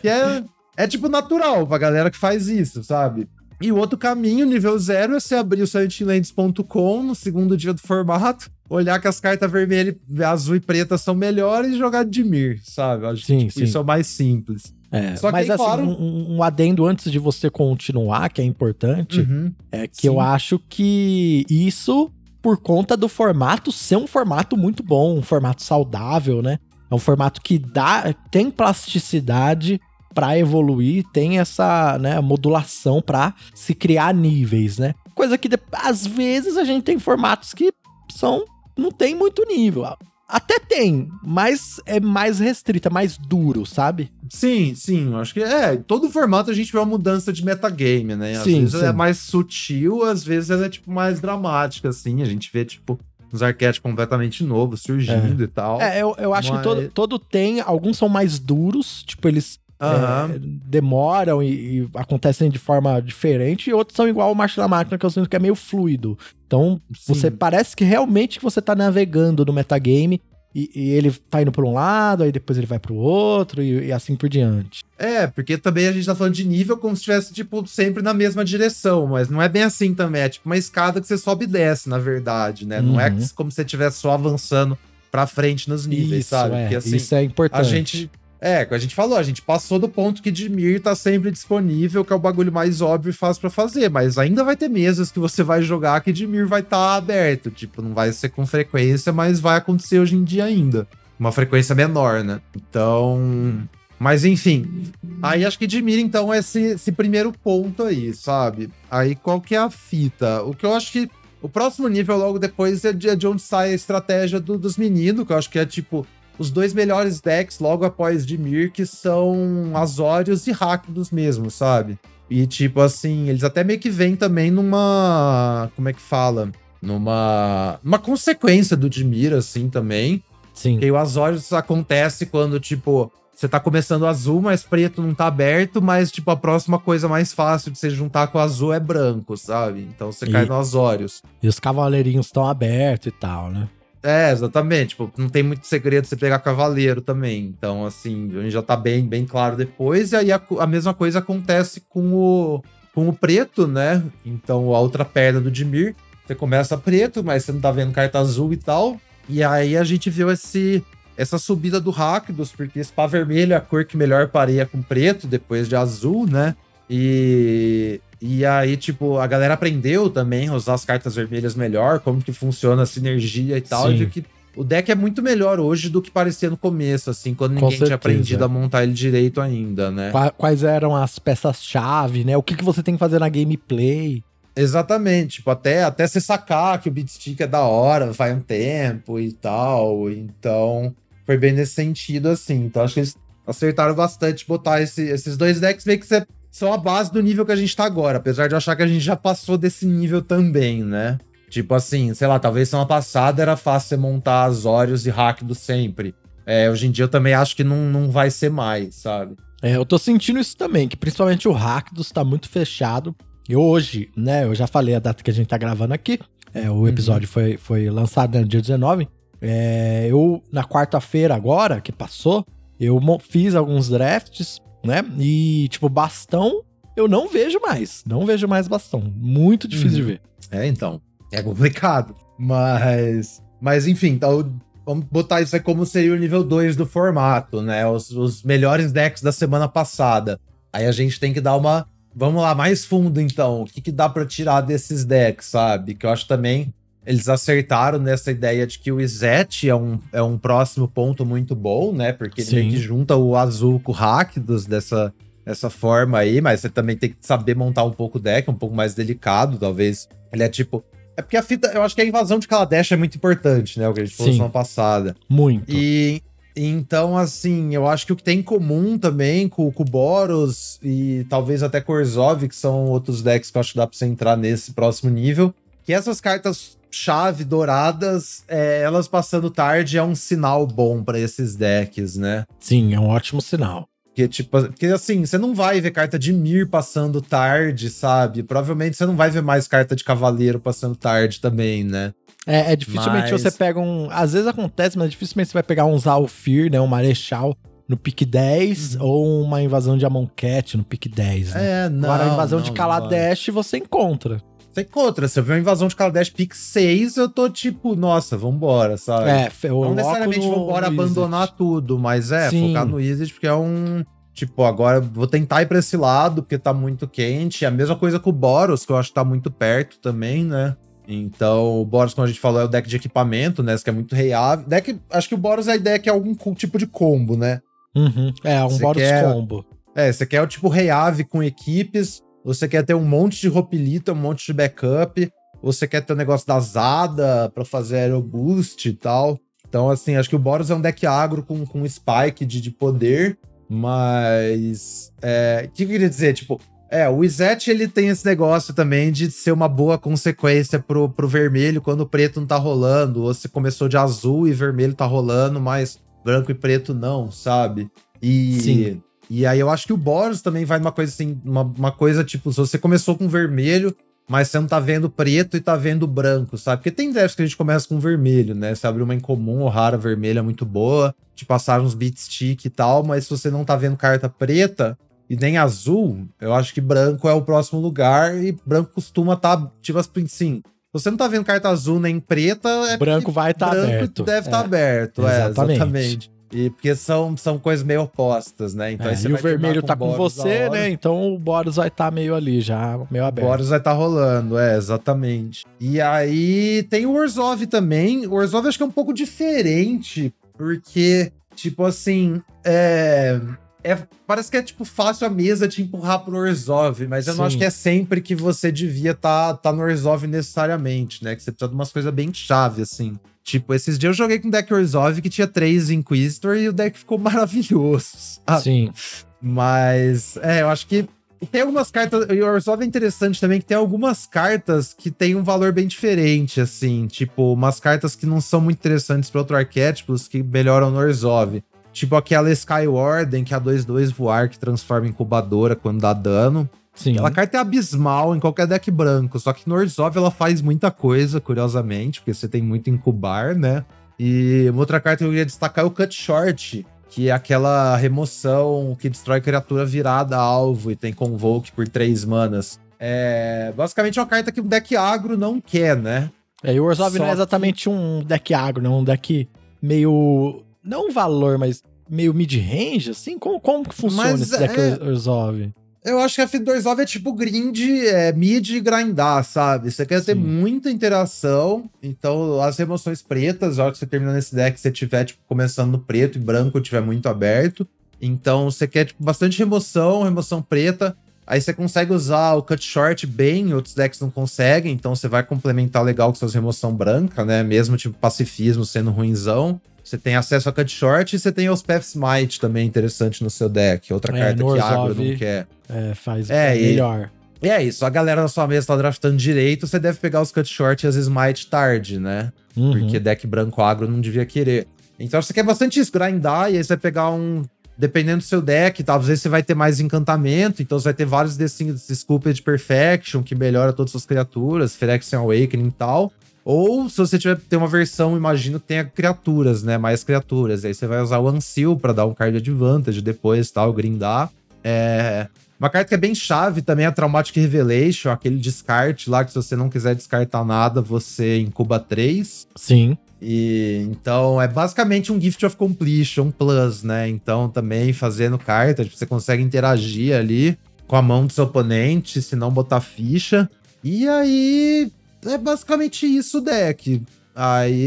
Que 0.00 0.08
é, 0.08 0.42
é 0.84 0.88
tipo 0.88 1.08
natural 1.08 1.66
pra 1.66 1.78
galera 1.78 2.10
que 2.10 2.16
faz 2.18 2.48
isso, 2.48 2.82
sabe? 2.84 3.28
E 3.62 3.70
o 3.70 3.76
outro 3.76 3.98
caminho, 3.98 4.46
nível 4.46 4.78
zero, 4.78 5.14
é 5.16 5.20
você 5.20 5.34
abrir 5.34 5.60
o 5.62 5.66
silentlands.com 5.66 7.02
no 7.02 7.14
segundo 7.14 7.56
dia 7.56 7.72
do 7.72 7.80
formato, 7.80 8.50
olhar 8.68 8.98
que 9.00 9.08
as 9.08 9.20
cartas 9.20 9.50
vermelha, 9.50 9.96
azul 10.26 10.56
e 10.56 10.60
preta 10.60 10.96
são 10.96 11.14
melhores 11.14 11.74
e 11.74 11.78
jogar 11.78 12.04
de 12.04 12.24
Mir, 12.24 12.60
sabe? 12.64 13.06
Acho 13.06 13.24
Sim, 13.26 13.38
que 13.40 13.46
tipo, 13.48 13.58
sim. 13.58 13.64
isso 13.64 13.76
é 13.76 13.80
o 13.80 13.84
mais 13.84 14.06
simples. 14.06 14.72
É, 14.92 15.14
Só 15.14 15.28
que 15.28 15.32
mas 15.32 15.48
aí, 15.48 15.54
assim, 15.54 15.64
claro- 15.64 15.82
um, 15.84 16.36
um 16.36 16.42
adendo 16.42 16.84
antes 16.86 17.12
de 17.12 17.18
você 17.18 17.48
continuar, 17.50 18.28
que 18.30 18.40
é 18.40 18.44
importante, 18.44 19.20
Uhum. 19.20 19.52
é 19.70 19.86
que 19.86 20.00
Sim. 20.02 20.08
eu 20.08 20.20
acho 20.20 20.58
que 20.68 21.44
isso, 21.48 22.10
por 22.42 22.56
conta 22.58 22.96
do 22.96 23.08
formato 23.08 23.70
ser 23.70 23.96
um 23.96 24.06
formato 24.06 24.56
muito 24.56 24.82
bom, 24.82 25.16
um 25.18 25.22
formato 25.22 25.62
saudável, 25.62 26.40
né? 26.42 26.58
É 26.90 26.94
um 26.94 26.98
formato 26.98 27.40
que 27.40 27.56
dá, 27.58 28.12
tem 28.32 28.50
plasticidade 28.50 29.80
pra 30.14 30.36
evoluir, 30.38 31.04
tem 31.12 31.38
essa 31.38 31.98
né, 31.98 32.20
modulação 32.20 33.00
pra 33.00 33.34
se 33.54 33.74
criar 33.74 34.12
níveis, 34.14 34.78
né? 34.78 34.94
Coisa 35.14 35.36
que 35.38 35.48
às 35.72 36.06
vezes 36.06 36.56
a 36.56 36.64
gente 36.64 36.84
tem 36.84 36.98
formatos 36.98 37.54
que 37.54 37.72
são 38.14 38.44
não 38.76 38.90
tem 38.90 39.14
muito 39.14 39.44
nível. 39.46 39.84
Até 40.26 40.60
tem, 40.60 41.08
mas 41.24 41.80
é 41.84 41.98
mais 41.98 42.38
restrita, 42.38 42.88
mais 42.88 43.18
duro, 43.18 43.66
sabe? 43.66 44.12
Sim, 44.28 44.74
sim, 44.76 45.12
acho 45.16 45.34
que 45.34 45.42
é. 45.42 45.76
Todo 45.76 46.08
formato 46.08 46.50
a 46.52 46.54
gente 46.54 46.70
vê 46.70 46.78
uma 46.78 46.86
mudança 46.86 47.32
de 47.32 47.44
metagame, 47.44 48.14
né? 48.14 48.32
Às 48.36 48.44
Sim, 48.44 48.60
vezes 48.60 48.70
sim. 48.72 48.78
ela 48.78 48.88
é 48.90 48.92
mais 48.92 49.18
sutil, 49.18 50.04
às 50.04 50.22
vezes 50.22 50.50
ela 50.50 50.66
é, 50.66 50.68
tipo, 50.68 50.88
mais 50.90 51.20
dramática, 51.20 51.88
assim. 51.88 52.22
A 52.22 52.24
gente 52.26 52.48
vê, 52.52 52.64
tipo, 52.64 52.96
uns 53.34 53.42
arquétipos 53.42 53.90
completamente 53.90 54.44
novos 54.44 54.82
surgindo 54.82 55.42
e 55.42 55.48
tal. 55.48 55.80
É, 55.82 56.00
eu, 56.00 56.14
eu 56.16 56.32
acho 56.32 56.50
Mas- 56.52 56.58
que 56.58 56.62
todo, 56.68 56.88
todo 56.90 57.18
tem, 57.18 57.60
alguns 57.60 57.96
são 57.98 58.08
mais 58.08 58.38
duros, 58.38 59.02
tipo, 59.02 59.26
eles 59.26 59.58
Aham. 59.80 60.32
é, 60.34 60.38
demoram 60.68 61.42
e, 61.42 61.78
e 61.80 61.88
acontecem 61.94 62.50
de 62.50 62.58
forma 62.58 63.00
diferente, 63.00 63.70
e 63.70 63.72
outros 63.72 63.96
são 63.96 64.08
igual 64.08 64.30
o 64.30 64.34
Marcha 64.34 64.60
da 64.60 64.68
Máquina, 64.68 64.98
que 64.98 65.06
eu 65.06 65.10
sinto 65.10 65.28
que 65.28 65.36
é 65.36 65.38
meio 65.40 65.54
fluido. 65.54 66.18
Então, 66.46 66.80
Sim. 66.94 67.14
você 67.14 67.30
parece 67.30 67.74
que 67.76 67.84
realmente 67.84 68.38
que 68.38 68.44
você 68.44 68.60
tá 68.60 68.74
navegando 68.74 69.44
no 69.44 69.52
metagame, 69.52 70.20
e, 70.52 70.68
e 70.74 70.90
ele 70.90 71.12
tá 71.30 71.40
indo 71.40 71.52
por 71.52 71.64
um 71.64 71.72
lado, 71.72 72.24
aí 72.24 72.32
depois 72.32 72.58
ele 72.58 72.66
vai 72.66 72.78
pro 72.80 72.94
outro, 72.96 73.62
e, 73.62 73.86
e 73.86 73.92
assim 73.92 74.16
por 74.16 74.28
diante. 74.28 74.80
É, 74.98 75.26
porque 75.28 75.56
também 75.56 75.86
a 75.86 75.92
gente 75.92 76.04
tá 76.04 76.14
falando 76.14 76.34
de 76.34 76.44
nível 76.44 76.76
como 76.76 76.94
se 76.96 77.00
estivesse, 77.02 77.32
tipo, 77.32 77.64
sempre 77.68 78.02
na 78.02 78.12
mesma 78.12 78.44
direção, 78.44 79.06
mas 79.06 79.28
não 79.30 79.40
é 79.40 79.48
bem 79.48 79.62
assim 79.62 79.94
também. 79.94 80.22
É 80.22 80.28
tipo 80.28 80.46
uma 80.48 80.56
escada 80.56 81.00
que 81.00 81.06
você 81.06 81.16
sobe 81.16 81.44
e 81.44 81.48
desce, 81.48 81.88
na 81.88 81.98
verdade, 81.98 82.66
né? 82.66 82.82
Não 82.82 83.00
é 83.00 83.10
Uhum. 83.10 83.28
como 83.34 83.50
se 83.50 83.54
você 83.56 83.62
estivesse 83.62 83.98
só 83.98 84.10
avançando 84.10 84.76
pra 85.10 85.24
frente 85.26 85.68
nos 85.68 85.86
níveis, 85.86 86.22
isso, 86.22 86.30
sabe? 86.30 86.56
é, 86.56 86.62
Porque 86.62 86.76
assim, 86.76 86.96
isso 86.96 87.14
é 87.14 87.22
importante. 87.22 87.60
a 87.60 87.62
gente. 87.62 88.10
É, 88.40 88.66
a 88.70 88.78
gente 88.78 88.94
falou, 88.94 89.18
a 89.18 89.22
gente 89.22 89.42
passou 89.42 89.78
do 89.78 89.88
ponto 89.88 90.22
que 90.22 90.30
Dimir 90.30 90.80
tá 90.80 90.94
sempre 90.94 91.30
disponível, 91.30 92.02
que 92.02 92.12
é 92.12 92.16
o 92.16 92.20
bagulho 92.20 92.50
mais 92.50 92.80
óbvio 92.80 93.10
e 93.10 93.12
fácil 93.12 93.42
pra 93.42 93.50
fazer, 93.50 93.90
mas 93.90 94.16
ainda 94.16 94.42
vai 94.42 94.56
ter 94.56 94.68
mesas 94.68 95.12
que 95.12 95.18
você 95.18 95.42
vai 95.42 95.60
jogar 95.60 96.00
que 96.00 96.10
Dimir 96.12 96.46
vai 96.46 96.60
estar 96.60 96.76
tá 96.76 96.94
aberto. 96.94 97.50
Tipo, 97.50 97.82
não 97.82 97.92
vai 97.92 98.12
ser 98.12 98.30
com 98.30 98.46
frequência, 98.46 99.12
mas 99.12 99.40
vai 99.40 99.58
acontecer 99.58 99.98
hoje 99.98 100.16
em 100.16 100.24
dia 100.24 100.44
ainda. 100.44 100.88
Uma 101.18 101.32
frequência 101.32 101.74
menor, 101.74 102.24
né? 102.24 102.40
Então. 102.56 103.68
Mas 103.98 104.24
enfim. 104.24 104.90
Aí 105.22 105.44
acho 105.44 105.58
que 105.58 105.66
Dimir, 105.66 105.98
então, 105.98 106.32
é 106.32 106.38
esse, 106.38 106.60
esse 106.60 106.92
primeiro 106.92 107.30
ponto 107.44 107.82
aí, 107.82 108.14
sabe? 108.14 108.70
Aí 108.90 109.14
qual 109.14 109.38
que 109.38 109.54
é 109.54 109.58
a 109.58 109.68
fita? 109.68 110.42
O 110.44 110.54
que 110.54 110.64
eu 110.64 110.72
acho 110.72 110.90
que. 110.92 111.10
O 111.42 111.48
próximo 111.48 111.88
nível, 111.88 112.16
logo 112.16 112.38
depois, 112.38 112.84
é 112.84 112.92
de, 112.92 113.08
é 113.08 113.16
de 113.16 113.26
onde 113.26 113.40
sai 113.42 113.70
a 113.70 113.74
estratégia 113.74 114.40
do- 114.40 114.58
dos 114.58 114.76
meninos, 114.76 115.26
que 115.26 115.32
eu 115.32 115.36
acho 115.38 115.48
que 115.48 115.58
é 115.58 115.64
tipo 115.64 116.06
os 116.38 116.50
dois 116.50 116.72
melhores 116.72 117.20
decks 117.20 117.58
logo 117.58 117.84
após 117.84 118.24
Dimir, 118.26 118.72
que 118.72 118.86
são 118.86 119.72
Azorius 119.74 120.46
e 120.46 120.52
Rakdos 120.52 121.10
mesmo, 121.10 121.50
sabe? 121.50 121.98
E 122.30 122.46
tipo 122.46 122.80
assim, 122.80 123.28
eles 123.28 123.42
até 123.42 123.64
meio 123.64 123.80
que 123.80 123.90
vêm 123.90 124.14
também 124.14 124.50
numa. 124.50 125.70
Como 125.74 125.88
é 125.88 125.92
que 125.92 126.00
fala? 126.00 126.50
Numa. 126.80 127.78
Uma 127.84 127.98
consequência 127.98 128.76
do 128.76 128.88
Dimir, 128.88 129.34
assim, 129.34 129.68
também. 129.68 130.22
Sim. 130.54 130.78
Que 130.78 130.90
o 130.90 130.96
Azorius 130.96 131.52
acontece 131.52 132.26
quando, 132.26 132.60
tipo, 132.60 133.10
você 133.34 133.48
tá 133.48 133.58
começando 133.58 134.06
azul, 134.06 134.40
mas 134.42 134.62
preto 134.62 135.00
não 135.00 135.14
tá 135.14 135.26
aberto, 135.26 135.80
mas, 135.80 136.12
tipo, 136.12 136.30
a 136.30 136.36
próxima 136.36 136.78
coisa 136.78 137.08
mais 137.08 137.32
fácil 137.32 137.72
de 137.72 137.78
você 137.78 137.88
juntar 137.88 138.26
com 138.28 138.38
azul 138.38 138.72
é 138.72 138.78
branco, 138.78 139.36
sabe? 139.36 139.80
Então 139.80 140.12
você 140.12 140.26
e, 140.26 140.30
cai 140.30 140.44
no 140.44 140.54
Azorius. 140.54 141.22
E 141.42 141.48
os 141.48 141.58
cavaleirinhos 141.58 142.26
estão 142.26 142.46
abertos 142.46 143.06
e 143.06 143.10
tal, 143.10 143.50
né? 143.50 143.68
É, 144.02 144.32
exatamente. 144.32 144.90
Tipo, 144.90 145.12
não 145.16 145.28
tem 145.28 145.42
muito 145.42 145.66
segredo 145.66 146.06
você 146.06 146.16
pegar 146.16 146.38
cavaleiro 146.38 147.00
também. 147.00 147.44
Então, 147.46 147.84
assim, 147.84 148.30
a 148.38 148.42
gente 148.42 148.52
já 148.52 148.62
tá 148.62 148.76
bem, 148.76 149.06
bem 149.06 149.26
claro 149.26 149.56
depois. 149.56 150.12
E 150.12 150.16
aí 150.16 150.32
a, 150.32 150.40
a 150.58 150.66
mesma 150.66 150.94
coisa 150.94 151.18
acontece 151.18 151.82
com 151.88 152.12
o, 152.14 152.62
com 152.94 153.08
o 153.08 153.12
preto, 153.12 153.66
né? 153.66 154.02
Então, 154.24 154.74
a 154.74 154.80
outra 154.80 155.04
perna 155.04 155.40
do 155.40 155.50
Dimir. 155.50 155.94
Você 156.26 156.34
começa 156.34 156.78
preto, 156.78 157.24
mas 157.24 157.44
você 157.44 157.52
não 157.52 157.60
tá 157.60 157.72
vendo 157.72 157.92
carta 157.92 158.18
azul 158.18 158.52
e 158.52 158.56
tal. 158.56 159.00
E 159.28 159.42
aí 159.42 159.76
a 159.76 159.84
gente 159.84 160.08
viu 160.08 160.30
esse 160.30 160.82
essa 161.16 161.38
subida 161.38 161.78
do 161.78 161.90
Rakdos, 161.90 162.50
porque 162.50 162.82
spa 162.82 163.06
vermelho 163.06 163.52
é 163.52 163.56
a 163.56 163.60
cor 163.60 163.84
que 163.84 163.94
melhor 163.94 164.28
pareia 164.28 164.64
com 164.64 164.80
preto, 164.80 165.26
depois 165.26 165.68
de 165.68 165.76
azul, 165.76 166.26
né? 166.26 166.56
E, 166.88 168.00
e 168.20 168.44
aí, 168.44 168.76
tipo, 168.76 169.18
a 169.18 169.26
galera 169.26 169.54
aprendeu 169.54 170.10
também 170.10 170.48
a 170.48 170.54
usar 170.54 170.74
as 170.74 170.84
cartas 170.84 171.14
vermelhas 171.14 171.54
melhor, 171.54 172.00
como 172.00 172.20
que 172.20 172.32
funciona 172.32 172.82
a 172.82 172.86
sinergia 172.86 173.56
e 173.56 173.60
tal, 173.60 173.88
Sim. 173.88 173.94
e 173.94 173.96
viu 173.96 174.10
que 174.10 174.24
o 174.56 174.64
deck 174.64 174.90
é 174.90 174.94
muito 174.94 175.22
melhor 175.22 175.60
hoje 175.60 175.88
do 175.88 176.02
que 176.02 176.10
parecia 176.10 176.50
no 176.50 176.56
começo, 176.56 177.08
assim, 177.08 177.34
quando 177.34 177.54
ninguém 177.54 177.78
tinha 177.78 177.94
aprendido 177.94 178.44
a 178.44 178.48
montar 178.48 178.82
ele 178.82 178.92
direito 178.92 179.40
ainda, 179.40 179.90
né? 179.90 180.12
Quais 180.36 180.62
eram 180.62 180.94
as 180.94 181.18
peças-chave, 181.18 182.24
né? 182.24 182.36
O 182.36 182.42
que, 182.42 182.56
que 182.56 182.64
você 182.64 182.82
tem 182.82 182.94
que 182.94 182.98
fazer 182.98 183.18
na 183.20 183.28
gameplay? 183.28 184.22
Exatamente, 184.54 185.36
tipo, 185.36 185.50
até, 185.50 185.84
até 185.84 186.06
você 186.06 186.20
sacar 186.20 186.80
que 186.80 186.88
o 186.88 186.92
beatstick 186.92 187.40
é 187.40 187.46
da 187.46 187.60
hora, 187.60 188.12
vai 188.12 188.34
um 188.34 188.40
tempo 188.40 189.18
e 189.18 189.32
tal. 189.32 190.10
Então, 190.10 190.94
foi 191.24 191.38
bem 191.38 191.52
nesse 191.52 191.74
sentido, 191.74 192.28
assim. 192.28 192.64
Então 192.64 192.82
acho 192.82 192.94
que 192.94 193.00
eles 193.00 193.16
acertaram 193.46 193.94
bastante 193.94 194.46
botar 194.46 194.82
esse, 194.82 195.02
esses 195.02 195.36
dois 195.36 195.60
decks 195.60 195.86
meio 195.86 196.00
que 196.00 196.06
são 196.50 196.72
a 196.72 196.78
base 196.78 197.12
do 197.12 197.22
nível 197.22 197.46
que 197.46 197.52
a 197.52 197.56
gente 197.56 197.74
tá 197.74 197.84
agora, 197.84 198.18
apesar 198.18 198.48
de 198.48 198.54
eu 198.54 198.58
achar 198.58 198.74
que 198.74 198.82
a 198.82 198.86
gente 198.86 199.00
já 199.00 199.16
passou 199.16 199.56
desse 199.56 199.86
nível 199.86 200.20
também, 200.20 200.82
né? 200.82 201.18
Tipo 201.48 201.74
assim, 201.74 202.14
sei 202.14 202.28
lá, 202.28 202.38
talvez 202.38 202.68
semana 202.68 202.86
passada 202.86 203.42
era 203.42 203.56
fácil 203.56 203.90
você 203.90 203.96
montar 203.96 204.44
Azorius 204.44 205.06
e 205.06 205.10
Hack 205.10 205.42
do 205.42 205.54
sempre. 205.54 206.14
É, 206.46 206.70
hoje 206.70 206.86
em 206.86 206.90
dia 206.90 207.04
eu 207.04 207.08
também 207.08 207.34
acho 207.34 207.54
que 207.54 207.64
não, 207.64 207.76
não 207.76 208.10
vai 208.10 208.30
ser 208.30 208.50
mais, 208.50 208.94
sabe? 208.96 209.36
É, 209.62 209.76
eu 209.76 209.84
tô 209.84 209.98
sentindo 209.98 210.40
isso 210.40 210.56
também, 210.56 210.88
que 210.88 210.96
principalmente 210.96 211.46
o 211.46 211.52
Rakdos 211.52 212.10
tá 212.10 212.24
muito 212.24 212.48
fechado. 212.48 213.14
E 213.48 213.54
hoje, 213.54 214.10
né, 214.16 214.44
eu 214.44 214.54
já 214.54 214.66
falei 214.66 214.94
a 214.94 214.98
data 214.98 215.22
que 215.22 215.30
a 215.30 215.34
gente 215.34 215.48
tá 215.48 215.58
gravando 215.58 215.92
aqui. 215.92 216.18
É, 216.54 216.70
o 216.70 216.88
episódio 216.88 217.26
uhum. 217.26 217.32
foi, 217.32 217.56
foi 217.56 217.90
lançado 217.90 218.38
no 218.38 218.46
dia 218.46 218.60
19. 218.60 219.08
É, 219.40 220.06
eu, 220.08 220.42
na 220.52 220.64
quarta-feira 220.64 221.34
agora, 221.34 221.80
que 221.80 221.92
passou, 221.92 222.46
eu 222.78 223.00
fiz 223.20 223.54
alguns 223.54 223.88
drafts, 223.88 224.60
né? 224.84 225.04
E, 225.18 225.68
tipo, 225.68 225.88
bastão 225.88 226.64
eu 226.96 227.08
não 227.08 227.28
vejo 227.28 227.58
mais. 227.60 228.02
Não 228.06 228.26
vejo 228.26 228.46
mais 228.46 228.68
bastão. 228.68 229.00
Muito 229.00 229.66
difícil 229.66 229.96
de 229.96 230.00
uhum. 230.02 230.08
ver. 230.08 230.20
É, 230.50 230.66
então. 230.66 231.00
É 231.32 231.42
complicado. 231.42 232.14
Mas. 232.38 233.42
Mas, 233.60 233.86
enfim, 233.86 234.08
então. 234.08 234.52
Vamos 234.84 235.04
botar 235.10 235.40
isso 235.40 235.54
aí 235.54 235.62
como 235.62 235.86
seria 235.86 236.12
o 236.12 236.16
nível 236.16 236.42
2 236.42 236.74
do 236.74 236.84
formato, 236.84 237.62
né? 237.62 237.86
Os, 237.86 238.10
os 238.10 238.42
melhores 238.42 238.90
decks 238.90 239.22
da 239.22 239.30
semana 239.30 239.68
passada. 239.68 240.40
Aí 240.72 240.86
a 240.86 240.92
gente 240.92 241.20
tem 241.20 241.32
que 241.32 241.40
dar 241.40 241.56
uma. 241.56 241.86
Vamos 242.14 242.42
lá, 242.42 242.54
mais 242.54 242.84
fundo 242.84 243.20
então. 243.20 243.62
O 243.62 243.64
que, 243.66 243.80
que 243.80 243.92
dá 243.92 244.08
para 244.08 244.26
tirar 244.26 244.62
desses 244.62 245.04
decks, 245.04 245.46
sabe? 245.46 245.94
Que 245.94 246.06
eu 246.06 246.10
acho 246.10 246.26
também 246.26 246.74
eles 247.06 247.28
acertaram 247.28 247.98
nessa 247.98 248.30
ideia 248.30 248.66
de 248.66 248.78
que 248.78 248.92
o 248.92 249.00
Izete 249.00 249.68
é 249.68 249.74
um, 249.74 249.98
é 250.12 250.22
um 250.22 250.36
próximo 250.36 250.86
ponto 250.86 251.24
muito 251.24 251.54
bom, 251.54 251.92
né? 251.92 252.12
Porque 252.12 252.42
ele 252.42 252.54
meio 252.54 252.70
que 252.70 252.76
junta 252.76 253.16
o 253.16 253.36
azul 253.36 253.80
com 253.80 253.92
o 253.92 253.94
Rakdos 253.94 254.66
dessa, 254.66 255.12
dessa 255.44 255.70
forma 255.70 256.18
aí, 256.18 256.40
mas 256.40 256.60
você 256.60 256.68
também 256.68 256.96
tem 256.96 257.10
que 257.10 257.16
saber 257.20 257.56
montar 257.56 257.84
um 257.84 257.90
pouco 257.90 258.18
o 258.18 258.20
deck, 258.20 258.50
um 258.50 258.54
pouco 258.54 258.74
mais 258.74 258.94
delicado, 258.94 259.58
talvez. 259.58 260.08
Ele 260.32 260.42
é 260.42 260.48
tipo. 260.48 260.84
É 261.16 261.22
porque 261.22 261.36
a 261.36 261.42
fita, 261.42 261.68
eu 261.68 261.82
acho 261.82 261.94
que 261.94 262.00
a 262.00 262.04
invasão 262.04 262.38
de 262.38 262.46
Kaladesh 262.46 262.92
é 262.92 262.96
muito 262.96 263.16
importante, 263.16 263.78
né? 263.78 263.88
O 263.88 263.94
que 263.94 264.00
a 264.00 264.04
gente 264.04 264.16
falou 264.16 264.32
semana 264.32 264.50
passada. 264.50 265.16
Muito. 265.28 265.64
E 265.68 266.22
então, 266.54 267.16
assim, 267.16 267.74
eu 267.74 267.86
acho 267.86 268.04
que 268.04 268.12
o 268.12 268.16
que 268.16 268.22
tem 268.22 268.40
em 268.40 268.42
comum 268.42 268.98
também 268.98 269.48
com, 269.48 269.70
com 269.72 269.82
o 269.82 269.86
Boros 269.86 270.78
e 270.82 271.24
talvez 271.30 271.62
até 271.62 271.82
Orzhov, 271.86 272.46
que 272.46 272.56
são 272.56 272.86
outros 272.86 273.22
decks 273.22 273.50
que 273.50 273.56
eu 273.56 273.60
acho 273.60 273.72
que 273.72 273.78
dá 273.78 273.86
pra 273.86 273.96
você 273.96 274.06
entrar 274.06 274.36
nesse 274.36 274.72
próximo 274.72 275.10
nível, 275.10 275.54
que 275.84 275.92
essas 275.92 276.20
cartas 276.20 276.76
chave 276.90 277.44
douradas, 277.44 278.44
é, 278.48 278.82
elas 278.82 279.08
passando 279.08 279.50
tarde 279.50 279.96
é 279.96 280.02
um 280.02 280.14
sinal 280.14 280.66
bom 280.66 281.02
para 281.02 281.18
esses 281.18 281.54
decks, 281.54 282.16
né? 282.16 282.44
Sim, 282.58 282.94
é 282.94 283.00
um 283.00 283.08
ótimo 283.08 283.40
sinal. 283.40 283.88
Porque, 284.06 284.26
tipo, 284.26 284.62
porque 284.62 284.86
assim, 284.86 285.24
você 285.24 285.38
não 285.38 285.54
vai 285.54 285.80
ver 285.80 285.92
carta 285.92 286.18
de 286.18 286.32
Mir 286.32 286.68
passando 286.68 287.22
tarde, 287.22 287.88
sabe? 287.88 288.42
Provavelmente 288.42 288.96
você 288.96 289.06
não 289.06 289.16
vai 289.16 289.30
ver 289.30 289.42
mais 289.42 289.68
carta 289.68 289.94
de 289.94 290.04
Cavaleiro 290.04 290.58
passando 290.58 290.96
tarde 290.96 291.40
também, 291.40 291.84
né? 291.84 292.12
É, 292.46 292.72
é 292.72 292.76
dificilmente 292.76 293.30
mas... 293.30 293.42
você 293.42 293.50
pega 293.50 293.78
um. 293.78 294.08
Às 294.10 294.32
vezes 294.32 294.48
acontece, 294.48 294.98
mas 294.98 295.10
dificilmente 295.10 295.50
você 295.50 295.54
vai 295.54 295.62
pegar 295.62 295.86
um 295.86 295.98
Zalfir, 295.98 296.70
né? 296.70 296.80
Um 296.80 296.86
Marechal 296.86 297.56
no 297.88 297.96
pick 297.96 298.24
10 298.24 298.94
uhum. 298.94 299.02
ou 299.02 299.42
uma 299.42 299.60
invasão 299.62 299.98
de 299.98 300.06
Amonkhet 300.06 300.76
no 300.76 300.84
pick 300.84 301.08
10. 301.08 301.54
Né? 301.54 301.86
É, 301.86 301.88
não. 301.88 302.10
Agora 302.10 302.30
a 302.30 302.34
invasão 302.34 302.58
não, 302.60 302.64
de 302.64 302.72
Kaladesh 302.72 303.48
você 303.48 303.78
encontra. 303.78 304.40
Você 304.72 304.82
encontra, 304.82 305.26
se 305.26 305.38
eu 305.38 305.42
ver 305.42 305.54
uma 305.54 305.58
invasão 305.58 305.88
de 305.88 305.96
Kaladesh 305.96 306.30
pick 306.30 306.54
6, 306.54 307.16
eu 307.16 307.28
tô 307.28 307.48
tipo, 307.48 307.96
nossa, 307.96 308.36
vambora, 308.36 308.96
sabe? 308.96 309.28
É, 309.28 309.50
Não 309.68 309.94
necessariamente 309.94 310.48
vambora 310.48 310.86
abandonar 310.86 311.48
tudo, 311.56 311.98
mas 311.98 312.30
é, 312.30 312.48
Sim. 312.50 312.68
focar 312.68 312.86
no 312.86 313.00
Izzet, 313.00 313.32
porque 313.32 313.46
é 313.48 313.54
um. 313.54 314.04
Tipo, 314.32 314.62
agora 314.64 315.00
vou 315.00 315.26
tentar 315.26 315.62
ir 315.62 315.66
pra 315.66 315.80
esse 315.80 315.96
lado, 315.96 316.42
porque 316.42 316.56
tá 316.56 316.72
muito 316.72 317.08
quente. 317.08 317.66
A 317.66 317.70
mesma 317.70 317.96
coisa 317.96 318.20
com 318.20 318.30
o 318.30 318.32
Boros, 318.32 318.86
que 318.86 318.92
eu 318.92 318.96
acho 318.96 319.08
que 319.08 319.14
tá 319.14 319.24
muito 319.24 319.50
perto 319.50 319.98
também, 319.98 320.44
né? 320.44 320.76
Então, 321.06 321.80
o 321.80 321.84
Boros, 321.84 322.14
como 322.14 322.24
a 322.24 322.28
gente 322.28 322.38
falou, 322.38 322.60
é 322.60 322.64
o 322.64 322.68
deck 322.68 322.88
de 322.88 322.94
equipamento, 322.94 323.64
né? 323.64 323.74
Esse 323.74 323.82
que 323.82 323.90
é 323.90 323.92
muito 323.92 324.14
reável. 324.14 324.64
Deck, 324.68 325.00
acho 325.10 325.28
que 325.28 325.34
o 325.34 325.38
Boros 325.38 325.66
a 325.66 325.74
ideia 325.74 325.96
é 325.96 325.98
que 325.98 326.08
é 326.08 326.12
algum 326.12 326.32
tipo 326.54 326.78
de 326.78 326.86
combo, 326.86 327.36
né? 327.36 327.60
Uhum. 327.94 328.32
É, 328.44 328.64
um 328.64 328.78
Boros 328.78 329.02
quer, 329.02 329.24
combo. 329.24 329.66
É, 329.96 330.12
você 330.12 330.24
quer 330.24 330.40
o 330.40 330.46
tipo 330.46 330.68
reave 330.68 331.24
com 331.24 331.42
equipes, 331.42 332.22
você 332.44 332.68
quer 332.68 332.84
ter 332.84 332.94
um 332.94 333.04
monte 333.04 333.40
de 333.40 333.48
ropilita, 333.48 334.12
um 334.12 334.16
monte 334.16 334.46
de 334.46 334.52
backup, 334.52 335.30
você 335.62 335.86
quer 335.86 336.00
ter 336.00 336.12
o 336.12 336.16
um 336.16 336.18
negócio 336.18 336.46
da 336.46 336.58
Zada 336.58 337.50
para 337.54 337.64
fazer 337.64 337.96
aeroboost 337.96 338.88
e 338.88 338.92
tal. 338.92 339.38
Então, 339.68 339.88
assim, 339.88 340.16
acho 340.16 340.28
que 340.28 340.36
o 340.36 340.38
Boros 340.38 340.70
é 340.70 340.74
um 340.74 340.80
deck 340.80 341.06
agro 341.06 341.42
com, 341.42 341.64
com 341.64 341.88
spike 341.88 342.44
de, 342.44 342.60
de 342.60 342.70
poder, 342.70 343.38
mas. 343.68 345.12
É, 345.22 345.64
o 345.66 345.70
que 345.70 345.84
eu 345.84 345.88
queria 345.88 346.08
dizer? 346.08 346.32
Tipo, 346.34 346.60
é, 346.90 347.08
o 347.08 347.22
Izete 347.22 347.70
ele 347.70 347.86
tem 347.86 348.08
esse 348.08 348.26
negócio 348.26 348.74
também 348.74 349.12
de 349.12 349.30
ser 349.30 349.52
uma 349.52 349.68
boa 349.68 349.96
consequência 349.96 350.80
pro, 350.80 351.08
pro 351.08 351.28
vermelho 351.28 351.80
quando 351.80 352.00
o 352.00 352.06
preto 352.06 352.40
não 352.40 352.46
tá 352.48 352.56
rolando. 352.56 353.22
Ou 353.22 353.32
você 353.32 353.48
começou 353.48 353.88
de 353.88 353.96
azul 353.96 354.48
e 354.48 354.52
vermelho 354.52 354.94
tá 354.94 355.06
rolando, 355.06 355.60
mas 355.60 356.00
branco 356.24 356.50
e 356.50 356.54
preto 356.54 356.92
não, 356.92 357.30
sabe? 357.30 357.88
E. 358.20 358.60
Sim. 358.60 359.02
E 359.30 359.46
aí 359.46 359.60
eu 359.60 359.70
acho 359.70 359.86
que 359.86 359.92
o 359.92 359.96
Boros 359.96 360.42
também 360.42 360.64
vai 360.64 360.80
numa 360.80 360.90
coisa 360.90 361.12
assim, 361.12 361.40
uma, 361.44 361.62
uma 361.62 361.92
coisa 361.92 362.24
tipo, 362.24 362.52
se 362.52 362.58
você 362.58 362.76
começou 362.76 363.16
com 363.16 363.28
vermelho, 363.28 363.96
mas 364.28 364.48
você 364.48 364.58
não 364.58 364.66
tá 364.66 364.80
vendo 364.80 365.08
preto 365.08 365.56
e 365.56 365.60
tá 365.60 365.76
vendo 365.76 366.04
branco, 366.04 366.58
sabe? 366.58 366.78
Porque 366.78 366.90
tem 366.90 367.12
decks 367.12 367.36
que 367.36 367.42
a 367.42 367.44
gente 367.46 367.56
começa 367.56 367.86
com 367.86 368.00
vermelho, 368.00 368.56
né? 368.56 368.74
Você 368.74 368.88
abre 368.88 369.04
uma 369.04 369.14
incomum 369.14 369.60
ou 369.60 369.68
rara 369.68 369.96
vermelha 369.96 370.42
muito 370.42 370.66
boa, 370.66 371.14
te 371.34 371.44
passaram 371.44 371.84
uns 371.84 371.94
beat 371.94 372.18
stick 372.18 372.64
e 372.64 372.70
tal, 372.70 373.04
mas 373.04 373.24
se 373.24 373.30
você 373.30 373.50
não 373.52 373.64
tá 373.64 373.76
vendo 373.76 373.96
carta 373.96 374.28
preta 374.28 374.98
e 375.28 375.36
nem 375.36 375.58
azul, 375.58 376.26
eu 376.40 376.52
acho 376.52 376.74
que 376.74 376.80
branco 376.80 377.28
é 377.28 377.32
o 377.32 377.42
próximo 377.42 377.80
lugar 377.80 378.36
e 378.36 378.50
branco 378.66 378.90
costuma 378.92 379.36
tá, 379.36 379.70
tipo 379.80 379.96
assim, 379.96 380.26
se 380.26 380.62
você 380.92 381.08
não 381.08 381.16
tá 381.16 381.28
vendo 381.28 381.44
carta 381.44 381.68
azul 381.68 382.00
nem 382.00 382.18
preta, 382.18 382.68
é 382.88 382.96
branco 382.96 383.30
vai 383.30 383.52
estar 383.52 383.70
tá 383.70 383.80
aberto. 383.80 384.24
deve 384.24 384.48
estar 384.48 384.50
tá 384.50 384.58
é, 384.58 384.64
aberto, 384.64 385.22
exatamente. 385.22 385.70
é, 385.70 385.74
exatamente. 385.74 386.39
E 386.52 386.70
porque 386.70 386.94
são, 386.94 387.36
são 387.36 387.58
coisas 387.58 387.84
meio 387.84 388.02
opostas, 388.02 388.74
né? 388.74 388.92
Então, 388.92 389.08
é, 389.08 389.14
e 389.14 389.32
o 389.32 389.36
vermelho 389.36 389.82
tá 389.82 389.94
com 389.94 390.12
você, 390.12 390.68
né? 390.68 390.90
Então 390.90 391.32
o 391.32 391.38
Boros 391.38 391.76
vai 391.76 391.88
estar 391.88 392.06
tá 392.06 392.10
meio 392.10 392.34
ali 392.34 392.60
já, 392.60 392.98
meio 393.10 393.24
aberto. 393.24 393.46
O 393.46 393.50
Boros 393.50 393.68
vai 393.68 393.78
estar 393.78 393.92
tá 393.92 393.96
rolando, 393.96 394.58
é, 394.58 394.76
exatamente. 394.76 395.64
E 395.78 396.00
aí 396.00 396.82
tem 396.90 397.06
o 397.06 397.14
Orzhov 397.14 397.66
também. 397.66 398.26
O 398.26 398.34
Orzhov 398.34 398.66
acho 398.66 398.76
que 398.76 398.82
é 398.82 398.86
um 398.86 398.90
pouco 398.90 399.12
diferente, 399.12 400.34
porque, 400.56 401.32
tipo 401.54 401.84
assim, 401.84 402.42
é. 402.64 403.40
É, 403.82 403.98
parece 404.26 404.50
que 404.50 404.56
é 404.56 404.62
tipo 404.62 404.84
fácil 404.84 405.26
a 405.26 405.30
mesa 405.30 405.66
te 405.66 405.82
empurrar 405.82 406.20
pro 406.20 406.36
Orzhov, 406.36 407.06
mas 407.06 407.26
eu 407.26 407.32
Sim. 407.32 407.38
não 407.38 407.46
acho 407.46 407.58
que 407.58 407.64
é 407.64 407.70
sempre 407.70 408.20
que 408.20 408.34
você 408.34 408.70
devia 408.70 409.12
estar 409.12 409.54
tá, 409.54 409.58
tá 409.58 409.72
no 409.72 409.82
Orzhov 409.82 410.26
necessariamente, 410.26 411.24
né? 411.24 411.34
Que 411.34 411.42
você 411.42 411.50
precisa 411.50 411.68
de 411.68 411.74
umas 411.74 411.92
coisas 411.92 412.12
bem 412.12 412.32
chave, 412.32 412.82
assim. 412.82 413.18
Tipo, 413.42 413.74
esses 413.74 413.98
dias 413.98 414.10
eu 414.10 414.14
joguei 414.14 414.38
com 414.38 414.48
o 414.48 414.50
deck 414.50 414.72
Orzhov 414.72 415.20
que 415.20 415.30
tinha 415.30 415.46
três 415.46 415.90
Inquisitor 415.90 416.56
e 416.56 416.68
o 416.68 416.72
deck 416.72 416.98
ficou 416.98 417.16
maravilhoso. 417.18 418.40
Ah, 418.46 418.60
Sim. 418.60 418.92
Mas, 419.40 420.36
é, 420.42 420.60
eu 420.60 420.68
acho 420.68 420.86
que 420.86 421.08
tem 421.46 421.62
algumas 421.62 421.90
cartas. 421.90 422.26
E 422.28 422.42
o 422.42 422.46
Orzhov 422.46 422.82
é 422.82 422.86
interessante 422.86 423.40
também 423.40 423.60
que 423.60 423.66
tem 423.66 423.76
algumas 423.76 424.26
cartas 424.26 424.94
que 424.96 425.10
tem 425.10 425.34
um 425.34 425.42
valor 425.42 425.72
bem 425.72 425.86
diferente, 425.86 426.60
assim. 426.60 427.06
Tipo, 427.06 427.54
umas 427.54 427.80
cartas 427.80 428.14
que 428.14 428.26
não 428.26 428.40
são 428.40 428.60
muito 428.60 428.78
interessantes 428.78 429.30
para 429.30 429.40
outros 429.40 429.58
arquétipos 429.58 430.28
que 430.28 430.42
melhoram 430.42 430.90
no 430.90 430.98
Orzhov. 430.98 431.62
Tipo 431.92 432.14
aquela 432.16 432.50
Skywarden, 432.50 433.44
que 433.44 433.52
é 433.54 433.56
a 433.56 433.60
2-2 433.60 434.10
voar, 434.12 434.48
que 434.48 434.58
transforma 434.58 435.06
em 435.06 435.10
incubadora 435.10 435.74
quando 435.76 436.00
dá 436.00 436.12
dano. 436.12 436.68
Sim. 436.94 437.12
Aquela 437.12 437.30
carta 437.30 437.56
é 437.56 437.60
abismal 437.60 438.34
em 438.36 438.40
qualquer 438.40 438.66
deck 438.66 438.90
branco, 438.90 439.38
só 439.38 439.52
que 439.52 439.68
no 439.68 439.74
Orzhov 439.74 440.16
ela 440.16 440.30
faz 440.30 440.60
muita 440.60 440.90
coisa, 440.90 441.40
curiosamente, 441.40 442.20
porque 442.20 442.34
você 442.34 442.48
tem 442.48 442.60
muito 442.62 442.90
incubar, 442.90 443.54
né? 443.54 443.84
E 444.18 444.66
uma 444.70 444.80
outra 444.80 445.00
carta 445.00 445.18
que 445.18 445.24
eu 445.24 445.28
queria 445.30 445.46
destacar 445.46 445.84
é 445.84 445.86
o 445.86 445.90
Cut 445.90 446.14
Short, 446.14 446.84
que 447.08 447.28
é 447.28 447.32
aquela 447.32 447.96
remoção 447.96 448.96
que 449.00 449.08
destrói 449.08 449.40
criatura 449.40 449.84
virada 449.86 450.36
alvo 450.36 450.90
e 450.90 450.96
tem 450.96 451.12
Convoke 451.12 451.72
por 451.72 451.88
três 451.88 452.24
manas. 452.24 452.78
É 452.98 453.72
basicamente 453.74 454.20
uma 454.20 454.26
carta 454.26 454.52
que 454.52 454.60
o 454.60 454.64
deck 454.64 454.94
agro 454.94 455.38
não 455.38 455.58
quer, 455.60 455.96
né? 455.96 456.30
É, 456.62 456.74
e 456.74 456.78
o 456.80 456.84
Orzhov 456.84 457.12
Só 457.12 457.18
não 457.18 457.24
é 457.24 457.28
que- 457.28 457.34
exatamente 457.34 457.88
um 457.88 458.22
deck 458.22 458.52
agro, 458.52 458.82
não. 458.82 458.98
Um 458.98 459.04
deck 459.04 459.48
meio. 459.80 460.62
Não 460.82 461.10
valor, 461.12 461.58
mas 461.58 461.82
meio 462.08 462.34
mid-range, 462.34 463.10
assim? 463.10 463.38
Como, 463.38 463.60
como 463.60 463.84
que 463.88 463.94
funciona 463.94 464.30
Mas 464.32 464.42
esse 464.42 464.58
deck 464.58 464.74
é- 464.78 465.04
Orzhov? 465.04 465.70
Eu 466.02 466.18
acho 466.18 466.36
que 466.36 466.40
a 466.40 466.48
F2 466.48 466.98
é 466.98 467.04
tipo 467.04 467.30
grind, 467.32 467.78
é 468.06 468.32
mid 468.32 468.66
e 468.70 468.80
grindar, 468.80 469.44
sabe? 469.44 469.90
Você 469.90 470.06
quer 470.06 470.24
ter 470.24 470.34
Sim. 470.34 470.40
muita 470.40 470.90
interação, 470.90 471.90
então 472.02 472.58
as 472.62 472.78
remoções 472.78 473.20
pretas, 473.20 473.78
a 473.78 473.82
hora 473.84 473.92
que 473.92 473.98
você 473.98 474.06
terminar 474.06 474.32
nesse 474.32 474.54
deck, 474.54 474.80
você 474.80 474.90
tiver 474.90 475.26
tipo, 475.26 475.40
começando 475.46 475.90
no 475.92 475.98
preto 475.98 476.38
e 476.38 476.40
branco 476.40 476.80
tiver 476.80 477.02
muito 477.02 477.28
aberto. 477.28 477.86
Então 478.18 478.70
você 478.70 478.86
quer 478.88 479.04
tipo, 479.06 479.22
bastante 479.22 479.58
remoção, 479.58 480.22
remoção 480.22 480.62
preta. 480.62 481.14
Aí 481.46 481.60
você 481.60 481.74
consegue 481.74 482.12
usar 482.14 482.54
o 482.54 482.62
cut 482.62 482.82
short 482.82 483.26
bem, 483.26 483.74
outros 483.74 483.94
decks 483.94 484.20
não 484.20 484.30
conseguem, 484.30 484.92
então 484.92 485.14
você 485.14 485.26
vai 485.28 485.42
complementar 485.42 486.02
legal 486.02 486.30
com 486.30 486.36
suas 486.36 486.54
remoção 486.54 486.94
branca, 486.94 487.44
né? 487.44 487.62
Mesmo 487.62 487.96
tipo 487.98 488.16
pacifismo 488.16 488.86
sendo 488.86 489.10
ruinzão. 489.10 489.78
Você 490.10 490.18
tem 490.18 490.34
acesso 490.34 490.68
a 490.68 490.72
cut 490.72 490.90
short 490.90 491.36
e 491.36 491.38
você 491.38 491.52
tem 491.52 491.70
os 491.70 491.82
Path 491.82 492.02
Smite 492.02 492.58
também 492.58 492.84
interessante 492.84 493.44
no 493.44 493.48
seu 493.48 493.68
deck. 493.68 494.12
Outra 494.12 494.36
É, 494.36 494.40
carta 494.40 494.60
no 494.64 494.74
que 494.74 494.80
agro 494.80 495.14
não 495.14 495.36
quer. 495.36 495.68
É, 495.88 496.14
faz 496.16 496.50
É, 496.50 496.76
e- 496.76 496.86
melhor. 496.86 497.30
E 497.62 497.68
é 497.68 497.80
isso, 497.80 498.04
a 498.04 498.10
galera 498.10 498.42
na 498.42 498.48
sua 498.48 498.66
mesa 498.66 498.88
tá 498.88 498.96
draftando 498.96 499.36
direito, 499.36 499.86
você 499.86 500.00
deve 500.00 500.18
pegar 500.18 500.40
os 500.40 500.50
cut 500.50 500.68
short 500.68 501.04
e 501.04 501.08
as 501.08 501.14
smite 501.14 501.68
tarde, 501.68 502.18
né? 502.18 502.52
Uhum. 502.76 502.90
Porque 502.92 503.20
deck 503.20 503.46
branco 503.46 503.80
agro 503.82 504.08
não 504.08 504.20
devia 504.20 504.44
querer. 504.44 504.88
Então 505.18 505.40
você 505.40 505.52
quer 505.52 505.62
bastante 505.62 506.00
isso, 506.00 506.10
grindar, 506.10 506.72
e 506.72 506.76
aí 506.78 506.82
você 506.82 506.88
vai 506.88 506.96
pegar 506.98 507.30
um. 507.30 507.62
Dependendo 507.96 508.38
do 508.38 508.44
seu 508.44 508.60
deck, 508.62 509.04
talvez 509.04 509.40
você 509.42 509.48
vai 509.48 509.62
ter 509.62 509.74
mais 509.74 510.00
encantamento, 510.00 510.80
então 510.82 510.98
você 510.98 511.04
vai 511.04 511.14
ter 511.14 511.26
vários 511.26 511.54
desses 511.56 512.08
Sculpted 512.18 512.62
Perfection, 512.62 513.42
que 513.42 513.54
melhora 513.54 513.92
todas 513.92 514.08
as 514.08 514.12
suas 514.12 514.26
criaturas, 514.26 514.96
Phyrexian 514.96 515.40
Awakening 515.40 515.88
e 515.88 515.92
tal. 515.92 516.32
Ou 516.64 517.08
se 517.08 517.16
você 517.16 517.38
tiver 517.38 517.56
ter 517.56 517.76
uma 517.76 517.88
versão, 517.88 518.36
imagino 518.36 518.78
que 518.78 518.86
tenha 518.86 519.04
criaturas, 519.04 519.82
né? 519.82 519.96
Mais 519.98 520.22
criaturas. 520.22 520.84
Aí 520.84 520.94
você 520.94 521.06
vai 521.06 521.20
usar 521.20 521.38
o 521.38 521.48
Ancil 521.48 521.96
pra 521.96 522.12
dar 522.12 522.26
um 522.26 522.34
card 522.34 522.56
advantage 522.56 523.20
depois, 523.20 523.70
tal, 523.70 523.92
grindar. 523.92 524.50
É. 524.84 525.46
Uma 525.78 525.88
carta 525.88 526.10
que 526.10 526.14
é 526.14 526.18
bem 526.18 526.34
chave 526.34 526.82
também 526.82 527.06
é 527.06 527.08
a 527.08 527.12
Traumatic 527.12 527.56
Revelation, 527.56 528.30
aquele 528.30 528.58
descarte 528.58 529.30
lá 529.30 529.42
que 529.42 529.50
se 529.50 529.56
você 529.56 529.74
não 529.74 529.88
quiser 529.88 530.14
descartar 530.14 530.62
nada, 530.62 531.00
você 531.00 531.58
incuba 531.58 531.98
3. 531.98 532.68
Sim. 532.76 533.16
E 533.40 534.06
então 534.10 534.60
é 534.60 534.68
basicamente 534.68 535.32
um 535.32 535.40
Gift 535.40 535.64
of 535.64 535.76
Completion 535.76 536.50
Plus, 536.50 537.02
né? 537.02 537.26
Então 537.30 537.70
também 537.70 538.12
fazendo 538.12 538.58
carta, 538.58 539.04
tipo, 539.04 539.16
você 539.16 539.24
consegue 539.24 539.62
interagir 539.62 540.36
ali 540.36 540.78
com 541.06 541.16
a 541.16 541.22
mão 541.22 541.46
do 541.46 541.52
seu 541.52 541.64
oponente, 541.64 542.42
se 542.42 542.54
não 542.54 542.70
botar 542.70 543.00
ficha. 543.00 543.68
E 544.04 544.28
aí 544.28 545.10
é 545.46 545.58
basicamente 545.58 546.26
isso 546.26 546.58
o 546.58 546.60
deck. 546.60 547.22
Aí 547.54 548.06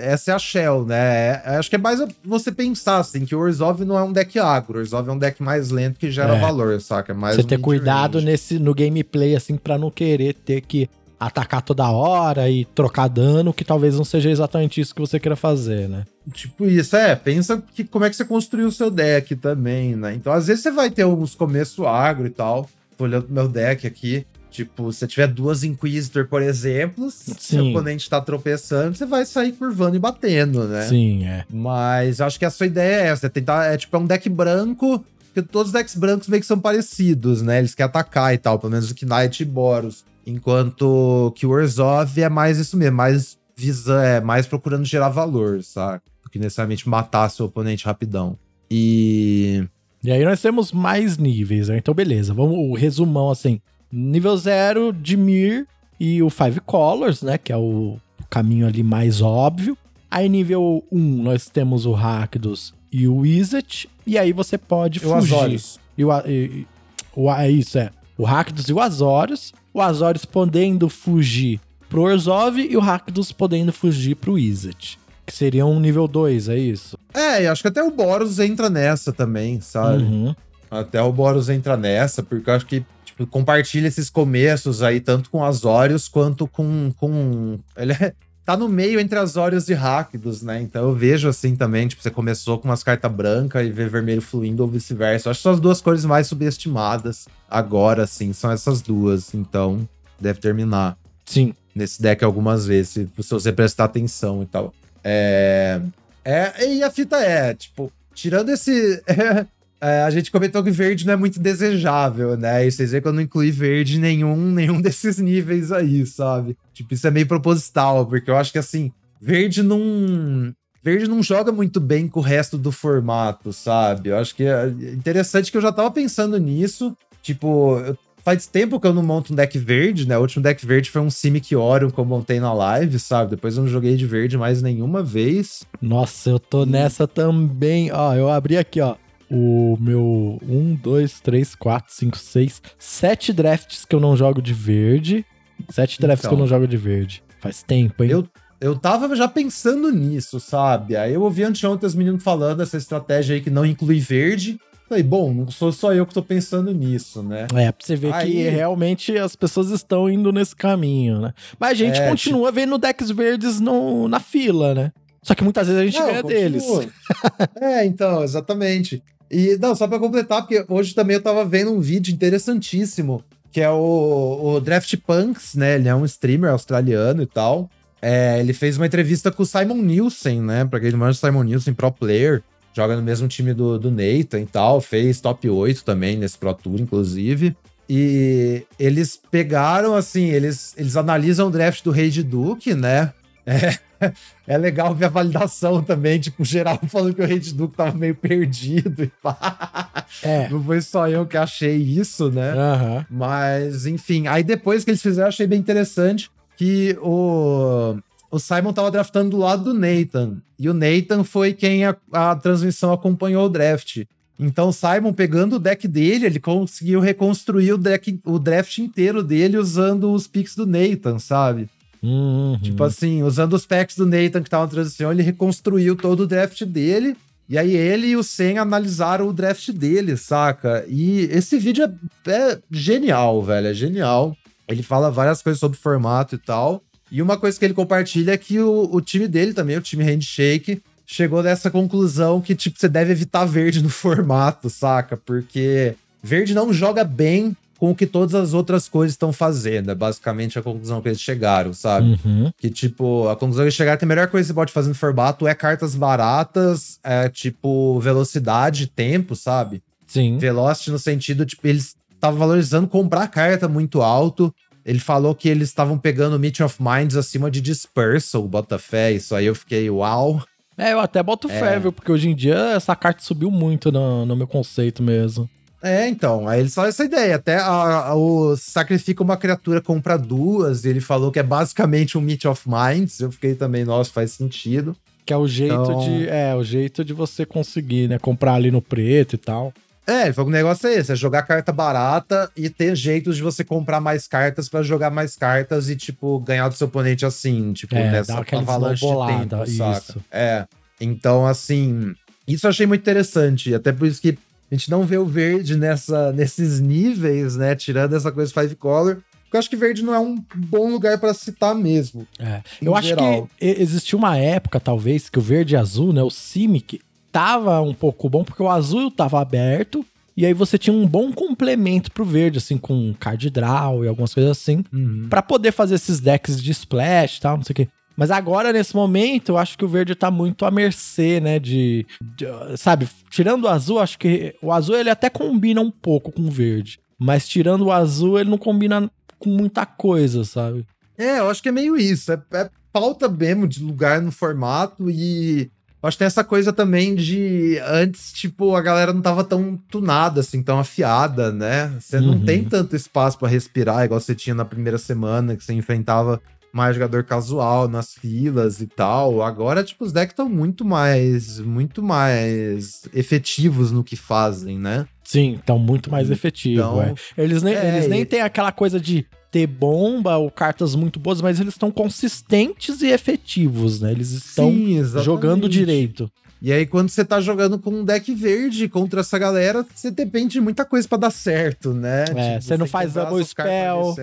essa 0.00 0.30
é 0.30 0.34
a 0.34 0.38
Shell, 0.38 0.86
né? 0.86 1.42
É- 1.44 1.56
acho 1.58 1.68
que 1.68 1.74
é 1.76 1.78
mais 1.78 2.00
você 2.24 2.52
pensar 2.52 2.98
assim 2.98 3.24
que 3.26 3.34
o 3.34 3.38
Orzhov 3.40 3.84
não 3.84 3.98
é 3.98 4.02
um 4.02 4.12
deck 4.12 4.38
agro, 4.38 4.78
o 4.78 4.80
Orzhov 4.80 5.08
é 5.08 5.12
um 5.12 5.18
deck 5.18 5.42
mais 5.42 5.70
lento 5.70 5.98
que 5.98 6.10
gera 6.10 6.36
É. 6.36 6.40
valor, 6.40 6.80
saca? 6.80 7.12
É 7.12 7.14
mais 7.14 7.34
Você 7.36 7.42
um 7.42 7.46
ter 7.46 7.58
cuidado 7.58 8.20
nesse, 8.22 8.58
no 8.58 8.74
gameplay, 8.74 9.34
assim, 9.34 9.56
pra 9.56 9.76
não 9.76 9.90
querer 9.90 10.34
ter 10.34 10.60
que 10.62 10.88
atacar 11.18 11.62
toda 11.62 11.90
hora 11.90 12.48
e 12.48 12.64
trocar 12.64 13.08
dano, 13.08 13.52
que 13.52 13.64
talvez 13.64 13.96
não 13.96 14.04
seja 14.04 14.30
exatamente 14.30 14.80
isso 14.80 14.94
que 14.94 15.00
você 15.00 15.18
queira 15.18 15.34
fazer, 15.36 15.88
né? 15.88 16.04
Tipo 16.32 16.66
isso, 16.66 16.94
é. 16.94 17.16
Pensa 17.16 17.62
que 17.74 17.84
como 17.84 18.04
é 18.04 18.10
que 18.10 18.16
você 18.16 18.24
construiu 18.24 18.68
o 18.68 18.72
seu 18.72 18.90
deck 18.90 19.34
também, 19.36 19.96
né? 19.96 20.14
Então, 20.14 20.32
às 20.32 20.46
vezes 20.46 20.62
você 20.62 20.70
vai 20.70 20.90
ter 20.90 21.04
uns 21.06 21.34
começos 21.34 21.84
agro 21.84 22.26
e 22.26 22.30
tal. 22.30 22.68
Tô 22.96 23.04
olhando 23.04 23.26
meu 23.30 23.48
deck 23.48 23.86
aqui. 23.86 24.26
Tipo, 24.56 24.90
se 24.90 25.00
você 25.00 25.06
tiver 25.06 25.26
duas 25.26 25.62
Inquisitor, 25.62 26.26
por 26.26 26.40
exemplo, 26.40 27.10
se 27.10 27.58
o 27.58 27.68
oponente 27.68 28.08
tá 28.08 28.22
tropeçando, 28.22 28.96
você 28.96 29.04
vai 29.04 29.26
sair 29.26 29.52
curvando 29.52 29.96
e 29.96 29.98
batendo, 29.98 30.64
né? 30.64 30.88
Sim, 30.88 31.26
é. 31.26 31.44
Mas 31.52 32.20
eu 32.20 32.26
acho 32.26 32.38
que 32.38 32.44
a 32.46 32.50
sua 32.50 32.64
ideia 32.64 33.02
é 33.02 33.06
essa, 33.08 33.26
é 33.26 33.28
tentar, 33.28 33.66
é 33.66 33.76
tipo, 33.76 33.94
é 33.94 34.00
um 34.00 34.06
deck 34.06 34.26
branco, 34.30 35.04
porque 35.26 35.42
todos 35.42 35.68
os 35.68 35.72
decks 35.74 35.94
brancos 35.94 36.26
meio 36.28 36.40
que 36.40 36.46
são 36.46 36.58
parecidos, 36.58 37.42
né? 37.42 37.58
Eles 37.58 37.74
querem 37.74 37.90
atacar 37.90 38.32
e 38.32 38.38
tal, 38.38 38.58
pelo 38.58 38.72
menos 38.72 38.90
o 38.90 38.94
Knight 38.94 39.42
e 39.42 39.44
Boros. 39.44 40.06
Enquanto 40.26 41.34
que 41.36 41.44
o 41.44 41.50
Orzhov 41.50 42.18
é 42.18 42.30
mais 42.30 42.56
isso 42.56 42.78
mesmo, 42.78 42.96
mais 42.96 43.36
visa, 43.54 44.02
é 44.02 44.20
mais 44.22 44.46
procurando 44.46 44.86
gerar 44.86 45.10
valor, 45.10 45.62
sabe? 45.62 46.00
Do 46.24 46.30
que 46.30 46.38
necessariamente 46.38 46.88
matar 46.88 47.28
seu 47.28 47.44
oponente 47.44 47.84
rapidão. 47.84 48.38
E. 48.70 49.62
E 50.02 50.10
aí 50.10 50.24
nós 50.24 50.40
temos 50.40 50.72
mais 50.72 51.18
níveis, 51.18 51.68
né? 51.68 51.76
Então, 51.76 51.92
beleza. 51.92 52.32
Vamos 52.32 52.56
o 52.56 52.74
resumão 52.74 53.30
assim. 53.30 53.60
Nível 53.98 54.36
0, 54.36 54.92
Dimir 54.92 55.66
e 55.98 56.22
o 56.22 56.28
Five 56.30 56.60
Colors, 56.60 57.22
né? 57.22 57.38
Que 57.38 57.52
é 57.52 57.56
o 57.56 57.96
caminho 58.28 58.66
ali 58.66 58.82
mais 58.82 59.22
óbvio. 59.22 59.76
Aí, 60.10 60.28
nível 60.28 60.84
1, 60.92 60.98
um, 60.98 61.22
nós 61.22 61.46
temos 61.48 61.86
o 61.86 61.92
Rakdos 61.92 62.74
e 62.92 63.08
o 63.08 63.24
Izzet. 63.24 63.88
E 64.06 64.16
aí 64.18 64.32
você 64.32 64.56
pode 64.58 64.98
E 65.02 65.06
o 65.06 65.10
fugir. 65.14 65.34
Azorius. 65.34 65.80
E 65.96 66.04
o, 66.04 66.10
e- 66.26 66.66
o 67.14 67.32
é 67.32 67.50
isso, 67.50 67.78
é. 67.78 67.90
O 68.18 68.24
Rakdos 68.24 68.68
e 68.68 68.72
o 68.72 68.80
Azorius. 68.80 69.52
O 69.72 69.80
Azorius 69.80 70.24
podendo 70.24 70.88
fugir 70.88 71.60
pro 71.88 72.02
Orzhov 72.02 72.58
e 72.58 72.76
o 72.76 72.80
Rakdos 72.80 73.32
podendo 73.32 73.72
fugir 73.72 74.14
pro 74.16 74.38
Izzet. 74.38 74.98
Que 75.24 75.34
seria 75.34 75.66
um 75.66 75.80
nível 75.80 76.06
2, 76.06 76.48
é 76.48 76.56
isso? 76.58 76.96
É, 77.12 77.42
e 77.42 77.46
acho 77.46 77.62
que 77.62 77.68
até 77.68 77.82
o 77.82 77.90
Boros 77.90 78.38
entra 78.38 78.70
nessa 78.70 79.12
também, 79.12 79.60
sabe? 79.60 80.02
Uhum. 80.04 80.34
Até 80.70 81.02
o 81.02 81.12
Boros 81.12 81.48
entra 81.48 81.76
nessa, 81.76 82.22
porque 82.22 82.48
eu 82.48 82.54
acho 82.54 82.66
que 82.66 82.84
compartilha 83.24 83.86
esses 83.86 84.10
começos 84.10 84.82
aí, 84.82 85.00
tanto 85.00 85.30
com 85.30 85.42
Azorius 85.44 86.08
quanto 86.08 86.46
com. 86.46 86.92
com... 86.96 87.58
Ele 87.76 87.92
é- 87.92 88.12
tá 88.44 88.56
no 88.56 88.68
meio 88.68 89.00
entre 89.00 89.18
Azorius 89.18 89.68
e 89.68 89.74
Rakdos, 89.74 90.40
né? 90.42 90.60
Então 90.60 90.84
eu 90.84 90.94
vejo 90.94 91.28
assim 91.28 91.56
também, 91.56 91.88
tipo, 91.88 92.00
você 92.02 92.10
começou 92.10 92.58
com 92.58 92.68
umas 92.68 92.82
cartas 92.82 93.10
brancas 93.10 93.66
e 93.66 93.70
vê 93.72 93.88
vermelho 93.88 94.22
fluindo 94.22 94.62
ou 94.62 94.68
vice-versa. 94.68 95.30
Acho 95.30 95.38
que 95.38 95.42
são 95.42 95.52
as 95.52 95.58
duas 95.60 95.80
cores 95.80 96.04
mais 96.04 96.28
subestimadas 96.28 97.26
agora, 97.50 98.04
assim, 98.04 98.32
são 98.32 98.52
essas 98.52 98.80
duas. 98.82 99.34
Então, 99.34 99.88
deve 100.20 100.38
terminar 100.40 100.96
Sim. 101.24 101.54
nesse 101.74 102.00
deck 102.00 102.24
algumas 102.24 102.64
vezes, 102.66 102.90
se 102.90 103.08
se 103.20 103.30
você 103.30 103.52
prestar 103.52 103.84
atenção 103.84 104.42
e 104.42 104.46
tal. 104.46 104.72
É. 105.02 105.80
É, 106.24 106.68
e 106.74 106.82
a 106.82 106.90
fita 106.90 107.16
é, 107.18 107.54
tipo, 107.54 107.92
tirando 108.14 108.50
esse. 108.50 109.02
é, 109.06 109.46
a 109.80 110.10
gente 110.10 110.30
comentou 110.30 110.62
que 110.62 110.70
verde 110.70 111.06
não 111.06 111.12
é 111.12 111.16
muito 111.16 111.38
desejável, 111.38 112.36
né? 112.36 112.66
E 112.66 112.70
vocês 112.70 112.90
veem 112.90 113.02
que 113.02 113.08
eu 113.08 113.12
não 113.12 113.20
incluí 113.20 113.50
verde 113.50 113.96
em 113.96 114.00
nenhum, 114.00 114.36
nenhum 114.50 114.80
desses 114.80 115.18
níveis 115.18 115.70
aí, 115.70 116.06
sabe? 116.06 116.56
Tipo, 116.72 116.94
isso 116.94 117.06
é 117.06 117.10
meio 117.10 117.26
proposital, 117.26 118.06
porque 118.06 118.30
eu 118.30 118.36
acho 118.36 118.52
que 118.52 118.58
assim, 118.58 118.92
verde 119.20 119.62
não. 119.62 120.54
Verde 120.82 121.08
não 121.08 121.20
joga 121.20 121.50
muito 121.50 121.80
bem 121.80 122.06
com 122.06 122.20
o 122.20 122.22
resto 122.22 122.56
do 122.56 122.70
formato, 122.70 123.52
sabe? 123.52 124.10
Eu 124.10 124.18
acho 124.18 124.34
que 124.34 124.44
é 124.44 124.68
interessante 124.92 125.50
que 125.50 125.56
eu 125.56 125.62
já 125.62 125.72
tava 125.72 125.90
pensando 125.90 126.38
nisso. 126.38 126.96
Tipo, 127.20 127.96
faz 128.26 128.46
tempo 128.46 128.78
que 128.78 128.86
eu 128.86 128.94
não 128.94 129.02
monto 129.02 129.32
um 129.32 129.36
deck 129.36 129.58
verde, 129.58 130.06
né? 130.06 130.16
O 130.16 130.20
último 130.20 130.44
deck 130.44 130.64
verde 130.64 130.90
foi 130.90 131.00
um 131.00 131.10
Simic 131.10 131.56
Orion 131.56 131.90
que 131.90 131.98
eu 131.98 132.04
montei 132.04 132.38
na 132.38 132.52
live, 132.52 133.00
sabe? 133.00 133.30
Depois 133.30 133.56
eu 133.56 133.64
não 133.64 133.70
joguei 133.70 133.96
de 133.96 134.06
verde 134.06 134.38
mais 134.38 134.62
nenhuma 134.62 135.02
vez. 135.02 135.64
Nossa, 135.82 136.30
eu 136.30 136.38
tô 136.38 136.64
nessa 136.64 137.08
também. 137.08 137.90
Ó, 137.90 138.14
eu 138.14 138.30
abri 138.30 138.56
aqui, 138.56 138.80
ó. 138.80 138.94
O 139.30 139.76
meu 139.80 140.38
1, 140.42 140.74
2, 140.76 141.20
3, 141.20 141.54
4, 141.56 141.92
5, 141.94 142.16
6, 142.16 142.62
7 142.78 143.32
drafts 143.32 143.84
que 143.84 143.94
eu 143.94 144.00
não 144.00 144.16
jogo 144.16 144.40
de 144.40 144.54
verde. 144.54 145.24
7 145.70 146.00
drafts 146.00 146.20
Então. 146.24 146.30
que 146.30 146.34
eu 146.34 146.38
não 146.38 146.46
jogo 146.46 146.66
de 146.68 146.76
verde. 146.76 147.22
Faz 147.40 147.62
tempo, 147.62 148.04
hein? 148.04 148.10
Eu, 148.10 148.28
eu 148.60 148.76
tava 148.78 149.14
já 149.16 149.26
pensando 149.26 149.90
nisso, 149.90 150.38
sabe? 150.38 150.96
Aí 150.96 151.12
eu 151.14 151.22
ouvi 151.22 151.42
anteontem 151.42 151.86
os 151.86 151.94
meninos 151.94 152.22
falando 152.22 152.62
essa 152.62 152.76
estratégia 152.76 153.34
aí 153.34 153.40
que 153.40 153.50
não 153.50 153.66
inclui 153.66 153.98
verde. 153.98 154.58
Falei, 154.88 155.02
bom, 155.02 155.34
não 155.34 155.50
sou 155.50 155.72
só 155.72 155.92
eu 155.92 156.06
que 156.06 156.14
tô 156.14 156.22
pensando 156.22 156.72
nisso, 156.72 157.20
né? 157.20 157.48
É, 157.54 157.72
pra 157.72 157.84
você 157.84 157.96
ver 157.96 158.12
que 158.12 158.18
Aí- 158.18 158.48
realmente 158.48 159.18
as 159.18 159.34
pessoas 159.34 159.70
estão 159.70 160.08
indo 160.08 160.30
nesse 160.30 160.54
caminho, 160.54 161.20
né? 161.20 161.34
Mas 161.58 161.72
a 161.72 161.74
gente 161.74 161.98
É, 161.98 162.08
continua 162.08 162.52
vendo 162.52 162.78
decks 162.78 163.10
verdes 163.10 163.58
no, 163.58 164.06
na 164.06 164.20
fila, 164.20 164.72
né? 164.72 164.92
Só 165.20 165.34
que 165.34 165.42
muitas 165.42 165.66
vezes 165.66 165.82
a 165.82 165.84
gente 165.84 165.98
Não, 165.98 166.06
ganha 166.06 166.22
deles. 166.22 166.62
continua. 166.64 166.92
é, 167.60 167.84
então, 167.84 168.22
exatamente. 168.22 169.02
E, 169.30 169.56
não, 169.60 169.74
só 169.74 169.86
pra 169.88 169.98
completar, 169.98 170.42
porque 170.42 170.64
hoje 170.68 170.94
também 170.94 171.16
eu 171.16 171.22
tava 171.22 171.44
vendo 171.44 171.72
um 171.72 171.80
vídeo 171.80 172.12
interessantíssimo, 172.12 173.22
que 173.50 173.60
é 173.60 173.70
o, 173.70 174.54
o 174.56 174.60
Draft 174.60 174.94
Punks, 175.06 175.54
né? 175.54 175.76
Ele 175.76 175.88
é 175.88 175.94
um 175.94 176.04
streamer 176.04 176.50
australiano 176.50 177.22
e 177.22 177.26
tal. 177.26 177.68
É, 178.00 178.38
ele 178.38 178.52
fez 178.52 178.76
uma 178.76 178.86
entrevista 178.86 179.32
com 179.32 179.42
o 179.42 179.46
Simon 179.46 179.82
Nielsen, 179.82 180.40
né? 180.40 180.64
Pra 180.64 180.78
quem 180.78 180.90
não 180.90 180.98
manja, 180.98 181.18
o 181.18 181.26
Simon 181.26 181.42
Nielsen, 181.42 181.74
pro 181.74 181.90
player. 181.90 182.42
joga 182.74 182.94
no 182.94 183.02
mesmo 183.02 183.26
time 183.26 183.52
do, 183.52 183.78
do 183.78 183.90
Nathan 183.90 184.40
e 184.40 184.46
tal, 184.46 184.80
fez 184.80 185.20
top 185.20 185.48
8 185.48 185.84
também 185.84 186.16
nesse 186.16 186.38
Pro 186.38 186.54
Tour, 186.54 186.80
inclusive. 186.80 187.56
E 187.88 188.64
eles 188.78 189.18
pegaram, 189.30 189.94
assim, 189.94 190.26
eles, 190.26 190.74
eles 190.76 190.96
analisam 190.96 191.48
o 191.48 191.50
draft 191.50 191.82
do 191.84 191.90
Rei 191.90 192.10
de 192.10 192.22
Duke, 192.22 192.74
né? 192.74 193.12
É, 193.46 193.78
é 194.46 194.58
legal 194.58 194.94
ver 194.94 195.06
a 195.06 195.08
validação 195.08 195.82
também, 195.82 196.18
tipo, 196.18 196.44
geral 196.44 196.78
falando 196.88 197.14
que 197.14 197.22
o 197.22 197.26
Rei 197.26 197.38
de 197.38 197.54
Duke 197.54 197.76
tava 197.76 197.96
meio 197.96 198.14
perdido 198.14 199.04
e 199.04 199.06
pá. 199.22 200.04
É. 200.22 200.48
Não 200.48 200.62
foi 200.62 200.80
só 200.80 201.08
eu 201.08 201.24
que 201.24 201.36
achei 201.36 201.76
isso, 201.76 202.30
né? 202.30 202.52
Uhum. 202.54 203.04
Mas, 203.08 203.86
enfim, 203.86 204.26
aí 204.26 204.42
depois 204.42 204.84
que 204.84 204.90
eles 204.90 205.02
fizeram, 205.02 205.28
achei 205.28 205.46
bem 205.46 205.60
interessante 205.60 206.30
que 206.56 206.98
o, 207.00 207.96
o 208.30 208.38
Simon 208.38 208.72
tava 208.72 208.90
draftando 208.90 209.30
do 209.30 209.36
lado 209.38 209.64
do 209.64 209.74
Nathan. 209.74 210.38
E 210.58 210.68
o 210.68 210.74
Nathan 210.74 211.22
foi 211.22 211.52
quem 211.52 211.84
a, 211.84 211.94
a 212.12 212.34
transmissão 212.34 212.92
acompanhou 212.92 213.46
o 213.46 213.50
draft. 213.50 214.04
Então, 214.38 214.68
o 214.68 214.72
Simon, 214.72 215.12
pegando 215.12 215.56
o 215.56 215.58
deck 215.58 215.88
dele, 215.88 216.26
ele 216.26 216.40
conseguiu 216.40 217.00
reconstruir 217.00 217.72
o, 217.72 217.78
deck, 217.78 218.20
o 218.24 218.38
draft 218.38 218.78
inteiro 218.78 219.22
dele 219.22 219.56
usando 219.56 220.12
os 220.12 220.26
picks 220.26 220.54
do 220.54 220.66
Nathan, 220.66 221.18
sabe? 221.18 221.70
Uhum. 222.06 222.58
Tipo 222.62 222.84
assim, 222.84 223.24
usando 223.24 223.54
os 223.54 223.66
packs 223.66 223.96
do 223.96 224.06
Nathan 224.06 224.40
que 224.40 224.46
estavam 224.46 224.66
na 224.66 224.70
transição, 224.70 225.10
ele 225.10 225.22
reconstruiu 225.22 225.96
todo 225.96 226.20
o 226.20 226.26
draft 226.26 226.62
dele. 226.64 227.16
E 227.48 227.58
aí 227.58 227.74
ele 227.74 228.08
e 228.08 228.16
o 228.16 228.22
Sen 228.22 228.58
analisaram 228.58 229.28
o 229.28 229.32
draft 229.32 229.70
dele, 229.70 230.16
saca? 230.16 230.84
E 230.88 231.22
esse 231.32 231.58
vídeo 231.58 231.84
é, 231.84 232.30
é 232.30 232.58
genial, 232.70 233.42
velho. 233.42 233.68
É 233.68 233.74
genial. 233.74 234.36
Ele 234.68 234.82
fala 234.82 235.10
várias 235.10 235.42
coisas 235.42 235.58
sobre 235.58 235.78
formato 235.78 236.36
e 236.36 236.38
tal. 236.38 236.82
E 237.10 237.20
uma 237.22 237.36
coisa 237.36 237.58
que 237.58 237.64
ele 237.64 237.74
compartilha 237.74 238.32
é 238.32 238.38
que 238.38 238.58
o, 238.60 238.88
o 238.92 239.00
time 239.00 239.26
dele 239.28 239.52
também, 239.52 239.76
o 239.76 239.82
time 239.82 240.02
Handshake, 240.04 240.82
chegou 241.06 241.42
nessa 241.42 241.70
conclusão 241.70 242.40
que, 242.40 242.54
tipo, 242.54 242.78
você 242.78 242.88
deve 242.88 243.12
evitar 243.12 243.44
verde 243.44 243.82
no 243.82 243.88
formato, 243.90 244.68
saca? 244.70 245.16
Porque 245.16 245.94
verde 246.22 246.54
não 246.54 246.72
joga 246.72 247.04
bem 247.04 247.56
com 247.78 247.90
o 247.90 247.94
que 247.94 248.06
todas 248.06 248.34
as 248.34 248.54
outras 248.54 248.88
coisas 248.88 249.12
estão 249.12 249.32
fazendo. 249.32 249.90
É 249.90 249.94
basicamente 249.94 250.58
a 250.58 250.62
conclusão 250.62 251.00
que 251.00 251.08
eles 251.08 251.20
chegaram, 251.20 251.72
sabe? 251.72 252.18
Uhum. 252.24 252.50
Que, 252.56 252.70
tipo, 252.70 253.28
a 253.28 253.36
conclusão 253.36 253.62
que 253.62 253.66
eles 253.66 253.74
chegaram 253.74 253.94
é 253.94 253.98
que 253.98 254.04
a 254.04 254.08
melhor 254.08 254.28
coisa 254.28 254.44
que 254.44 254.48
você 254.48 254.54
pode 254.54 254.72
fazer 254.72 254.88
no 254.88 254.94
formato 254.94 255.46
é 255.46 255.54
cartas 255.54 255.94
baratas, 255.94 256.98
é, 257.02 257.28
tipo, 257.28 258.00
velocidade, 258.00 258.86
tempo, 258.86 259.36
sabe? 259.36 259.82
Sim. 260.06 260.38
Velocity 260.38 260.90
no 260.90 260.98
sentido, 260.98 261.44
tipo, 261.44 261.66
eles 261.66 261.96
estavam 262.14 262.38
valorizando 262.38 262.86
comprar 262.86 263.28
carta 263.28 263.68
muito 263.68 264.02
alto. 264.02 264.54
Ele 264.84 265.00
falou 265.00 265.34
que 265.34 265.48
eles 265.48 265.68
estavam 265.68 265.98
pegando 265.98 266.38
Meet 266.38 266.60
of 266.60 266.76
Minds 266.80 267.16
acima 267.16 267.50
de 267.50 267.60
Dispersal, 267.60 268.46
Botafé. 268.46 269.12
Isso 269.12 269.34
aí 269.34 269.46
eu 269.46 269.54
fiquei, 269.54 269.90
uau. 269.90 270.42
É, 270.78 270.92
eu 270.92 271.00
até 271.00 271.22
boto 271.22 271.50
é. 271.50 271.58
fé, 271.58 271.78
viu? 271.78 271.90
Porque 271.90 272.12
hoje 272.12 272.28
em 272.28 272.34
dia 272.34 272.56
essa 272.74 272.94
carta 272.94 273.22
subiu 273.22 273.50
muito 273.50 273.90
no, 273.90 274.24
no 274.24 274.36
meu 274.36 274.46
conceito 274.46 275.02
mesmo. 275.02 275.48
É, 275.82 276.08
então, 276.08 276.48
aí 276.48 276.60
eles 276.60 276.74
falam 276.74 276.88
essa 276.88 277.04
ideia. 277.04 277.36
Até 277.36 277.56
a, 277.58 278.08
a, 278.08 278.14
o 278.14 278.56
sacrifica 278.56 279.22
uma 279.22 279.36
criatura, 279.36 279.80
compra 279.80 280.16
duas, 280.16 280.84
e 280.84 280.88
ele 280.88 281.00
falou 281.00 281.30
que 281.30 281.38
é 281.38 281.42
basicamente 281.42 282.16
um 282.16 282.20
Meet 282.20 282.46
of 282.46 282.62
Minds. 282.66 283.20
Eu 283.20 283.30
fiquei 283.30 283.54
também, 283.54 283.84
nossa, 283.84 284.10
faz 284.10 284.32
sentido. 284.32 284.96
Que 285.24 285.32
é 285.32 285.36
o 285.36 285.46
jeito 285.46 285.74
então... 285.74 285.98
de. 285.98 286.28
É, 286.28 286.54
o 286.54 286.62
jeito 286.62 287.04
de 287.04 287.12
você 287.12 287.44
conseguir, 287.44 288.08
né? 288.08 288.18
Comprar 288.18 288.54
ali 288.54 288.70
no 288.70 288.80
preto 288.80 289.34
e 289.34 289.38
tal. 289.38 289.72
É, 290.06 290.26
ele 290.26 290.32
falou 290.32 290.50
que 290.50 290.56
o 290.56 290.58
negócio 290.58 290.86
é 290.86 290.94
esse: 290.94 291.12
é 291.12 291.16
jogar 291.16 291.42
carta 291.42 291.72
barata 291.72 292.50
e 292.56 292.70
ter 292.70 292.94
jeitos 292.94 293.36
de 293.36 293.42
você 293.42 293.64
comprar 293.64 294.00
mais 294.00 294.28
cartas 294.28 294.68
para 294.68 294.82
jogar 294.84 295.10
mais 295.10 295.36
cartas 295.36 295.90
e, 295.90 295.96
tipo, 295.96 296.38
ganhar 296.38 296.68
do 296.68 296.76
seu 296.76 296.86
oponente 296.86 297.26
assim, 297.26 297.72
tipo, 297.72 297.96
é, 297.96 298.12
nessa 298.12 298.38
avalanche 298.38 299.04
de 299.04 299.48
tempo, 299.48 299.64
isso. 299.64 299.76
saca? 299.78 300.20
É. 300.30 300.64
Então, 301.00 301.44
assim, 301.44 302.14
isso 302.46 302.66
eu 302.66 302.70
achei 302.70 302.86
muito 302.86 303.00
interessante. 303.00 303.74
Até 303.74 303.92
por 303.92 304.06
isso 304.06 304.22
que 304.22 304.38
a 304.70 304.74
gente 304.74 304.90
não 304.90 305.04
vê 305.04 305.16
o 305.16 305.24
verde 305.24 305.76
nessa, 305.76 306.32
nesses 306.32 306.80
níveis, 306.80 307.56
né? 307.56 307.74
Tirando 307.74 308.14
essa 308.14 308.32
coisa 308.32 308.52
five 308.52 308.74
color. 308.74 309.22
Porque 309.44 309.56
eu 309.56 309.58
acho 309.60 309.70
que 309.70 309.76
verde 309.76 310.02
não 310.02 310.14
é 310.14 310.18
um 310.18 310.42
bom 310.54 310.90
lugar 310.90 311.18
para 311.18 311.32
citar 311.32 311.74
mesmo. 311.74 312.26
É. 312.38 312.62
Eu 312.82 312.96
acho 312.96 313.14
que 313.14 313.46
existiu 313.60 314.18
uma 314.18 314.36
época, 314.36 314.80
talvez, 314.80 315.30
que 315.30 315.38
o 315.38 315.42
verde 315.42 315.74
e 315.74 315.76
azul, 315.76 316.12
né? 316.12 316.22
O 316.22 316.30
Simic, 316.30 317.00
tava 317.30 317.80
um 317.80 317.94
pouco 317.94 318.28
bom, 318.28 318.42
porque 318.42 318.62
o 318.62 318.68
azul 318.68 319.10
tava 319.10 319.40
aberto, 319.40 320.04
e 320.36 320.44
aí 320.44 320.52
você 320.52 320.76
tinha 320.76 320.94
um 320.94 321.06
bom 321.06 321.30
complemento 321.32 322.10
pro 322.10 322.24
verde, 322.24 322.58
assim, 322.58 322.76
com 322.76 323.14
card 323.20 323.50
draw 323.50 324.04
e 324.04 324.08
algumas 324.08 324.34
coisas 324.34 324.50
assim, 324.50 324.84
uhum. 324.92 325.26
para 325.28 325.42
poder 325.42 325.70
fazer 325.70 325.94
esses 325.94 326.18
decks 326.18 326.60
de 326.60 326.72
splash 326.72 327.36
e 327.36 327.40
tal, 327.40 327.56
não 327.56 327.64
sei 327.64 327.72
o 327.72 327.76
quê. 327.76 327.88
Mas 328.16 328.30
agora, 328.30 328.72
nesse 328.72 328.94
momento, 328.94 329.50
eu 329.50 329.58
acho 329.58 329.76
que 329.76 329.84
o 329.84 329.88
verde 329.88 330.14
tá 330.14 330.30
muito 330.30 330.64
à 330.64 330.70
mercê, 330.70 331.38
né? 331.38 331.58
De, 331.58 332.06
de, 332.20 332.46
Sabe, 332.76 333.08
tirando 333.28 333.64
o 333.64 333.68
azul, 333.68 333.98
acho 333.98 334.18
que 334.18 334.54
o 334.62 334.72
azul 334.72 334.96
ele 334.96 335.10
até 335.10 335.28
combina 335.28 335.80
um 335.80 335.90
pouco 335.90 336.32
com 336.32 336.42
o 336.42 336.50
verde. 336.50 336.98
Mas 337.18 337.46
tirando 337.46 337.86
o 337.86 337.92
azul, 337.92 338.38
ele 338.38 338.50
não 338.50 338.58
combina 338.58 339.10
com 339.38 339.50
muita 339.50 339.84
coisa, 339.84 340.44
sabe? 340.44 340.86
É, 341.18 341.38
eu 341.38 341.50
acho 341.50 341.62
que 341.62 341.68
é 341.68 341.72
meio 341.72 341.96
isso. 341.96 342.32
É, 342.32 342.42
é 342.54 342.70
falta 342.92 343.28
mesmo 343.28 343.68
de 343.68 343.82
lugar 343.82 344.22
no 344.22 344.32
formato 344.32 345.10
e 345.10 345.70
Acho 346.06 346.16
que 346.16 346.18
tem 346.20 346.26
essa 346.26 346.44
coisa 346.44 346.72
também 346.72 347.14
de 347.16 347.80
antes, 347.84 348.32
tipo, 348.32 348.76
a 348.76 348.80
galera 348.80 349.12
não 349.12 349.20
tava 349.20 349.42
tão 349.42 349.76
tunada, 349.90 350.40
assim, 350.40 350.62
tão 350.62 350.78
afiada, 350.78 351.50
né? 351.50 351.92
Você 351.98 352.18
uhum. 352.18 352.26
não 352.26 352.44
tem 352.44 352.62
tanto 352.62 352.94
espaço 352.94 353.36
para 353.38 353.48
respirar, 353.48 354.04
igual 354.04 354.20
você 354.20 354.34
tinha 354.34 354.54
na 354.54 354.64
primeira 354.64 354.98
semana, 354.98 355.56
que 355.56 355.64
você 355.64 355.72
enfrentava 355.72 356.40
mais 356.76 356.94
jogador 356.94 357.24
casual 357.24 357.88
nas 357.88 358.12
filas 358.12 358.82
e 358.82 358.86
tal. 358.86 359.42
Agora, 359.42 359.82
tipo, 359.82 360.04
os 360.04 360.12
decks 360.12 360.32
estão 360.32 360.48
muito 360.48 360.84
mais, 360.84 361.58
muito 361.58 362.02
mais 362.02 363.08
efetivos 363.14 363.90
no 363.90 364.04
que 364.04 364.14
fazem, 364.14 364.78
né? 364.78 365.06
Sim, 365.24 365.54
estão 365.54 365.78
muito 365.78 366.10
mais 366.10 366.30
efetivos. 366.30 366.84
Então, 366.84 367.02
é. 367.02 367.14
Eles 367.36 367.62
nem, 367.62 367.74
é, 367.74 367.96
eles 367.96 368.08
nem 368.08 368.24
têm 368.26 368.42
aquela 368.42 368.70
coisa 368.70 369.00
de 369.00 369.26
ter 369.50 369.66
bomba 369.66 370.36
ou 370.36 370.50
cartas 370.50 370.94
muito 370.94 371.18
boas, 371.18 371.40
mas 371.40 371.58
eles 371.58 371.72
estão 371.72 371.90
consistentes 371.90 373.00
e 373.00 373.06
efetivos, 373.06 374.00
né? 374.00 374.12
Eles 374.12 374.30
estão 374.32 374.70
Sim, 374.70 375.02
jogando 375.22 375.68
direito. 375.68 376.30
E 376.60 376.72
aí, 376.72 376.86
quando 376.86 377.08
você 377.08 377.24
tá 377.24 377.40
jogando 377.40 377.78
com 377.78 377.90
um 377.90 378.04
deck 378.04 378.34
verde 378.34 378.88
contra 378.88 379.20
essa 379.20 379.38
galera, 379.38 379.84
você 379.94 380.10
depende 380.10 380.54
de 380.54 380.60
muita 380.60 380.84
coisa 380.84 381.06
para 381.06 381.18
dar 381.18 381.30
certo, 381.30 381.92
né? 381.92 382.22
É, 382.22 382.24
tipo, 382.58 382.62
você 382.62 382.76
não 382.76 382.86
faz 382.86 383.12
double 383.12 383.44
spell. 383.44 384.14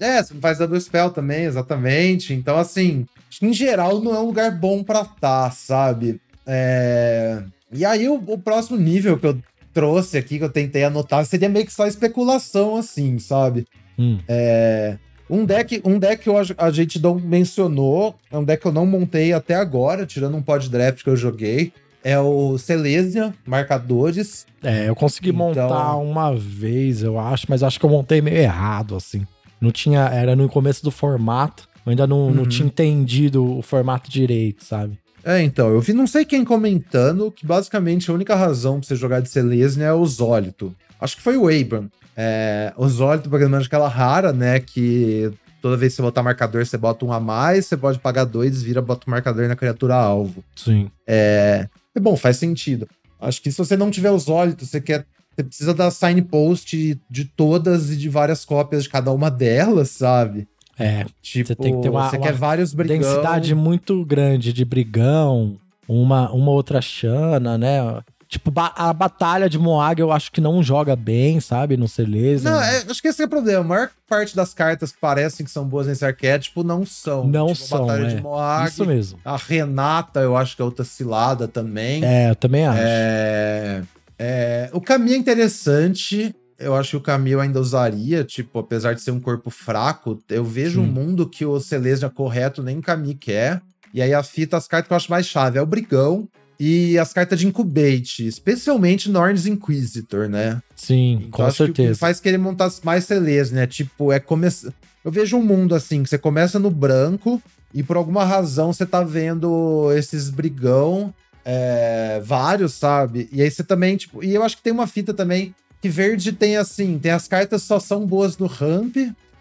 É, 0.00 0.22
você 0.22 0.34
não 0.34 0.40
faz 0.40 0.58
double 0.58 0.80
spell 0.80 1.10
também, 1.10 1.44
exatamente. 1.44 2.32
Então, 2.32 2.56
assim, 2.56 3.06
em 3.40 3.52
geral, 3.52 4.00
não 4.00 4.14
é 4.14 4.18
um 4.18 4.26
lugar 4.26 4.50
bom 4.50 4.82
pra 4.82 5.02
estar, 5.02 5.14
tá, 5.20 5.50
sabe? 5.50 6.20
É... 6.46 7.42
E 7.72 7.84
aí, 7.84 8.08
o, 8.08 8.14
o 8.14 8.38
próximo 8.38 8.76
nível 8.76 9.18
que 9.18 9.26
eu 9.26 9.38
trouxe 9.72 10.16
aqui, 10.16 10.38
que 10.38 10.44
eu 10.44 10.50
tentei 10.50 10.84
anotar, 10.84 11.24
seria 11.26 11.48
meio 11.48 11.66
que 11.66 11.72
só 11.72 11.86
especulação, 11.86 12.76
assim, 12.76 13.18
sabe? 13.18 13.66
Hum. 13.98 14.20
É, 14.28 14.96
um 15.28 15.44
deck, 15.44 15.82
um 15.84 15.98
deck 15.98 16.22
que 16.22 16.54
a 16.56 16.70
gente 16.70 17.00
não 17.00 17.16
mencionou, 17.16 18.14
é 18.30 18.38
um 18.38 18.44
deck 18.44 18.62
que 18.62 18.68
eu 18.68 18.72
não 18.72 18.86
montei 18.86 19.32
até 19.32 19.54
agora, 19.54 20.06
tirando 20.06 20.36
um 20.36 20.42
pod 20.42 20.68
draft 20.70 21.02
que 21.02 21.10
eu 21.10 21.16
joguei. 21.16 21.72
É 22.02 22.18
o 22.20 22.58
Celesia, 22.58 23.34
marcadores. 23.46 24.46
É, 24.62 24.88
eu 24.88 24.94
consegui 24.94 25.30
então... 25.30 25.48
montar 25.48 25.96
uma 25.96 26.36
vez, 26.36 27.02
eu 27.02 27.18
acho, 27.18 27.46
mas 27.48 27.62
acho 27.62 27.80
que 27.80 27.86
eu 27.86 27.90
montei 27.90 28.20
meio 28.20 28.36
errado, 28.36 28.94
assim. 28.94 29.26
Não 29.60 29.70
tinha. 29.70 30.08
Era 30.08 30.34
no 30.36 30.48
começo 30.48 30.82
do 30.82 30.90
formato. 30.90 31.68
Eu 31.84 31.90
ainda 31.90 32.06
não, 32.06 32.28
uhum. 32.28 32.34
não 32.34 32.46
tinha 32.46 32.66
entendido 32.66 33.58
o 33.58 33.62
formato 33.62 34.10
direito, 34.10 34.64
sabe? 34.64 34.98
É, 35.24 35.42
então, 35.42 35.68
eu 35.68 35.80
vi 35.80 35.92
não 35.92 36.06
sei 36.06 36.24
quem 36.24 36.44
comentando 36.44 37.30
que 37.30 37.46
basicamente 37.46 38.10
a 38.10 38.14
única 38.14 38.34
razão 38.34 38.78
pra 38.78 38.86
você 38.86 38.94
jogar 38.94 39.20
de 39.20 39.28
Selesnya 39.28 39.86
é 39.86 39.92
o 39.92 40.04
Zólito. 40.04 40.74
Acho 41.00 41.16
que 41.16 41.22
foi 41.22 41.36
o 41.36 41.48
Abram. 41.48 41.90
É, 42.16 42.72
o 42.76 42.88
Zólito, 42.88 43.28
programando 43.28 43.64
aquela 43.64 43.88
rara, 43.88 44.32
né? 44.32 44.60
Que 44.60 45.30
toda 45.62 45.78
vez 45.78 45.92
que 45.92 45.96
você 45.96 46.02
botar 46.02 46.22
marcador, 46.22 46.64
você 46.64 46.76
bota 46.76 47.06
um 47.06 47.12
a 47.12 47.18
mais, 47.18 47.64
você 47.64 47.76
pode 47.76 47.98
pagar 47.98 48.24
dois, 48.24 48.62
vira, 48.62 48.82
bota 48.82 49.06
o 49.06 49.10
marcador 49.10 49.48
na 49.48 49.56
criatura 49.56 49.94
alvo. 49.94 50.44
Sim. 50.54 50.90
É, 51.06 51.66
é 51.94 52.00
bom, 52.00 52.16
faz 52.16 52.36
sentido. 52.36 52.86
Acho 53.18 53.40
que 53.40 53.50
se 53.50 53.56
você 53.56 53.74
não 53.74 53.90
tiver 53.90 54.10
o 54.10 54.18
Zólito, 54.18 54.66
você 54.66 54.78
quer. 54.78 55.06
Você 55.34 55.44
precisa 55.44 55.74
da 55.74 55.90
signpost 55.90 57.00
de 57.10 57.24
todas 57.24 57.90
e 57.90 57.96
de 57.96 58.08
várias 58.08 58.44
cópias 58.44 58.84
de 58.84 58.88
cada 58.88 59.10
uma 59.10 59.30
delas, 59.30 59.90
sabe? 59.90 60.46
É. 60.78 61.04
Tipo, 61.22 61.48
você 61.48 61.54
tem 61.54 61.76
que 61.76 61.82
ter 61.82 61.88
uma, 61.88 62.08
você 62.08 62.16
uma 62.16 62.22
quer 62.22 62.32
vários 62.32 62.72
brigão. 62.72 62.98
densidade 62.98 63.54
muito 63.54 64.04
grande 64.04 64.52
de 64.52 64.64
brigão, 64.64 65.56
uma, 65.88 66.30
uma 66.32 66.50
outra 66.50 66.80
chana, 66.80 67.56
né? 67.58 68.02
Tipo, 68.28 68.52
a 68.56 68.92
batalha 68.92 69.48
de 69.48 69.58
Moag 69.58 70.00
eu 70.00 70.10
acho 70.10 70.32
que 70.32 70.40
não 70.40 70.60
joga 70.62 70.96
bem, 70.96 71.38
sabe? 71.38 71.76
No 71.76 71.86
Celeste. 71.86 72.44
Não, 72.44 72.60
é, 72.60 72.78
acho 72.88 73.00
que 73.00 73.06
esse 73.06 73.22
é 73.22 73.26
o 73.26 73.28
problema. 73.28 73.60
A 73.60 73.64
maior 73.64 73.90
parte 74.08 74.34
das 74.34 74.52
cartas 74.52 74.90
que 74.90 74.98
parecem 74.98 75.46
que 75.46 75.52
são 75.52 75.64
boas 75.64 75.86
nesse 75.86 76.04
arquétipo 76.04 76.64
não 76.64 76.84
são. 76.84 77.28
Não 77.28 77.48
tipo, 77.48 77.58
são. 77.60 77.84
A 77.84 77.86
batalha 77.86 78.06
é. 78.06 78.14
de 78.14 78.22
Moag. 78.22 78.68
Isso 78.68 78.84
mesmo. 78.84 79.20
A 79.24 79.36
Renata, 79.36 80.20
eu 80.20 80.36
acho 80.36 80.56
que 80.56 80.62
é 80.62 80.64
outra 80.64 80.84
cilada 80.84 81.46
também. 81.46 82.04
É, 82.04 82.30
eu 82.30 82.34
também 82.34 82.66
acho. 82.66 82.80
É, 82.82 83.82
é, 84.18 84.70
o 84.72 84.80
caminho 84.80 85.16
é 85.16 85.18
interessante. 85.18 86.34
Eu 86.58 86.74
acho 86.74 86.90
que 86.90 86.96
o 86.96 87.00
Camille 87.00 87.40
ainda 87.40 87.60
usaria, 87.60 88.22
tipo, 88.24 88.58
apesar 88.60 88.94
de 88.94 89.02
ser 89.02 89.10
um 89.10 89.20
corpo 89.20 89.50
fraco, 89.50 90.22
eu 90.28 90.44
vejo 90.44 90.80
Sim. 90.80 90.86
um 90.86 90.90
mundo 90.90 91.28
que 91.28 91.44
o 91.44 91.58
Celestia 91.58 92.08
correto 92.08 92.62
nem 92.62 92.78
o 92.78 92.82
Camille 92.82 93.14
quer. 93.14 93.60
E 93.92 94.00
aí 94.00 94.14
a 94.14 94.22
fita, 94.22 94.56
as 94.56 94.68
cartas 94.68 94.86
que 94.88 94.92
eu 94.92 94.96
acho 94.96 95.10
mais 95.10 95.26
chave 95.26 95.58
é 95.58 95.62
o 95.62 95.66
Brigão, 95.66 96.28
e 96.58 96.98
as 96.98 97.12
cartas 97.12 97.40
de 97.40 97.46
Incubate, 97.46 98.26
especialmente 98.26 99.10
Norns 99.10 99.46
Inquisitor, 99.46 100.28
né? 100.28 100.62
Sim, 100.76 101.14
Então, 101.26 101.30
com 101.30 101.50
certeza. 101.50 101.92
que 101.92 101.98
faz 101.98 102.20
querer 102.20 102.38
montar 102.38 102.70
mais 102.82 103.04
CLs, 103.04 103.52
né? 103.52 103.66
Tipo, 103.66 104.12
é 104.12 104.20
começar. 104.20 104.72
Eu 105.04 105.10
vejo 105.10 105.36
um 105.36 105.42
mundo 105.42 105.74
assim, 105.74 106.02
que 106.02 106.08
você 106.08 106.18
começa 106.18 106.58
no 106.58 106.70
branco 106.70 107.42
e 107.72 107.82
por 107.82 107.96
alguma 107.96 108.24
razão 108.24 108.72
você 108.72 108.86
tá 108.86 109.02
vendo 109.02 109.92
esses 109.92 110.30
brigão, 110.30 111.12
é, 111.44 112.20
vários, 112.24 112.72
sabe? 112.72 113.28
E 113.32 113.42
aí 113.42 113.50
você 113.50 113.62
também, 113.62 113.96
tipo. 113.96 114.24
E 114.24 114.34
eu 114.34 114.42
acho 114.42 114.56
que 114.56 114.62
tem 114.62 114.72
uma 114.72 114.86
fita 114.86 115.12
também 115.12 115.54
que 115.80 115.88
verde 115.88 116.32
tem 116.32 116.56
assim: 116.56 116.98
tem 116.98 117.12
as 117.12 117.28
cartas 117.28 117.62
que 117.62 117.68
só 117.68 117.78
são 117.78 118.06
boas 118.06 118.38
no 118.38 118.46
ramp 118.46 118.96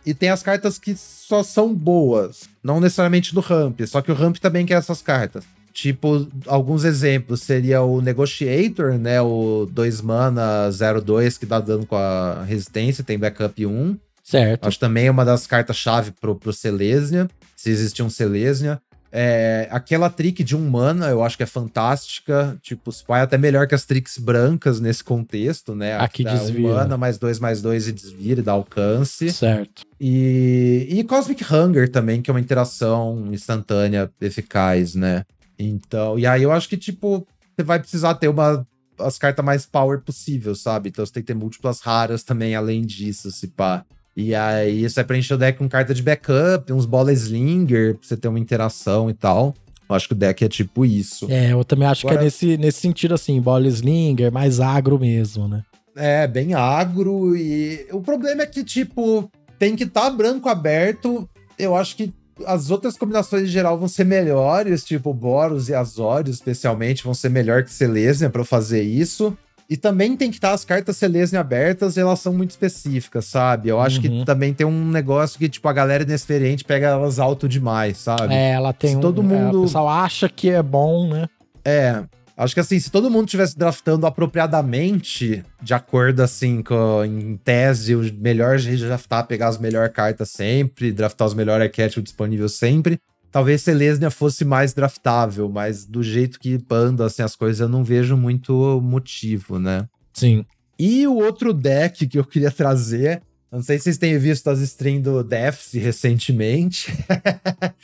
e 0.05 0.13
tem 0.13 0.29
as 0.29 0.43
cartas 0.43 0.77
que 0.77 0.95
só 0.95 1.41
são 1.41 1.73
boas. 1.73 2.49
Não 2.61 2.79
necessariamente 2.79 3.33
no 3.33 3.41
ramp, 3.41 3.79
só 3.87 4.01
que 4.01 4.11
o 4.11 4.15
ramp 4.15 4.37
também 4.37 4.65
quer 4.65 4.75
essas 4.75 5.01
cartas. 5.01 5.45
Tipo, 5.73 6.27
alguns 6.45 6.83
exemplos 6.83 7.41
seria 7.41 7.81
o 7.81 7.99
Negotiator, 7.99 8.93
né? 8.99 9.19
O 9.21 9.67
2 9.71 10.01
mana 10.01 10.69
02 11.03 11.37
que 11.37 11.47
dá 11.47 11.59
dano 11.59 11.85
com 11.85 11.95
a 11.95 12.43
resistência, 12.43 13.03
tem 13.03 13.17
backup 13.17 13.65
1. 13.65 13.97
Certo. 14.23 14.67
Acho 14.67 14.79
também 14.79 15.09
uma 15.09 15.25
das 15.25 15.47
cartas-chave 15.47 16.11
pro, 16.11 16.35
pro 16.35 16.53
Selesnya, 16.53 17.27
se 17.55 17.71
existir 17.71 18.03
um 18.03 18.09
Selesnya. 18.09 18.79
É, 19.15 19.67
aquela 19.69 20.09
trick 20.09 20.43
de 20.43 20.55
um 20.55 20.67
mana, 20.67 21.09
eu 21.09 21.23
acho 21.23 21.37
que 21.37 21.43
é 21.43 21.45
fantástica. 21.45 22.57
Tipo, 22.63 22.91
se 22.91 23.03
vai 23.07 23.21
até 23.21 23.37
melhor 23.37 23.67
que 23.67 23.75
as 23.75 23.85
tricks 23.85 24.17
brancas 24.17 24.79
nesse 24.79 25.03
contexto, 25.03 25.75
né? 25.75 25.95
Aqui 25.99 26.23
dá 26.23 26.33
desvira. 26.33 26.67
Um 26.67 26.73
mana, 26.73 26.97
mais 26.97 27.19
dois, 27.19 27.37
mais 27.39 27.61
dois 27.61 27.87
e 27.87 27.91
desvira 27.91 28.39
e 28.39 28.43
dá 28.43 28.53
alcance. 28.53 29.31
Certo. 29.31 29.83
E, 30.01 30.87
e 30.89 31.03
Cosmic 31.03 31.45
Hunger 31.45 31.91
também, 31.91 32.23
que 32.23 32.31
é 32.31 32.33
uma 32.33 32.39
interação 32.39 33.29
instantânea 33.31 34.11
eficaz, 34.19 34.95
né? 34.95 35.23
Então, 35.59 36.17
e 36.17 36.25
aí 36.25 36.41
eu 36.41 36.51
acho 36.51 36.67
que, 36.67 36.75
tipo, 36.75 37.27
você 37.55 37.63
vai 37.63 37.79
precisar 37.79 38.15
ter 38.15 38.29
uma 38.29 38.65
as 38.99 39.17
cartas 39.17 39.43
mais 39.43 39.65
power 39.65 40.01
possível, 40.01 40.55
sabe? 40.55 40.89
Então 40.89 41.05
você 41.05 41.13
tem 41.13 41.23
que 41.23 41.27
ter 41.27 41.35
múltiplas 41.35 41.81
raras 41.81 42.23
também, 42.23 42.55
além 42.55 42.81
disso, 42.81 43.31
se 43.31 43.47
pá. 43.47 43.85
E 44.15 44.35
aí 44.35 44.87
você 44.87 44.95
vai 44.95 45.03
preencher 45.05 45.33
o 45.33 45.37
deck 45.37 45.57
com 45.57 45.67
carta 45.67 45.93
de 45.93 46.01
backup, 46.03 46.71
uns 46.71 46.85
bola 46.85 47.11
slinger, 47.13 47.95
pra 47.95 48.07
você 48.07 48.15
ter 48.15 48.27
uma 48.27 48.39
interação 48.39 49.09
e 49.09 49.13
tal. 49.13 49.53
Eu 49.89 49.95
acho 49.95 50.07
que 50.07 50.13
o 50.13 50.17
deck 50.17 50.43
é 50.45 50.47
tipo 50.49 50.85
isso. 50.85 51.27
É, 51.29 51.51
eu 51.51 51.63
também 51.63 51.87
acho 51.87 52.01
que 52.01 52.07
Agora- 52.07 52.21
é 52.21 52.25
nesse, 52.25 52.57
nesse 52.57 52.79
sentido, 52.79 53.13
assim, 53.15 53.39
bola 53.41 53.67
slinger, 53.67 54.31
mais 54.31 54.59
agro 54.59 54.99
mesmo, 54.99 55.47
né? 55.47 55.63
É, 55.95 56.25
bem 56.27 56.53
agro 56.53 57.35
e 57.35 57.85
o 57.91 58.01
problema 58.01 58.43
é 58.43 58.45
que, 58.47 58.63
tipo, 58.63 59.29
tem 59.59 59.75
que 59.75 59.83
estar 59.83 60.09
branco 60.09 60.49
aberto. 60.49 61.29
Eu 61.57 61.75
acho 61.75 61.95
que 61.95 62.11
as 62.47 62.71
outras 62.71 62.97
combinações 62.97 63.43
em 63.43 63.51
geral 63.51 63.77
vão 63.77 63.87
ser 63.87 64.03
melhores, 64.03 64.83
tipo 64.83 65.13
Boros 65.13 65.69
e 65.69 65.75
Azorius, 65.75 66.37
especialmente, 66.37 67.03
vão 67.03 67.13
ser 67.13 67.29
melhor 67.29 67.63
que 67.63 67.71
Selesnya 67.71 68.29
pra 68.29 68.43
fazer 68.43 68.81
isso. 68.81 69.37
E 69.73 69.77
também 69.77 70.15
tem 70.15 70.29
que 70.29 70.37
estar 70.37 70.51
as 70.51 70.63
cartas 70.63 70.97
Selesnya 70.97 71.39
abertas 71.39 71.97
e 71.97 71.99
elas 71.99 72.19
são 72.19 72.31
muito 72.31 72.51
específicas, 72.51 73.25
sabe? 73.25 73.69
Eu 73.69 73.81
acho 73.81 73.95
Uhum. 73.97 74.19
que 74.19 74.25
também 74.25 74.53
tem 74.53 74.67
um 74.67 74.85
negócio 74.91 75.39
que, 75.39 75.49
tipo, 75.49 75.67
a 75.67 75.73
galera 75.73 76.03
inexperiente 76.03 76.63
pega 76.63 76.89
elas 76.89 77.17
alto 77.17 77.49
demais, 77.49 77.97
sabe? 77.97 78.35
É, 78.35 78.51
ela 78.51 78.71
tem 78.71 78.91
Se 78.91 78.97
um. 78.97 78.99
todo 78.99 79.21
é, 79.21 79.25
mundo- 79.25 79.61
o 79.61 79.63
pessoal 79.63 79.89
acha 79.89 80.29
que 80.29 80.49
é 80.51 80.61
bom, 80.61 81.09
né? 81.09 81.27
É. 81.65 82.03
Acho 82.37 82.53
que 82.53 82.59
assim, 82.59 82.79
se 82.79 82.91
todo 82.91 83.09
mundo 83.09 83.27
tivesse 83.27 83.57
draftando 83.57 84.05
apropriadamente, 84.07 85.43
de 85.61 85.73
acordo 85.73 86.21
assim, 86.21 86.61
com, 86.61 87.03
em 87.05 87.37
tese, 87.37 87.95
o 87.95 88.01
melhor 88.19 88.57
jeito 88.57 88.79
de 88.79 88.85
draftar, 88.85 89.25
pegar 89.27 89.47
as 89.47 89.57
melhores 89.57 89.91
cartas 89.93 90.29
sempre, 90.29 90.91
draftar 90.91 91.27
os 91.27 91.33
melhores 91.33 91.63
arquétipos 91.65 92.03
disponíveis 92.03 92.53
sempre, 92.53 92.99
talvez 93.33 93.61
Selesnya 93.63 94.09
fosse 94.09 94.45
mais 94.45 94.73
draftável, 94.73 95.49
mas 95.49 95.85
do 95.85 96.01
jeito 96.01 96.39
que 96.39 96.57
anda 96.69 97.05
assim 97.05 97.21
as 97.23 97.35
coisas, 97.35 97.59
eu 97.59 97.67
não 97.67 97.83
vejo 97.83 98.15
muito 98.15 98.79
motivo, 98.81 99.59
né? 99.59 99.89
Sim. 100.13 100.45
E 100.79 101.05
o 101.07 101.15
outro 101.15 101.51
deck 101.53 102.07
que 102.07 102.17
eu 102.19 102.23
queria 102.25 102.51
trazer, 102.51 103.21
não 103.51 103.61
sei 103.61 103.77
se 103.77 103.85
vocês 103.85 103.97
têm 103.97 104.17
visto 104.17 104.47
as 104.49 104.59
streams 104.59 105.01
do 105.03 105.23
Deaths 105.23 105.73
recentemente. 105.73 106.93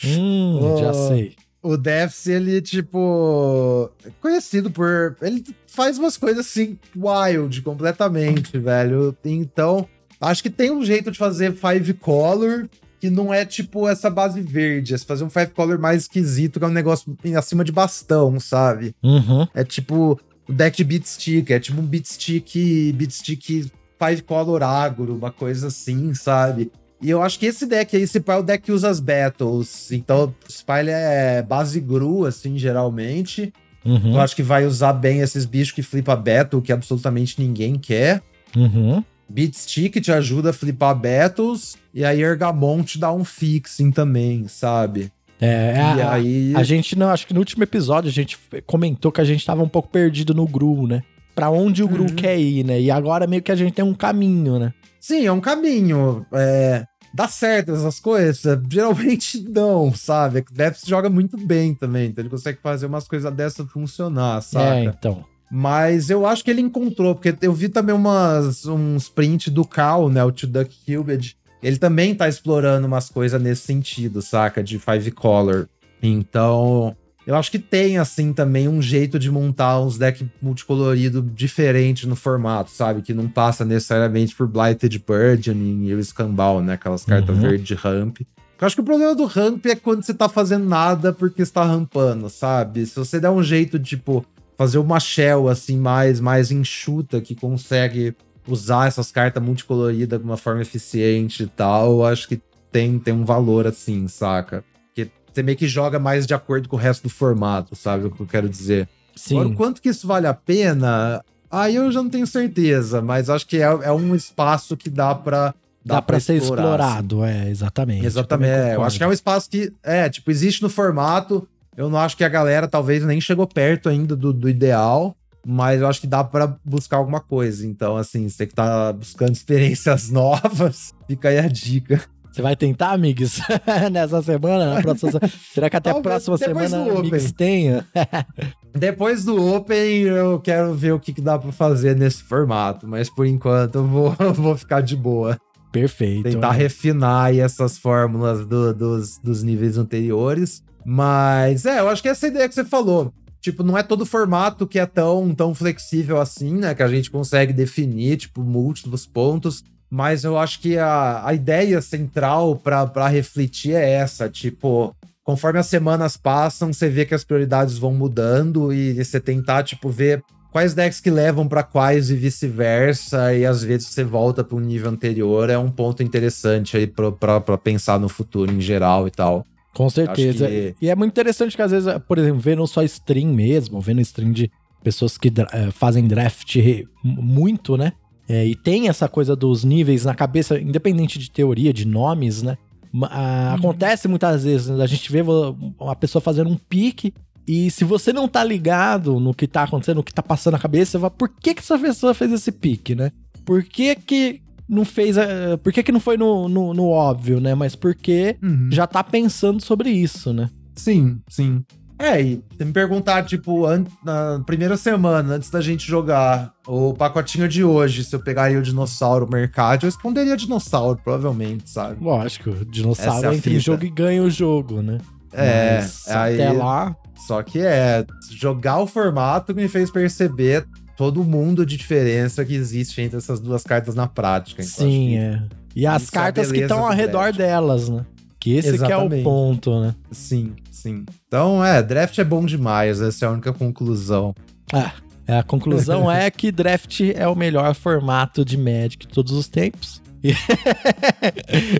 Hum, 0.05 0.77
já 0.79 0.91
Oh. 0.91 1.07
sei. 1.09 1.35
O 1.61 1.75
Deaths, 1.75 2.25
ele, 2.27 2.61
tipo, 2.61 3.91
é 4.05 4.09
conhecido 4.21 4.71
por. 4.71 5.17
Ele 5.21 5.43
faz 5.67 5.97
umas 5.97 6.15
coisas 6.15 6.45
assim, 6.45 6.77
wild, 6.95 7.61
completamente, 7.63 8.57
velho. 8.57 9.13
Então, 9.25 9.85
acho 10.21 10.41
que 10.41 10.49
tem 10.49 10.71
um 10.71 10.85
jeito 10.85 11.11
de 11.11 11.17
fazer 11.17 11.53
Five 11.53 11.93
Color 11.95 12.69
que 12.99 13.09
não 13.09 13.33
é 13.33 13.45
tipo 13.45 13.87
essa 13.87 14.09
base 14.09 14.41
verde. 14.41 14.93
É 14.93 14.97
fazer 14.97 15.23
um 15.23 15.29
Five 15.29 15.51
Color 15.51 15.79
mais 15.79 16.03
esquisito, 16.03 16.59
que 16.59 16.65
é 16.65 16.67
um 16.67 16.71
negócio 16.71 17.15
acima 17.37 17.63
de 17.63 17.71
bastão, 17.71 18.39
sabe? 18.39 18.93
Uhum. 19.01 19.47
É 19.53 19.63
tipo 19.63 20.19
o 20.47 20.53
deck 20.53 20.77
de 20.77 20.83
Beat 20.83 21.05
Stick, 21.05 21.51
é 21.51 21.59
tipo 21.59 21.79
um 21.79 21.85
Beat 21.85 22.05
Stick, 22.05 22.91
Beat 22.93 23.11
Stick 23.11 23.71
Five 23.99 24.21
Color 24.23 24.63
Agro, 24.63 25.15
uma 25.15 25.31
coisa 25.31 25.67
assim, 25.67 26.13
sabe? 26.13 26.71
E 27.01 27.09
eu 27.09 27.21
acho 27.21 27.39
que 27.39 27.45
esse 27.45 27.65
deck 27.65 27.95
aí, 27.95 28.01
esse 28.01 28.19
pá, 28.19 28.33
é 28.33 28.37
o 28.37 28.43
deck 28.43 28.63
que 28.63 28.71
usa 28.71 28.89
as 28.89 28.99
battles. 28.99 29.91
Então, 29.91 30.33
ele 30.79 30.91
é 30.91 31.41
base 31.41 31.79
gru, 31.79 32.25
assim, 32.25 32.57
geralmente. 32.57 33.53
Uhum. 33.85 34.15
Eu 34.15 34.19
acho 34.19 34.35
que 34.35 34.43
vai 34.43 34.65
usar 34.65 34.91
bem 34.91 35.21
esses 35.21 35.45
bichos 35.45 35.73
que 35.73 35.81
flipa 35.81 36.15
battle, 36.15 36.61
que 36.61 36.73
absolutamente 36.73 37.41
ninguém 37.41 37.75
quer. 37.75 38.21
Uhum. 38.55 39.03
Beat 39.29 39.53
Stick 39.55 40.01
te 40.01 40.11
ajuda 40.11 40.49
a 40.49 40.53
flipar 40.53 40.95
battles. 40.95 41.77
E 41.93 42.03
aí 42.03 42.21
Ergamon 42.21 42.83
te 42.83 42.97
dá 42.99 43.11
um 43.11 43.23
fixing 43.23 43.91
também, 43.91 44.47
sabe? 44.47 45.11
É, 45.41 45.73
e 45.75 46.01
a, 46.01 46.11
aí... 46.11 46.53
a 46.55 46.63
gente 46.63 46.97
não, 46.97 47.09
acho 47.09 47.25
que 47.25 47.33
no 47.33 47.39
último 47.39 47.63
episódio 47.63 48.09
a 48.09 48.13
gente 48.13 48.37
comentou 48.65 49.11
que 49.11 49.21
a 49.21 49.25
gente 49.25 49.45
tava 49.45 49.63
um 49.63 49.69
pouco 49.69 49.89
perdido 49.89 50.33
no 50.33 50.45
Gru, 50.45 50.85
né? 50.87 51.01
Pra 51.33 51.49
onde 51.49 51.81
o 51.81 51.87
Gru 51.87 52.03
Uhum. 52.03 52.15
quer 52.15 52.37
ir, 52.37 52.65
né? 52.65 52.81
E 52.81 52.91
agora 52.91 53.25
meio 53.25 53.41
que 53.41 53.51
a 53.51 53.55
gente 53.55 53.73
tem 53.73 53.85
um 53.85 53.93
caminho, 53.93 54.59
né? 54.59 54.73
Sim, 54.99 55.25
é 55.25 55.31
um 55.31 55.39
caminho. 55.39 56.25
É, 56.33 56.83
dá 57.13 57.27
certo 57.29 57.71
essas 57.71 57.99
coisas? 58.01 58.41
Geralmente 58.69 59.39
não, 59.47 59.93
sabe? 59.95 60.43
Depth 60.51 60.85
joga 60.85 61.09
muito 61.09 61.37
bem 61.37 61.73
também, 61.73 62.09
então 62.09 62.21
ele 62.21 62.29
consegue 62.29 62.59
fazer 62.61 62.87
umas 62.87 63.07
coisas 63.07 63.33
dessas 63.33 63.71
funcionar, 63.71 64.41
saca? 64.41 64.75
É, 64.75 64.83
então. 64.83 65.23
Mas 65.51 66.09
eu 66.09 66.25
acho 66.25 66.43
que 66.43 66.51
ele 66.51 66.61
encontrou, 66.61 67.15
porque 67.15 67.35
eu 67.41 67.53
vi 67.53 67.69
também 67.69 67.95
umas, 67.95 68.65
uns 68.65 69.09
print 69.09 69.49
do 69.49 69.65
Cal, 69.65 70.09
né? 70.09 70.23
O 70.23 70.31
To 70.31 70.45
Duck 70.47 70.75
Cubed. 70.85 71.35
Ele 71.61 71.77
também 71.77 72.13
tá 72.15 72.27
explorando 72.29 72.87
umas 72.87 73.09
coisas 73.09 73.41
nesse 73.41 73.63
sentido, 73.63 74.21
saca? 74.21 74.63
De 74.63 74.77
Five 74.79 75.11
Color. 75.11 75.67
Então, 76.01 76.95
eu 77.27 77.35
acho 77.35 77.51
que 77.51 77.59
tem, 77.59 77.97
assim, 77.97 78.31
também 78.31 78.67
um 78.67 78.81
jeito 78.81 79.19
de 79.19 79.29
montar 79.29 79.79
uns 79.81 79.97
decks 79.97 80.25
multicolorido 80.41 81.21
diferente 81.21 82.07
no 82.07 82.15
formato, 82.15 82.71
sabe? 82.71 83.01
Que 83.01 83.13
não 83.13 83.27
passa 83.27 83.65
necessariamente 83.65 84.35
por 84.35 84.47
Blighted 84.47 85.03
Burgeoning 85.05 85.87
e 85.87 85.93
o 85.93 86.03
Scambal, 86.03 86.61
né? 86.61 86.73
Aquelas 86.73 87.03
cartas 87.03 87.35
Uhum. 87.35 87.41
verde 87.41 87.73
ramp. 87.73 88.19
Eu 88.61 88.65
acho 88.67 88.75
que 88.75 88.81
o 88.81 88.85
problema 88.85 89.15
do 89.15 89.25
ramp 89.25 89.65
é 89.67 89.75
quando 89.75 90.03
você 90.03 90.13
tá 90.13 90.27
fazendo 90.29 90.65
nada 90.65 91.11
porque 91.13 91.45
você 91.45 91.51
tá 91.51 91.63
rampando, 91.63 92.29
sabe? 92.29 92.85
Se 92.85 92.95
você 92.95 93.19
der 93.19 93.29
um 93.29 93.41
jeito, 93.43 93.79
tipo, 93.79 94.25
fazer 94.59 94.77
uma 94.77 94.99
shell 94.99 95.47
assim 95.47 95.77
mais 95.77 96.19
mais 96.19 96.51
enxuta 96.51 97.21
que 97.21 97.33
consegue 97.33 98.13
usar 98.45 98.89
essas 98.89 99.09
cartas 99.09 99.41
multicoloridas 99.41 100.19
de 100.19 100.25
uma 100.25 100.35
forma 100.35 100.61
eficiente 100.61 101.43
e 101.43 101.47
tal, 101.47 101.93
eu 101.93 102.05
acho 102.05 102.27
que 102.27 102.41
tem, 102.69 102.99
tem 102.99 103.13
um 103.13 103.23
valor 103.23 103.65
assim, 103.65 104.05
saca? 104.09 104.65
Porque 104.87 105.09
você 105.31 105.41
meio 105.41 105.57
que 105.57 105.65
joga 105.65 105.97
mais 105.97 106.27
de 106.27 106.33
acordo 106.33 106.67
com 106.67 106.75
o 106.75 106.79
resto 106.79 107.03
do 107.03 107.09
formato, 107.09 107.73
sabe 107.73 108.05
o 108.05 108.11
que 108.11 108.19
eu 108.19 108.27
quero 108.27 108.49
dizer? 108.49 108.89
Sim. 109.15 109.35
Agora, 109.39 109.53
o 109.53 109.55
quanto 109.55 109.81
que 109.81 109.87
isso 109.87 110.05
vale 110.05 110.27
a 110.27 110.33
pena, 110.33 111.23
aí 111.49 111.75
eu 111.75 111.89
já 111.89 112.03
não 112.03 112.09
tenho 112.09 112.27
certeza, 112.27 113.01
mas 113.01 113.29
acho 113.29 113.47
que 113.47 113.57
é, 113.57 113.61
é 113.61 113.91
um 113.93 114.13
espaço 114.13 114.75
que 114.75 114.89
dá 114.89 115.15
pra 115.15 115.53
Dá, 115.85 116.01
pra 116.01 116.19
ser 116.19 116.35
explorar, 116.35 116.63
assim. 116.63 116.73
explorado, 116.73 117.23
é, 117.23 117.49
exatamente. 117.49 118.05
Exatamente. 118.05 118.51
eu 118.51 118.63
concordo. 118.63 118.83
acho 118.83 118.97
que 118.97 119.03
é 119.05 119.07
um 119.07 119.13
espaço 119.13 119.49
que, 119.49 119.71
é, 119.81 120.09
tipo, 120.09 120.29
existe 120.29 120.61
no 120.61 120.69
formato. 120.69 121.47
Eu 121.79 121.89
não 121.89 121.97
acho 121.97 122.17
que 122.17 122.25
a 122.25 122.29
galera 122.29 122.67
talvez 122.67 123.05
nem 123.05 123.21
chegou 123.21 123.47
perto 123.47 123.87
ainda 123.87 124.13
do, 124.13 124.33
do 124.33 124.49
ideal, 124.49 125.15
mas 125.47 125.79
eu 125.79 125.87
acho 125.87 126.01
que 126.01 126.07
dá 126.07 126.21
pra 126.25 126.57
buscar 126.65 126.97
alguma 126.97 127.21
coisa. 127.21 127.65
Então, 127.65 127.95
assim, 127.95 128.27
você 128.27 128.45
que 128.45 128.53
tá 128.53 128.91
buscando 128.91 129.31
experiências 129.31 130.09
novas, 130.09 130.93
fica 131.07 131.29
aí 131.29 131.39
a 131.39 131.47
dica. 131.47 132.01
Você 132.29 132.41
vai 132.41 132.53
tentar, 132.57 132.97
Migs, 132.97 133.39
nessa 133.93 134.21
semana? 134.21 134.73
Na 134.73 134.81
próxima... 134.81 135.09
se- 135.13 135.19
Será 135.53 135.69
que 135.69 135.77
até 135.77 135.91
a 135.91 136.01
próxima 136.01 136.37
semana 136.37 136.83
Migs 137.01 137.31
tenha? 137.31 137.87
Depois 138.77 139.23
do 139.23 139.41
Open, 139.55 140.01
eu 140.01 140.37
quero 140.41 140.73
ver 140.73 140.91
o 140.91 140.99
que, 140.99 141.13
que 141.13 141.21
dá 141.21 141.39
pra 141.39 141.53
fazer 141.53 141.95
nesse 141.95 142.23
formato, 142.23 142.85
mas 142.85 143.09
por 143.09 143.25
enquanto 143.25 143.75
eu 143.75 143.87
vou, 143.87 144.11
vou 144.35 144.57
ficar 144.57 144.81
de 144.81 144.97
boa. 144.97 145.39
Perfeito. 145.71 146.23
tentar 146.23 146.55
é. 146.55 146.57
refinar 146.57 147.27
aí 147.27 147.39
essas 147.39 147.77
fórmulas 147.77 148.45
do- 148.45 148.73
dos, 148.73 149.17
dos 149.19 149.43
níveis 149.43 149.77
anteriores. 149.77 150.61
Mas 150.91 151.67
é, 151.67 151.81
eu 151.81 151.87
acho 151.87 152.01
que 152.01 152.09
essa 152.09 152.27
ideia 152.27 152.49
que 152.49 152.55
você 152.55 152.65
falou. 152.65 153.13
Tipo, 153.39 153.61
não 153.61 153.77
é 153.77 153.83
todo 153.83 154.07
formato 154.07 154.65
que 154.65 154.79
é 154.79 154.87
tão, 154.87 155.35
tão 155.35 155.53
flexível 155.53 156.19
assim, 156.19 156.55
né? 156.55 156.73
Que 156.73 156.81
a 156.81 156.87
gente 156.87 157.11
consegue 157.11 157.53
definir, 157.53 158.17
tipo, 158.17 158.41
múltiplos 158.41 159.05
pontos. 159.05 159.63
Mas 159.87 160.23
eu 160.23 160.35
acho 160.35 160.59
que 160.59 160.79
a, 160.79 161.21
a 161.23 161.31
ideia 161.31 161.79
central 161.79 162.55
pra 162.55 163.07
refletir 163.07 163.75
é 163.75 163.87
essa. 163.87 164.27
Tipo, 164.27 164.95
conforme 165.23 165.59
as 165.59 165.67
semanas 165.67 166.17
passam, 166.17 166.73
você 166.73 166.89
vê 166.89 167.05
que 167.05 167.13
as 167.13 167.23
prioridades 167.23 167.77
vão 167.77 167.93
mudando 167.93 168.73
e 168.73 168.93
você 168.93 169.19
tentar, 169.19 169.61
tipo, 169.61 169.89
ver 169.89 170.23
quais 170.51 170.73
decks 170.73 170.99
que 170.99 171.11
levam 171.11 171.47
para 171.47 171.61
quais 171.61 172.09
e 172.09 172.15
vice-versa, 172.15 173.31
e 173.35 173.45
às 173.45 173.63
vezes 173.63 173.89
você 173.89 174.03
volta 174.03 174.43
para 174.43 174.57
um 174.57 174.59
nível 174.59 174.89
anterior, 174.89 175.51
é 175.51 175.57
um 175.57 175.69
ponto 175.69 176.01
interessante 176.01 176.75
aí 176.75 176.87
para 176.87 177.57
pensar 177.59 177.99
no 177.99 178.09
futuro 178.09 178.51
em 178.51 178.59
geral 178.59 179.07
e 179.07 179.11
tal. 179.11 179.45
Com 179.73 179.89
certeza. 179.89 180.47
Que... 180.47 180.75
E 180.81 180.89
é 180.89 180.95
muito 180.95 181.11
interessante 181.11 181.55
que 181.55 181.61
às 181.61 181.71
vezes, 181.71 181.93
por 182.07 182.17
exemplo, 182.17 182.39
vendo 182.39 182.65
só 182.67 182.83
stream 182.83 183.33
mesmo, 183.33 183.79
vendo 183.79 184.01
stream 184.01 184.31
de 184.31 184.51
pessoas 184.83 185.17
que 185.17 185.27
uh, 185.29 185.71
fazem 185.71 186.07
draft 186.07 186.57
muito, 187.03 187.77
né? 187.77 187.93
É, 188.27 188.45
e 188.45 188.55
tem 188.55 188.87
essa 188.87 189.09
coisa 189.09 189.35
dos 189.35 189.63
níveis 189.63 190.05
na 190.05 190.13
cabeça, 190.13 190.59
independente 190.59 191.17
de 191.17 191.31
teoria, 191.31 191.73
de 191.73 191.85
nomes, 191.85 192.43
né? 192.43 192.57
Uh, 192.93 193.55
acontece 193.55 194.07
muitas 194.07 194.43
vezes, 194.43 194.67
né? 194.67 194.83
a 194.83 194.87
gente 194.87 195.11
vê 195.11 195.21
uma 195.21 195.95
pessoa 195.95 196.21
fazendo 196.21 196.49
um 196.49 196.57
pique 196.57 197.13
e 197.47 197.69
se 197.71 197.83
você 197.83 198.13
não 198.13 198.27
tá 198.27 198.43
ligado 198.43 199.19
no 199.19 199.33
que 199.33 199.47
tá 199.47 199.63
acontecendo, 199.63 199.97
no 199.97 200.03
que 200.03 200.13
tá 200.13 200.21
passando 200.21 200.53
na 200.53 200.59
cabeça, 200.59 200.91
você 200.91 200.99
fala, 200.99 201.11
por 201.11 201.29
que 201.29 201.55
que 201.55 201.61
essa 201.61 201.77
pessoa 201.77 202.13
fez 202.13 202.31
esse 202.31 202.51
pique, 202.51 202.93
né? 202.93 203.11
Por 203.43 203.63
que 203.63 203.95
que 203.95 204.41
não 204.69 204.85
fez. 204.85 205.17
A, 205.17 205.57
por 205.61 205.73
que 205.73 205.81
que 205.81 205.91
não 205.91 205.99
foi 205.99 206.15
no, 206.15 206.47
no, 206.47 206.73
no 206.73 206.87
óbvio, 206.89 207.39
né? 207.39 207.55
Mas 207.55 207.75
porque 207.75 208.37
uhum. 208.41 208.69
já 208.71 208.85
tá 208.85 209.03
pensando 209.03 209.61
sobre 209.61 209.89
isso, 209.89 210.31
né? 210.31 210.49
Sim, 210.75 211.19
sim. 211.27 211.63
É, 211.97 212.21
e 212.21 212.41
se 212.57 212.63
me 212.63 212.71
perguntar, 212.71 213.25
tipo, 213.25 213.65
na 214.05 214.41
primeira 214.45 214.77
semana, 214.77 215.35
antes 215.35 215.49
da 215.49 215.59
gente 215.59 215.85
jogar 215.85 216.53
o 216.65 216.93
pacotinho 216.93 217.45
de 217.49 217.61
hoje, 217.61 218.05
se 218.05 218.15
eu 218.15 218.21
pegaria 218.21 218.57
o 218.57 218.61
dinossauro 218.61 219.25
no 219.25 219.31
mercado, 219.33 219.83
eu 219.83 219.87
responderia 219.87 220.37
dinossauro, 220.37 220.97
provavelmente, 221.03 221.69
sabe? 221.69 222.01
Lógico, 222.01 222.51
o 222.51 222.65
dinossauro 222.65 223.27
é 223.27 223.35
entra 223.35 223.51
em 223.51 223.59
jogo 223.59 223.83
e 223.83 223.89
ganha 223.89 224.23
o 224.23 224.29
jogo, 224.29 224.81
né? 224.81 224.99
É, 225.33 225.79
Mas, 225.81 226.07
aí, 226.07 226.41
até 226.41 226.51
lá. 226.53 226.95
Só 227.27 227.43
que 227.43 227.59
é, 227.59 228.05
jogar 228.31 228.79
o 228.79 228.87
formato 228.87 229.53
me 229.53 229.67
fez 229.67 229.91
perceber 229.91 230.65
todo 230.99 231.23
mundo 231.23 231.65
de 231.65 231.77
diferença 231.77 232.43
que 232.43 232.53
existe 232.53 233.01
entre 233.01 233.15
essas 233.15 233.39
duas 233.39 233.63
cartas 233.63 233.95
na 233.95 234.05
prática. 234.05 234.61
Então 234.61 234.85
Sim, 234.85 235.15
é. 235.15 235.41
E 235.73 235.87
as 235.87 236.09
é 236.09 236.11
cartas 236.11 236.51
que 236.51 236.59
estão 236.59 236.85
ao 236.85 236.91
redor 236.91 237.31
draft. 237.31 237.37
delas, 237.37 237.87
né? 237.87 238.05
Que 238.37 238.55
esse 238.55 238.77
que 238.77 238.91
é 238.91 238.97
o 238.97 239.09
ponto, 239.23 239.79
né? 239.79 239.95
Sim, 240.11 240.51
sim. 240.69 241.05
Então, 241.25 241.63
é, 241.63 241.81
draft 241.81 242.19
é 242.19 242.23
bom 242.25 242.45
demais, 242.45 242.99
essa 242.99 243.23
é 243.23 243.27
a 243.29 243.31
única 243.31 243.53
conclusão. 243.53 244.35
Ah, 244.73 244.91
a 245.25 245.41
conclusão 245.41 246.11
é 246.11 246.29
que 246.29 246.51
draft 246.51 246.99
é 247.15 247.25
o 247.29 247.35
melhor 247.35 247.73
formato 247.75 248.43
de 248.43 248.57
Magic 248.57 249.07
de 249.07 249.07
todos 249.07 249.31
os 249.31 249.47
tempos. 249.47 250.01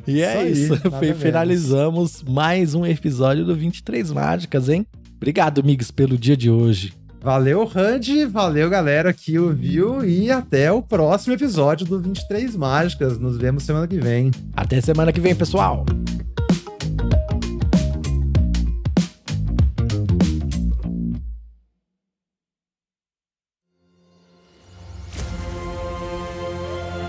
e 0.07 0.21
é 0.23 0.49
isso. 0.49 0.75
isso. 0.75 1.15
Finalizamos 1.19 2.23
mais 2.23 2.73
um 2.73 2.85
episódio 2.85 3.43
do 3.43 3.53
23 3.53 4.13
Mágicas, 4.13 4.69
hein? 4.69 4.87
Obrigado, 5.17 5.59
amigos, 5.59 5.91
pelo 5.91 6.17
dia 6.17 6.37
de 6.37 6.49
hoje. 6.49 6.93
Valeu, 7.21 7.65
Randy. 7.65 8.25
Valeu, 8.25 8.69
galera 8.69 9.11
que 9.11 9.37
ouviu. 9.37 10.05
E 10.05 10.31
até 10.31 10.71
o 10.71 10.81
próximo 10.81 11.33
episódio 11.33 11.85
do 11.85 11.99
23 11.99 12.55
Mágicas. 12.55 13.19
Nos 13.19 13.37
vemos 13.37 13.63
semana 13.63 13.87
que 13.87 13.97
vem. 13.99 14.31
Até 14.55 14.79
semana 14.79 15.11
que 15.11 15.19
vem, 15.19 15.35
pessoal. 15.35 15.85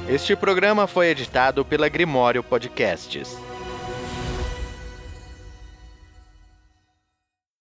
Este 0.08 0.34
programa 0.34 0.88
foi 0.88 1.06
editado 1.06 1.64
pela 1.64 1.88
Grimório 1.88 2.42
Podcasts. 2.42 3.49